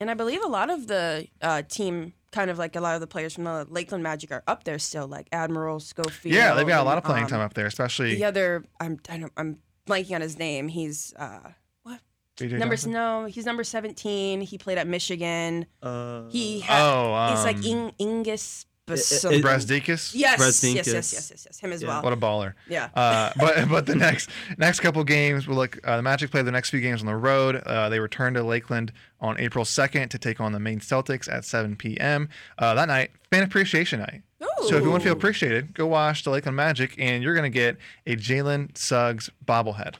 And 0.00 0.10
I 0.10 0.14
believe 0.14 0.42
a 0.42 0.48
lot 0.48 0.70
of 0.70 0.86
the 0.86 1.28
uh, 1.42 1.62
team, 1.68 2.14
kind 2.34 2.50
of 2.50 2.58
like 2.58 2.74
a 2.74 2.80
lot 2.80 2.96
of 2.96 3.00
the 3.00 3.06
players 3.06 3.32
from 3.34 3.44
the 3.44 3.64
Lakeland 3.70 4.02
Magic, 4.02 4.32
are 4.32 4.42
up 4.48 4.64
there 4.64 4.78
still, 4.78 5.06
like 5.06 5.28
Admiral 5.30 5.78
Schofield. 5.78 6.34
yeah, 6.34 6.54
they've 6.54 6.66
got 6.66 6.80
a 6.80 6.84
lot 6.84 6.98
of 6.98 7.04
playing 7.04 7.24
um, 7.24 7.30
time 7.30 7.40
up 7.40 7.54
there, 7.54 7.66
especially 7.66 8.16
The 8.16 8.24
other, 8.24 8.64
I'm, 8.80 8.98
I 9.08 9.18
don't, 9.18 9.32
I'm 9.36 9.58
blanking 9.86 10.16
on 10.16 10.20
his 10.20 10.36
name. 10.38 10.66
He's 10.68 11.14
uh, 11.16 11.50
what 11.84 12.00
BJ 12.36 12.58
number? 12.58 12.74
Johnson. 12.74 12.92
No, 12.92 13.24
he's 13.26 13.46
number 13.46 13.62
17. 13.62 14.40
He 14.40 14.58
played 14.58 14.78
at 14.78 14.88
Michigan. 14.88 15.66
Uh, 15.80 16.28
He 16.28 16.60
had, 16.60 16.82
Oh, 16.82 17.30
he's 17.30 17.44
like 17.44 17.56
um, 17.58 17.92
In, 17.98 18.22
Ingus. 18.24 18.66
Bas- 18.86 19.24
it- 19.24 19.32
it- 19.32 19.42
Brazdeikis. 19.44 20.12
yes, 20.14 20.38
yes, 20.38 20.62
yes, 20.62 20.86
yes, 20.86 21.12
yes, 21.12 21.46
yes, 21.46 21.58
him 21.58 21.72
as 21.72 21.80
Yeah. 21.80 21.88
well. 21.88 22.02
What 22.02 22.12
a 22.12 22.16
baller. 22.18 22.52
yeah. 22.68 22.90
Uh, 22.94 23.30
but 23.38 23.68
but 23.68 23.86
the 23.86 23.94
next 23.94 24.28
next 24.58 24.80
couple 24.80 25.02
games, 25.04 25.46
we'll 25.48 25.56
look. 25.56 25.78
Uh, 25.84 25.96
the 25.96 26.02
Magic 26.02 26.30
play 26.30 26.42
the 26.42 26.52
next 26.52 26.68
few 26.70 26.80
games 26.80 27.00
on 27.00 27.06
the 27.06 27.16
road. 27.16 27.56
Uh, 27.64 27.88
they 27.88 27.98
return 27.98 28.34
to 28.34 28.42
Lakeland 28.42 28.92
on 29.20 29.40
April 29.40 29.64
second 29.64 30.10
to 30.10 30.18
take 30.18 30.38
on 30.40 30.52
the 30.52 30.60
Maine 30.60 30.80
Celtics 30.80 31.32
at 31.32 31.46
7 31.46 31.76
p.m. 31.76 32.28
Uh, 32.58 32.74
that 32.74 32.88
night, 32.88 33.10
fan 33.30 33.42
appreciation 33.42 34.00
night. 34.00 34.22
So 34.68 34.76
if 34.76 34.82
you 34.84 34.90
want 34.90 35.02
to 35.02 35.08
feel 35.08 35.16
appreciated, 35.16 35.72
go 35.74 35.86
watch 35.86 36.22
the 36.24 36.30
Lakeland 36.30 36.56
Magic, 36.56 36.94
and 36.98 37.22
you're 37.22 37.34
gonna 37.34 37.48
get 37.50 37.78
a 38.06 38.16
Jalen 38.16 38.76
Suggs 38.76 39.30
bobblehead. 39.44 39.94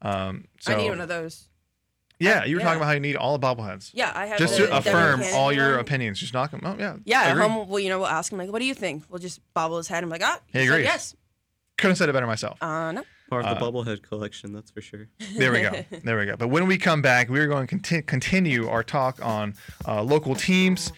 Um, 0.00 0.44
so 0.60 0.72
I 0.72 0.76
need 0.76 0.90
one 0.90 1.00
of 1.00 1.08
those. 1.08 1.46
Yeah, 2.20 2.44
you 2.44 2.56
were 2.56 2.60
yeah. 2.60 2.66
talking 2.66 2.78
about 2.78 2.86
how 2.86 2.92
you 2.92 3.00
need 3.00 3.16
all 3.16 3.36
the 3.38 3.46
bobbleheads. 3.46 3.90
Yeah, 3.94 4.12
I 4.14 4.26
have 4.26 4.38
Just 4.38 4.56
to 4.56 4.76
affirm 4.76 5.20
Cannon 5.20 5.34
all 5.36 5.52
your 5.52 5.72
one. 5.72 5.80
opinions. 5.80 6.18
Just 6.18 6.34
knock 6.34 6.50
them. 6.50 6.60
Oh 6.64 6.76
yeah. 6.78 6.96
Yeah, 7.04 7.22
at 7.22 7.32
Agree. 7.32 7.42
home, 7.48 7.68
well, 7.68 7.78
you 7.80 7.88
know, 7.88 7.98
we'll 7.98 8.06
ask 8.08 8.32
him 8.32 8.38
like, 8.38 8.50
"What 8.50 8.58
do 8.58 8.64
you 8.64 8.74
think?" 8.74 9.04
We'll 9.08 9.20
just 9.20 9.40
bobble 9.54 9.76
his 9.76 9.88
head. 9.88 10.02
I'm 10.02 10.10
like, 10.10 10.22
"Ah, 10.24 10.40
He 10.46 10.58
said 10.58 10.68
agrees. 10.68 10.84
yes." 10.84 11.16
Couldn't 11.76 11.92
have 11.92 11.98
said 11.98 12.08
it 12.08 12.12
better 12.12 12.26
myself. 12.26 12.60
Uh, 12.62 12.90
no. 12.92 13.04
part 13.30 13.44
of 13.44 13.56
the 13.58 13.64
bobblehead 13.64 14.02
collection, 14.02 14.52
that's 14.52 14.70
for 14.72 14.80
sure. 14.80 15.08
There 15.36 15.52
we 15.52 15.60
go. 15.62 15.84
There 16.02 16.18
we 16.18 16.26
go. 16.26 16.36
But 16.36 16.48
when 16.48 16.66
we 16.66 16.76
come 16.76 17.02
back, 17.02 17.28
we're 17.28 17.46
going 17.46 17.66
to 17.68 17.70
conti- 17.70 18.02
continue 18.02 18.68
our 18.68 18.82
talk 18.82 19.24
on 19.24 19.54
uh, 19.86 20.02
local 20.02 20.34
teams 20.34 20.92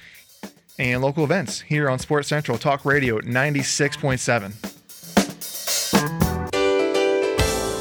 and 0.78 1.02
local 1.02 1.22
events 1.24 1.61
here 1.61 1.90
on 1.90 1.98
Sports 1.98 2.28
Central 2.28 2.56
Talk 2.56 2.87
Radio 2.87 3.20
96.7. 3.20 4.80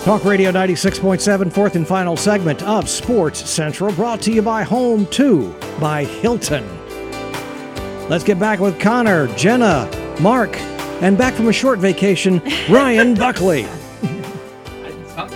Talk 0.03 0.23
Radio 0.23 0.51
96.7, 0.51 1.51
fourth 1.51 1.75
and 1.75 1.85
final 1.87 2.15
segment 2.17 2.63
of 2.63 2.89
Sports 2.89 3.47
Central, 3.47 3.91
brought 3.93 4.21
to 4.21 4.31
you 4.31 4.41
by 4.41 4.63
Home 4.63 5.05
2 5.07 5.53
by 5.79 6.03
Hilton. 6.05 6.65
Let's 8.09 8.23
get 8.23 8.39
back 8.39 8.59
with 8.59 8.79
Connor, 8.79 9.27
Jenna, 9.35 9.87
Mark, 10.21 10.57
and 11.01 11.17
back 11.17 11.33
from 11.35 11.47
a 11.49 11.53
short 11.53 11.79
vacation, 11.79 12.41
Ryan 12.69 13.13
Buckley. 13.13 13.63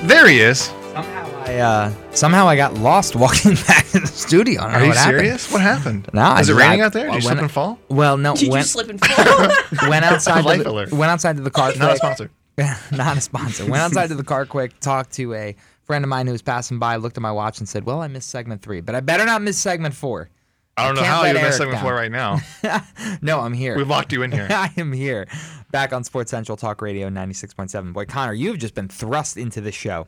There 0.07 0.27
he 0.27 0.39
is. 0.39 0.59
Somehow 0.93 1.29
I 1.45 1.57
uh, 1.57 1.93
somehow 2.11 2.47
I 2.47 2.55
got 2.55 2.73
lost 2.75 3.15
walking 3.15 3.53
back 3.67 3.85
to 3.89 3.99
the 3.99 4.07
studio. 4.07 4.61
I 4.61 4.63
don't 4.63 4.71
know 4.73 4.77
Are 4.77 4.81
you 4.83 4.87
what 4.89 4.97
happened. 4.97 5.19
serious? 5.19 5.51
What 5.51 5.61
happened? 5.61 6.09
No, 6.13 6.21
I 6.21 6.39
Is 6.39 6.49
it 6.49 6.53
just- 6.53 6.59
raining 6.63 6.81
I- 6.81 6.85
out 6.85 6.93
there? 6.93 7.03
Did 7.05 7.11
I 7.11 7.15
you 7.15 7.21
slip 7.21 7.31
went- 7.31 7.41
and 7.41 7.51
fall? 7.51 7.79
Well, 7.89 8.17
no. 8.17 8.35
Did 8.35 8.49
went, 8.49 8.63
you 8.63 8.67
slip 8.69 8.89
and 8.89 8.99
fall? 9.05 9.49
went 9.89 10.05
outside. 10.05 10.41
to 10.57 10.63
the, 10.63 10.69
alert. 10.69 10.91
went 10.93 11.11
outside 11.11 11.35
to 11.35 11.43
the 11.43 11.51
car. 11.51 11.73
Not 11.75 11.91
a 11.93 11.97
sponsor. 11.97 12.31
not 12.91 13.17
a 13.17 13.21
sponsor. 13.21 13.63
Went 13.65 13.81
outside 13.81 14.07
to 14.07 14.15
the 14.15 14.23
car 14.23 14.45
quick, 14.45 14.79
talked 14.79 15.13
to 15.13 15.33
a 15.33 15.55
friend 15.83 16.05
of 16.05 16.09
mine 16.09 16.27
who 16.27 16.31
was 16.31 16.41
passing 16.41 16.79
by, 16.79 16.95
looked 16.97 17.17
at 17.17 17.21
my 17.21 17.31
watch 17.31 17.59
and 17.59 17.67
said, 17.67 17.85
"Well, 17.85 18.01
I 18.01 18.07
missed 18.07 18.29
segment 18.29 18.61
three, 18.61 18.81
but 18.81 18.95
I 18.95 18.99
better 18.99 19.25
not 19.25 19.41
miss 19.41 19.57
segment 19.57 19.95
four. 19.95 20.29
I 20.75 20.87
don't 20.87 20.95
know 20.95 21.03
how 21.03 21.23
you 21.23 21.33
missed 21.33 21.43
Eric 21.43 21.53
segment 21.55 21.81
four 21.81 21.93
right 21.93 22.11
now. 22.11 22.39
no, 23.21 23.39
I'm 23.39 23.53
here. 23.53 23.75
We've 23.75 23.87
locked 23.87 24.11
you 24.11 24.23
in 24.23 24.31
here. 24.31 24.47
I 24.51 24.71
am 24.77 24.91
here, 24.91 25.27
back 25.71 25.93
on 25.93 26.03
Sports 26.03 26.31
Central 26.31 26.57
Talk 26.57 26.81
Radio 26.81 27.09
96.7. 27.09 27.93
Boy, 27.93 28.05
Connor, 28.05 28.33
you've 28.33 28.57
just 28.57 28.73
been 28.73 28.87
thrust 28.87 29.37
into 29.37 29.61
this 29.61 29.75
show. 29.75 30.07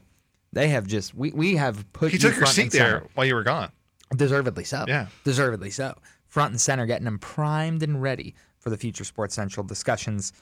They 0.53 0.69
have 0.69 0.87
just 0.87 1.13
we 1.13 1.31
we 1.31 1.55
have 1.57 1.91
put 1.93 2.11
He 2.11 2.15
you 2.15 2.19
took 2.19 2.37
your 2.37 2.45
seat 2.45 2.71
there 2.71 3.03
while 3.13 3.25
you 3.25 3.35
were 3.35 3.43
gone. 3.43 3.71
Deservedly 4.15 4.63
so. 4.63 4.85
Yeah. 4.87 5.07
Deservedly 5.23 5.71
so. 5.71 5.97
Front 6.27 6.51
and 6.51 6.61
center, 6.61 6.85
getting 6.85 7.05
them 7.05 7.19
primed 7.19 7.83
and 7.83 8.01
ready 8.01 8.35
for 8.59 8.69
the 8.69 8.77
future 8.77 9.03
Sports 9.03 9.35
Central 9.35 9.65
discussions. 9.65 10.33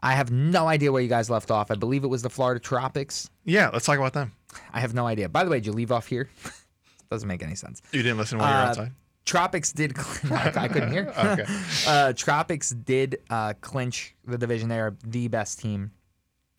I 0.00 0.12
have 0.14 0.30
no 0.30 0.68
idea 0.68 0.92
where 0.92 1.02
you 1.02 1.08
guys 1.08 1.28
left 1.28 1.50
off. 1.50 1.70
I 1.70 1.74
believe 1.74 2.04
it 2.04 2.08
was 2.08 2.22
the 2.22 2.30
Florida 2.30 2.60
Tropics. 2.60 3.28
Yeah, 3.44 3.70
let's 3.72 3.84
talk 3.86 3.98
about 3.98 4.12
them. 4.12 4.32
I 4.72 4.80
have 4.80 4.94
no 4.94 5.06
idea. 5.06 5.28
By 5.28 5.44
the 5.44 5.50
way, 5.50 5.58
did 5.58 5.66
you 5.66 5.72
leave 5.72 5.90
off 5.92 6.06
here? 6.06 6.28
Doesn't 7.10 7.26
make 7.28 7.42
any 7.42 7.54
sense. 7.54 7.82
You 7.92 8.02
didn't 8.02 8.18
listen 8.18 8.38
while 8.38 8.48
you 8.48 8.54
were 8.54 8.60
Uh, 8.62 8.68
outside. 8.68 8.92
Tropics 9.24 9.72
did. 9.72 9.98
I 10.30 10.52
I 10.56 10.68
couldn't 10.68 10.92
hear. 10.92 11.12
Okay. 11.18 11.44
uh, 11.86 12.12
Tropics 12.14 12.70
did 12.70 13.18
uh, 13.28 13.54
clinch 13.60 14.14
the 14.26 14.38
division. 14.38 14.68
They 14.68 14.78
are 14.80 14.96
the 15.04 15.28
best 15.28 15.58
team 15.60 15.90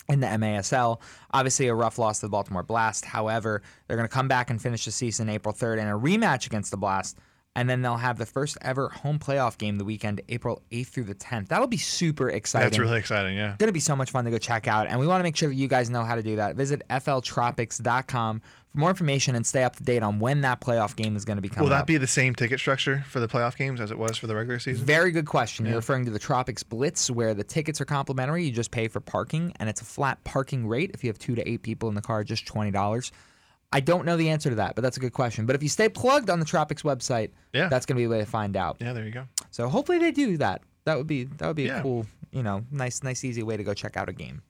in 0.08 0.20
the 0.20 0.28
MASL. 0.28 1.00
Obviously, 1.32 1.68
a 1.68 1.74
rough 1.74 1.98
loss 1.98 2.20
to 2.20 2.26
the 2.26 2.30
Baltimore 2.30 2.64
Blast. 2.64 3.06
However, 3.06 3.62
they're 3.88 3.98
going 3.98 4.08
to 4.08 4.14
come 4.14 4.28
back 4.28 4.50
and 4.50 4.62
finish 4.62 4.86
the 4.86 4.92
season 4.92 5.30
April 5.30 5.54
3rd 5.54 5.80
in 5.80 5.88
a 5.88 5.98
rematch 5.98 6.46
against 6.46 6.72
the 6.72 6.78
Blast. 6.78 7.18
And 7.60 7.70
then 7.70 7.82
they'll 7.82 7.98
have 7.98 8.18
the 8.18 8.26
first 8.26 8.58
ever 8.62 8.88
home 8.88 9.20
playoff 9.20 9.58
game 9.58 9.78
the 9.80 9.84
weekend, 9.84 10.22
April 10.30 10.62
8th 10.72 10.88
through 10.88 11.04
the 11.04 11.14
10th. 11.14 11.50
That'll 11.50 11.68
be 11.68 11.76
super 11.76 12.30
exciting. 12.30 12.70
That's 12.70 12.80
really 12.80 12.98
exciting. 12.98 13.36
Yeah. 13.36 13.56
Going 13.58 13.68
to 13.68 13.74
be 13.74 13.82
so 13.82 13.98
much 13.98 14.12
fun 14.12 14.24
to 14.24 14.32
go 14.32 14.38
check 14.38 14.66
out. 14.70 14.88
And 14.88 14.98
we 14.98 15.06
want 15.06 15.20
to 15.20 15.24
make 15.24 15.36
sure 15.36 15.50
that 15.50 15.56
you 15.56 15.68
guys 15.68 15.90
know 15.90 16.06
how 16.06 16.16
to 16.16 16.24
do 16.24 16.38
that. 16.38 16.56
Visit 16.56 16.84
fltropics.com 16.90 18.42
for 18.72 18.78
more 18.78 18.90
information 18.90 19.36
and 19.36 19.46
stay 19.46 19.64
up 19.64 19.76
to 19.76 19.84
date 19.84 20.04
on 20.04 20.20
when 20.20 20.40
that 20.42 20.62
playoff 20.62 20.96
game 20.96 21.18
is 21.18 21.26
going 21.26 21.36
to 21.36 21.42
be 21.42 21.50
coming 21.50 21.64
Will 21.64 21.72
that 21.72 21.82
up. 21.82 21.88
be 21.88 21.98
the 21.98 22.08
same 22.08 22.34
ticket 22.34 22.62
structure 22.62 23.04
for 23.10 23.20
the 23.20 23.28
playoff 23.28 23.58
games 23.58 23.82
as 23.82 23.92
it 23.92 23.98
was 23.98 24.16
for 24.16 24.28
the 24.28 24.36
regular 24.36 24.60
season? 24.60 24.86
Very 24.86 25.12
good 25.12 25.26
question. 25.26 25.66
You're 25.66 25.76
referring 25.76 26.06
to 26.06 26.12
the 26.12 26.20
Tropics 26.20 26.64
Blitz, 26.64 27.12
where 27.12 27.34
the 27.34 27.44
tickets 27.44 27.82
are 27.82 27.86
complimentary. 27.86 28.46
You 28.46 28.54
just 28.54 28.72
pay 28.72 28.88
for 28.88 29.02
parking, 29.02 29.52
and 29.60 29.68
it's 29.68 29.82
a 29.82 29.86
flat 29.86 30.24
parking 30.24 30.66
rate. 30.66 30.92
If 30.94 31.04
you 31.04 31.10
have 31.10 31.20
two 31.20 31.36
to 31.36 31.46
eight 31.50 31.62
people 31.64 31.90
in 31.90 31.96
the 31.96 32.02
car, 32.02 32.24
just 32.24 32.46
twenty 32.46 32.72
dollars. 32.72 33.12
I 33.72 33.80
don't 33.82 34.06
know 34.06 34.18
the 34.18 34.30
answer 34.30 34.50
to 34.50 34.56
that, 34.58 34.76
but 34.76 34.82
that's 34.82 34.98
a 34.98 35.00
good 35.00 35.14
question. 35.14 35.46
But 35.46 35.56
if 35.56 35.62
you 35.62 35.70
stay 35.70 35.90
plugged 35.90 36.30
on 36.30 36.40
the 36.40 36.46
Tropics 36.46 36.82
website, 36.82 37.30
Yeah. 37.54 37.68
that's 37.68 37.86
going 37.86 37.96
to 37.98 38.00
be 38.00 38.06
a 38.06 38.10
way 38.10 38.18
to 38.20 38.26
find 38.26 38.58
out. 38.58 38.78
Yeah, 38.80 38.94
there 38.94 39.06
you 39.06 39.12
go. 39.12 39.26
So 39.52 39.70
hopefully 39.70 40.00
they 40.00 40.12
do 40.12 40.38
that. 40.38 40.62
that 40.86 40.98
would 40.98 41.06
be 41.08 41.26
that 41.26 41.46
would 41.48 41.56
be 41.56 41.64
Yeah. 41.64 41.80
a 41.80 41.82
cool, 41.84 42.06
you 42.32 42.42
know, 42.42 42.66
nice 42.72 43.04
nice 43.04 43.24
easy 43.24 43.44
way 43.44 43.58
to 43.58 43.64
go 43.64 43.74
check 43.76 43.96
out 43.98 44.10
a 44.10 44.14
game. 44.14 44.42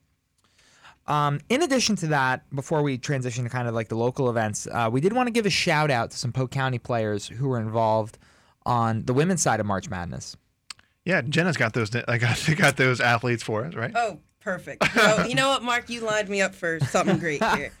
Um, 1.06 1.40
in 1.48 1.62
addition 1.62 1.96
to 1.96 2.06
that, 2.08 2.48
before 2.54 2.82
we 2.82 2.96
transition 2.96 3.44
to 3.44 3.50
kind 3.50 3.66
of 3.66 3.74
like 3.74 3.88
the 3.88 3.96
local 3.96 4.30
events, 4.30 4.68
uh, 4.70 4.88
we 4.92 5.00
did 5.00 5.12
want 5.12 5.26
to 5.26 5.32
give 5.32 5.44
a 5.44 5.50
shout 5.50 5.90
out 5.90 6.12
to 6.12 6.16
some 6.16 6.32
Polk 6.32 6.50
County 6.50 6.78
players 6.78 7.26
who 7.26 7.48
were 7.48 7.58
involved 7.60 8.16
on 8.64 9.04
the 9.06 9.12
women's 9.12 9.42
side 9.42 9.58
of 9.60 9.66
March 9.66 9.88
Madness. 9.90 10.36
Yeah, 11.04 11.22
Jenna's 11.22 11.56
got 11.56 11.72
those. 11.72 11.94
I 11.94 12.18
got 12.18 12.38
got 12.56 12.76
those 12.76 13.00
athletes 13.00 13.42
for 13.42 13.64
us, 13.64 13.74
right? 13.74 13.92
Oh, 13.94 14.18
perfect. 14.40 14.88
So, 14.92 15.24
you 15.26 15.34
know 15.34 15.48
what, 15.48 15.62
Mark? 15.62 15.90
You 15.90 16.02
lined 16.02 16.28
me 16.28 16.42
up 16.42 16.54
for 16.54 16.78
something 16.80 17.18
great 17.18 17.42
here. 17.56 17.72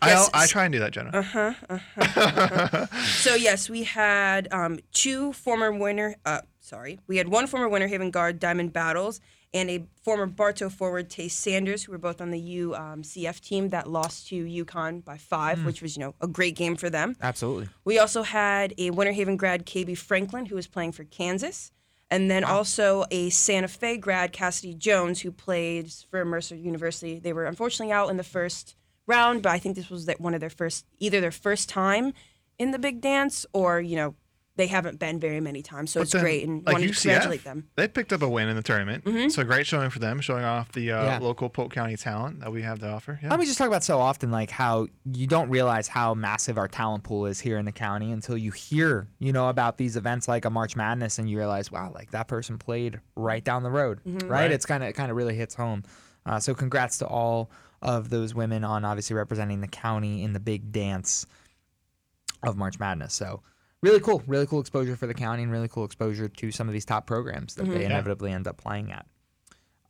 I 0.00 0.10
Yes, 0.10 0.30
I 0.34 0.46
try 0.46 0.64
and 0.64 0.72
do 0.72 0.78
that, 0.78 0.92
Jenna. 0.92 1.10
Uh 1.12 1.22
huh. 1.22 1.54
Uh 1.68 1.78
huh. 1.96 2.86
So 3.02 3.34
yes, 3.34 3.68
we 3.68 3.84
had 3.84 4.48
um, 4.52 4.78
two 4.92 5.32
former 5.32 5.72
winner. 5.72 6.16
Uh, 6.24 6.42
sorry, 6.60 7.00
we 7.06 7.16
had 7.16 7.28
one 7.28 7.46
former 7.46 7.68
winner, 7.68 7.86
Haven 7.88 8.10
guard, 8.10 8.38
Diamond 8.38 8.72
Battles, 8.72 9.20
and 9.52 9.70
a 9.70 9.86
former 10.02 10.26
Bartow 10.26 10.68
forward, 10.68 11.08
Tace 11.08 11.32
Sanders, 11.32 11.84
who 11.84 11.92
were 11.92 11.98
both 11.98 12.20
on 12.20 12.30
the 12.30 12.40
UCF 12.40 13.28
um, 13.28 13.34
team 13.34 13.68
that 13.70 13.88
lost 13.88 14.28
to 14.28 14.44
UConn 14.44 15.04
by 15.04 15.16
five, 15.16 15.64
which 15.64 15.82
was 15.82 15.96
you 15.96 16.00
know 16.02 16.14
a 16.20 16.28
great 16.28 16.54
game 16.54 16.76
for 16.76 16.90
them. 16.90 17.16
Absolutely. 17.20 17.68
We 17.84 17.98
also 17.98 18.22
had 18.22 18.74
a 18.78 18.90
Winter 18.90 19.12
Haven 19.12 19.36
grad, 19.36 19.66
KB 19.66 19.96
Franklin, 19.96 20.46
who 20.46 20.54
was 20.54 20.66
playing 20.66 20.92
for 20.92 21.04
Kansas. 21.04 21.72
And 22.10 22.30
then 22.30 22.42
also 22.42 23.04
a 23.10 23.28
Santa 23.28 23.68
Fe 23.68 23.98
grad, 23.98 24.32
Cassidy 24.32 24.72
Jones, 24.72 25.20
who 25.20 25.30
played 25.30 25.92
for 26.10 26.24
Mercer 26.24 26.56
University. 26.56 27.18
They 27.18 27.34
were 27.34 27.44
unfortunately 27.44 27.92
out 27.92 28.08
in 28.08 28.16
the 28.16 28.24
first 28.24 28.76
round, 29.08 29.42
but 29.42 29.50
I 29.50 29.58
think 29.58 29.74
this 29.74 29.90
was 29.90 30.06
that 30.06 30.20
one 30.20 30.34
of 30.34 30.40
their 30.40 30.50
first, 30.50 30.86
either 31.00 31.20
their 31.20 31.32
first 31.32 31.68
time 31.68 32.12
in 32.58 32.70
the 32.70 32.78
big 32.78 33.00
dance, 33.00 33.44
or 33.52 33.80
you 33.80 33.96
know, 33.96 34.14
they 34.56 34.66
haven't 34.66 34.98
been 34.98 35.20
very 35.20 35.40
many 35.40 35.62
times. 35.62 35.92
So 35.92 36.00
But 36.00 36.02
it's 36.02 36.12
then, 36.14 36.20
great, 36.22 36.44
and 36.48 36.66
like 36.66 36.72
wanted 36.72 36.92
to 36.92 37.00
congratulate 37.00 37.44
them. 37.44 37.58
Mm-hmm. 37.58 37.68
They 37.76 37.86
picked 37.86 38.12
up 38.12 38.22
a 38.22 38.28
win 38.28 38.48
in 38.48 38.56
the 38.56 38.62
tournament. 38.62 39.32
So 39.32 39.44
great 39.44 39.68
showing 39.68 39.88
for 39.90 40.00
them, 40.00 40.20
showing 40.20 40.42
off 40.44 40.72
the 40.72 40.90
uh, 40.90 41.04
Yeah. 41.04 41.18
local 41.20 41.48
Polk 41.48 41.72
County 41.72 41.96
talent 41.96 42.40
that 42.40 42.50
we 42.50 42.62
have 42.62 42.80
to 42.80 42.88
offer. 42.88 43.20
Yeah. 43.22 43.30
Let 43.30 43.38
me 43.38 43.46
just 43.46 43.56
talk 43.56 43.68
about 43.68 43.84
so 43.84 44.00
often, 44.00 44.32
like 44.32 44.50
how 44.50 44.88
you 45.12 45.28
don't 45.28 45.48
realize 45.48 45.86
how 45.86 46.12
massive 46.14 46.58
our 46.58 46.66
talent 46.66 47.04
pool 47.04 47.26
is 47.26 47.38
here 47.38 47.56
in 47.56 47.66
the 47.66 47.72
county 47.72 48.10
until 48.10 48.36
you 48.36 48.50
hear, 48.50 49.06
you 49.20 49.32
know, 49.32 49.48
about 49.48 49.76
these 49.78 49.96
events 49.96 50.26
like 50.26 50.44
a 50.44 50.50
March 50.50 50.74
Madness, 50.74 51.20
and 51.20 51.30
you 51.30 51.38
realize, 51.38 51.70
wow, 51.70 51.92
like 51.94 52.10
that 52.10 52.26
person 52.26 52.58
played 52.58 52.98
right 53.14 53.44
down 53.44 53.62
the 53.62 53.70
road, 53.70 54.00
right? 54.04 54.22
Right. 54.24 54.50
It's 54.50 54.66
kind 54.66 54.82
of, 54.82 54.88
it 54.88 54.94
kind 54.94 55.12
of 55.12 55.16
really 55.16 55.36
hits 55.36 55.54
home. 55.54 55.84
Uh, 56.26 56.40
so 56.40 56.52
congrats 56.52 56.98
to 56.98 57.06
all 57.06 57.48
of 57.82 58.10
those 58.10 58.34
women 58.34 58.64
on 58.64 58.84
obviously 58.84 59.14
representing 59.14 59.60
the 59.60 59.68
county 59.68 60.22
in 60.22 60.32
the 60.32 60.40
big 60.40 60.72
dance 60.72 61.26
of 62.42 62.56
March 62.56 62.78
Madness. 62.78 63.14
So 63.14 63.42
really 63.82 64.00
cool, 64.00 64.22
really 64.26 64.46
cool 64.46 64.60
exposure 64.60 64.96
for 64.96 65.06
the 65.06 65.14
county, 65.14 65.42
and 65.42 65.52
really 65.52 65.68
cool 65.68 65.84
exposure 65.84 66.28
to 66.28 66.50
some 66.50 66.68
of 66.68 66.72
these 66.72 66.84
top 66.84 67.06
programs 67.06 67.54
that 67.56 67.64
they 67.64 67.84
inevitably 67.84 68.32
end 68.32 68.46
up 68.46 68.56
playing 68.56 68.92
at. 68.92 69.06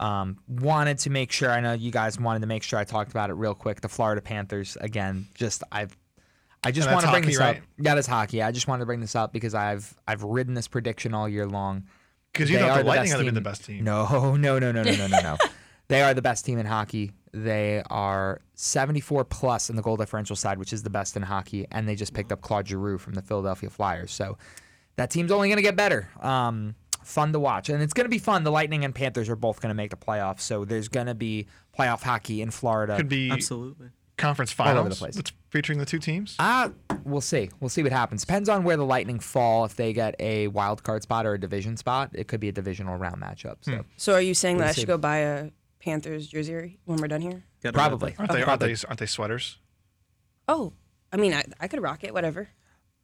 Um, 0.01 0.39
wanted 0.47 0.99
to 1.01 1.11
make 1.11 1.33
sure. 1.33 1.51
I 1.51 1.61
know 1.61 1.73
you 1.73 1.91
guys 1.91 2.21
wanted 2.21 2.41
to 2.41 2.47
make 2.47 2.63
sure 2.63 2.79
I 2.79 2.85
talked 2.85 3.11
about 3.11 3.31
it 3.31 3.35
real 3.35 3.55
quick. 3.55 3.81
The 3.81 3.89
Florida 3.89 4.21
Panthers 4.21 4.77
again. 4.81 5.27
Just 5.35 5.63
I've. 5.73 5.97
I 6.63 6.73
just 6.73 6.91
want 6.91 7.03
to 7.03 7.11
bring 7.11 7.23
hockey, 7.23 7.33
this 7.33 7.41
right? 7.41 7.57
up. 7.59 7.63
That 7.79 7.99
is 7.99 8.07
hockey. 8.07 8.43
I 8.43 8.51
just 8.51 8.67
wanted 8.67 8.81
to 8.81 8.87
bring 8.87 9.01
this 9.01 9.15
up 9.15 9.33
because 9.33 9.55
I've 9.55 9.93
I've 10.07 10.23
ridden 10.23 10.55
this 10.55 10.69
prediction 10.69 11.15
all 11.15 11.29
year 11.29 11.47
long. 11.47 11.85
Because 12.33 12.51
you 12.51 12.59
They 12.59 12.63
thought 12.63 12.79
the 12.79 12.85
Lightning 12.85 13.13
would 13.13 13.19
have 13.19 13.27
been 13.27 13.35
the 13.35 13.41
best 13.41 13.65
team. 13.65 13.85
No, 13.85 14.37
no, 14.37 14.59
no, 14.59 14.71
no, 14.71 14.83
no, 14.83 14.95
no, 14.95 15.07
no, 15.07 15.21
no. 15.21 15.37
they 15.89 16.03
are 16.03 16.15
the 16.15 16.23
best 16.23 16.45
team 16.45 16.59
in 16.59 16.67
hockey. 16.67 17.13
They 17.33 17.83
are 17.91 18.41
74 18.55 19.25
plus 19.25 19.71
in 19.71 19.77
the 19.77 19.83
goal 19.83 19.97
differential 19.97 20.37
side, 20.37 20.59
which 20.59 20.73
is 20.73 20.83
the 20.83 20.91
best 20.91 21.17
in 21.17 21.23
hockey, 21.23 21.67
and 21.71 21.89
they 21.89 21.95
just 21.95 22.15
picked 22.15 22.33
up 22.33 22.41
Claude 22.41 22.67
Giroux 22.69 22.99
from 22.99 23.15
the 23.15 23.23
Philadelphia 23.23 23.71
Flyers. 23.71 24.11
So 24.13 24.39
that 24.97 25.11
team's 25.11 25.31
only 25.31 25.49
going 25.49 25.57
to 25.57 25.63
get 25.63 25.77
better. 25.77 26.09
Um, 26.21 26.75
fun 27.05 27.33
to 27.33 27.39
watch, 27.41 27.69
and 27.69 27.83
it's 27.83 27.93
going 27.93 28.07
to 28.07 28.11
be 28.11 28.19
fun. 28.19 28.45
The 28.45 28.51
Lightning 28.51 28.85
and 28.85 28.95
Panthers 28.95 29.29
are 29.29 29.37
both 29.37 29.61
going 29.61 29.71
to 29.71 29.75
make 29.75 29.91
the 29.91 29.97
playoffs, 29.97 30.41
so 30.41 30.65
there's 30.65 30.89
going 30.89 31.07
to 31.07 31.15
be 31.15 31.47
playoff 31.79 32.03
hockey 32.03 32.43
in 32.43 32.51
Florida. 32.51 32.97
Could 32.97 33.09
be 33.09 33.31
Absolutely. 33.31 33.89
conference 34.17 34.55
over 34.59 34.89
the 34.89 34.95
place. 34.97 35.17
with- 35.17 35.33
featuring 35.51 35.79
the 35.79 35.87
two 35.87 35.99
teams. 35.99 36.35
Ah, 36.39 36.71
we'll 37.05 37.21
see. 37.23 37.49
We'll 37.61 37.71
see 37.71 37.83
what 37.83 37.93
happens. 37.93 38.21
Depends 38.23 38.49
on 38.51 38.65
where 38.65 38.77
the 38.77 38.85
Lightning 38.85 39.19
fall. 39.19 39.65
If 39.65 39.77
they 39.77 39.93
get 39.95 40.15
a 40.21 40.49
wild 40.49 40.83
card 40.83 41.03
spot 41.03 41.25
or 41.25 41.33
a 41.35 41.41
division 41.41 41.77
spot, 41.79 42.11
it 42.13 42.29
could 42.29 42.41
be 42.41 42.49
a 42.49 42.53
divisional 42.53 42.97
round 42.99 43.23
matchup. 43.23 43.57
So 43.63 43.85
So 43.97 44.13
are 44.15 44.21
you 44.21 44.35
saying 44.35 44.59
that 44.59 44.65
We'll 44.65 44.69
I 44.69 44.73
see. 44.73 44.81
should 44.83 44.89
go 44.89 44.99
buy 44.99 45.19
a 45.19 45.51
Panthers 45.81 46.27
jersey 46.27 46.79
when 46.85 46.99
we're 46.99 47.09
done 47.09 47.21
here? 47.21 47.45
Gotta 47.63 47.75
probably. 47.75 48.15
Aren't 48.19 48.33
they? 48.33 48.43
Aren't 48.43 48.61
they? 48.61 48.75
Aren't 48.87 48.99
they 48.99 49.07
sweaters? 49.07 49.59
Oh, 50.49 50.73
I 51.13 51.17
mean, 51.17 51.35
I, 51.35 51.45
I 51.61 51.69
could 51.69 51.83
rock 51.83 52.05
it, 52.05 52.13
whatever. 52.13 52.49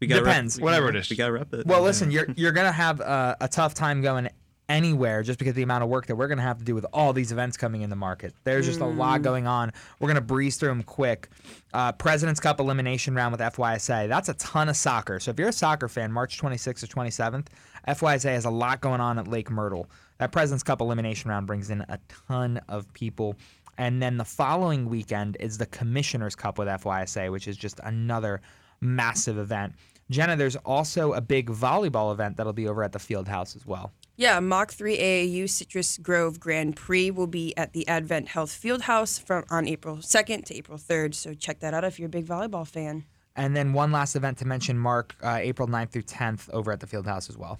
We 0.00 0.06
gotta 0.06 0.22
rep- 0.22 0.34
Depends. 0.34 0.58
we 0.58 0.64
Whatever 0.64 0.88
it 0.88 0.96
is. 0.96 1.08
We 1.10 1.16
gotta 1.16 1.32
rep 1.32 1.52
it. 1.54 1.66
Well, 1.66 1.82
listen, 1.82 2.10
you're 2.10 2.26
you're 2.36 2.52
gonna 2.52 2.72
have 2.72 3.00
a, 3.00 3.36
a 3.40 3.48
tough 3.48 3.74
time 3.74 4.02
going 4.02 4.28
anywhere 4.68 5.22
just 5.22 5.38
because 5.38 5.50
of 5.50 5.56
the 5.56 5.62
amount 5.62 5.84
of 5.84 5.90
work 5.90 6.06
that 6.06 6.16
we're 6.16 6.26
gonna 6.28 6.42
have 6.42 6.58
to 6.58 6.64
do 6.64 6.74
with 6.74 6.86
all 6.92 7.12
these 7.12 7.32
events 7.32 7.56
coming 7.56 7.82
in 7.82 7.90
the 7.90 7.96
market. 7.96 8.34
There's 8.44 8.66
just 8.66 8.80
a 8.80 8.86
lot 8.86 9.22
going 9.22 9.46
on. 9.46 9.72
We're 10.00 10.08
gonna 10.08 10.20
breeze 10.20 10.56
through 10.56 10.70
them 10.70 10.82
quick. 10.82 11.28
Uh, 11.72 11.92
President's 11.92 12.40
Cup 12.40 12.60
elimination 12.60 13.14
round 13.14 13.32
with 13.32 13.40
FYSA. 13.40 14.08
That's 14.08 14.28
a 14.28 14.34
ton 14.34 14.68
of 14.68 14.76
soccer. 14.76 15.20
So 15.20 15.30
if 15.30 15.38
you're 15.38 15.48
a 15.48 15.52
soccer 15.52 15.88
fan, 15.88 16.12
March 16.12 16.40
26th 16.40 16.82
or 16.82 16.86
27th, 16.86 17.46
FYSA 17.88 18.30
has 18.30 18.44
a 18.46 18.50
lot 18.50 18.80
going 18.80 19.00
on 19.00 19.18
at 19.18 19.28
Lake 19.28 19.50
Myrtle. 19.50 19.88
That 20.18 20.32
President's 20.32 20.62
Cup 20.62 20.80
elimination 20.80 21.30
round 21.30 21.46
brings 21.46 21.70
in 21.70 21.80
a 21.82 21.98
ton 22.28 22.60
of 22.68 22.92
people. 22.92 23.36
And 23.78 24.00
then 24.00 24.16
the 24.16 24.24
following 24.24 24.88
weekend 24.88 25.36
is 25.40 25.58
the 25.58 25.66
Commissioner's 25.66 26.36
Cup 26.36 26.58
with 26.58 26.68
FYSA, 26.68 27.30
which 27.32 27.48
is 27.48 27.56
just 27.56 27.80
another 27.82 28.40
massive 28.80 29.38
event. 29.38 29.74
Jenna, 30.10 30.36
there's 30.36 30.56
also 30.56 31.14
a 31.14 31.20
big 31.20 31.48
volleyball 31.48 32.12
event 32.12 32.36
that'll 32.36 32.52
be 32.52 32.68
over 32.68 32.82
at 32.82 32.92
the 32.92 32.98
Field 32.98 33.26
House 33.26 33.56
as 33.56 33.66
well. 33.66 33.90
Yeah, 34.16 34.38
Mach 34.38 34.70
3 34.70 34.96
AAU 34.96 35.50
Citrus 35.50 35.98
Grove 35.98 36.38
Grand 36.38 36.76
Prix 36.76 37.10
will 37.10 37.26
be 37.26 37.56
at 37.56 37.72
the 37.72 37.88
Advent 37.88 38.28
Health 38.28 38.50
Fieldhouse 38.50 39.20
from 39.20 39.44
on 39.50 39.66
April 39.66 39.96
2nd 39.96 40.44
to 40.44 40.54
April 40.54 40.78
3rd. 40.78 41.14
So 41.14 41.34
check 41.34 41.58
that 41.60 41.74
out 41.74 41.82
if 41.82 41.98
you're 41.98 42.06
a 42.06 42.10
big 42.10 42.26
volleyball 42.26 42.66
fan. 42.66 43.04
And 43.34 43.56
then 43.56 43.72
one 43.72 43.90
last 43.90 44.14
event 44.14 44.38
to 44.38 44.44
mention, 44.46 44.78
Mark, 44.78 45.16
uh, 45.20 45.38
April 45.40 45.66
9th 45.66 45.90
through 45.90 46.02
10th 46.02 46.48
over 46.50 46.70
at 46.70 46.78
the 46.78 46.86
Field 46.86 47.06
House 47.06 47.28
as 47.28 47.36
well. 47.36 47.58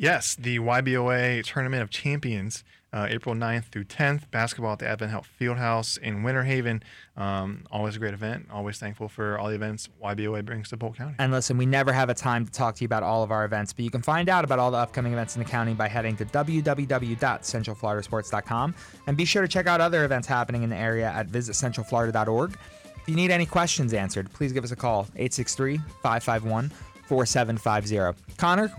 Yes, 0.00 0.36
the 0.36 0.60
YBOA 0.60 1.42
Tournament 1.42 1.82
of 1.82 1.90
Champions, 1.90 2.62
uh, 2.92 3.08
April 3.10 3.34
9th 3.34 3.64
through 3.64 3.86
10th. 3.86 4.30
Basketball 4.30 4.74
at 4.74 4.78
the 4.78 4.86
Advent 4.86 5.10
Health 5.10 5.28
Fieldhouse 5.40 5.98
in 5.98 6.22
Winter 6.22 6.44
Haven. 6.44 6.84
Um, 7.16 7.64
always 7.72 7.96
a 7.96 7.98
great 7.98 8.14
event. 8.14 8.46
Always 8.52 8.78
thankful 8.78 9.08
for 9.08 9.40
all 9.40 9.48
the 9.48 9.56
events 9.56 9.88
YBOA 10.00 10.44
brings 10.44 10.68
to 10.68 10.76
Polk 10.76 10.98
County. 10.98 11.16
And 11.18 11.32
listen, 11.32 11.58
we 11.58 11.66
never 11.66 11.92
have 11.92 12.10
a 12.10 12.14
time 12.14 12.46
to 12.46 12.52
talk 12.52 12.76
to 12.76 12.82
you 12.82 12.86
about 12.86 13.02
all 13.02 13.24
of 13.24 13.32
our 13.32 13.44
events, 13.44 13.72
but 13.72 13.84
you 13.84 13.90
can 13.90 14.00
find 14.00 14.28
out 14.28 14.44
about 14.44 14.60
all 14.60 14.70
the 14.70 14.78
upcoming 14.78 15.12
events 15.12 15.34
in 15.34 15.42
the 15.42 15.48
county 15.48 15.74
by 15.74 15.88
heading 15.88 16.16
to 16.16 16.24
www.centralfloridasports.com. 16.24 18.74
And 19.08 19.16
be 19.16 19.24
sure 19.24 19.42
to 19.42 19.48
check 19.48 19.66
out 19.66 19.80
other 19.80 20.04
events 20.04 20.28
happening 20.28 20.62
in 20.62 20.70
the 20.70 20.76
area 20.76 21.10
at 21.10 21.26
visitcentralflorida.org. 21.26 22.52
If 22.52 23.08
you 23.08 23.16
need 23.16 23.32
any 23.32 23.46
questions 23.46 23.92
answered, 23.92 24.32
please 24.32 24.52
give 24.52 24.62
us 24.62 24.70
a 24.70 24.76
call 24.76 25.08
863 25.16 25.78
551 26.04 26.70
4750. 27.08 28.36
Connor, 28.36 28.70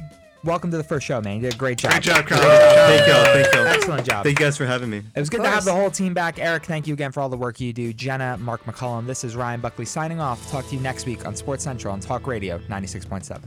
welcome 0.43 0.71
to 0.71 0.77
the 0.77 0.83
first 0.83 1.05
show, 1.05 1.21
man. 1.21 1.37
You 1.37 1.41
did 1.43 1.53
a 1.53 1.57
great 1.57 1.77
job. 1.77 1.91
Great 1.91 2.03
job, 2.03 2.27
Connor. 2.27 2.41
Thank 2.41 3.07
y'all. 3.07 3.25
Thank 3.25 3.53
y'all. 3.53 3.67
Excellent 3.67 4.05
job. 4.05 4.23
Thank 4.23 4.39
you 4.39 4.45
guys 4.45 4.57
for 4.57 4.65
having 4.65 4.89
me. 4.89 5.03
It 5.15 5.19
was 5.19 5.29
good 5.29 5.41
to 5.41 5.49
have 5.49 5.65
the 5.65 5.73
whole 5.73 5.91
team 5.91 6.13
back. 6.13 6.39
Eric, 6.39 6.65
thank 6.65 6.87
you 6.87 6.93
again 6.93 7.11
for 7.11 7.21
all 7.21 7.29
the 7.29 7.37
work 7.37 7.59
you 7.59 7.73
do. 7.73 7.93
Jenna, 7.93 8.37
Mark 8.37 8.63
McCullum, 8.65 9.05
this 9.05 9.23
is 9.23 9.35
Ryan 9.35 9.61
Buckley 9.61 9.85
signing 9.85 10.19
off. 10.19 10.49
Talk 10.51 10.67
to 10.67 10.75
you 10.75 10.81
next 10.81 11.05
week 11.05 11.25
on 11.25 11.35
Sports 11.35 11.63
Central 11.63 11.93
on 11.93 11.99
Talk 11.99 12.27
Radio 12.27 12.57
96.7. 12.59 13.39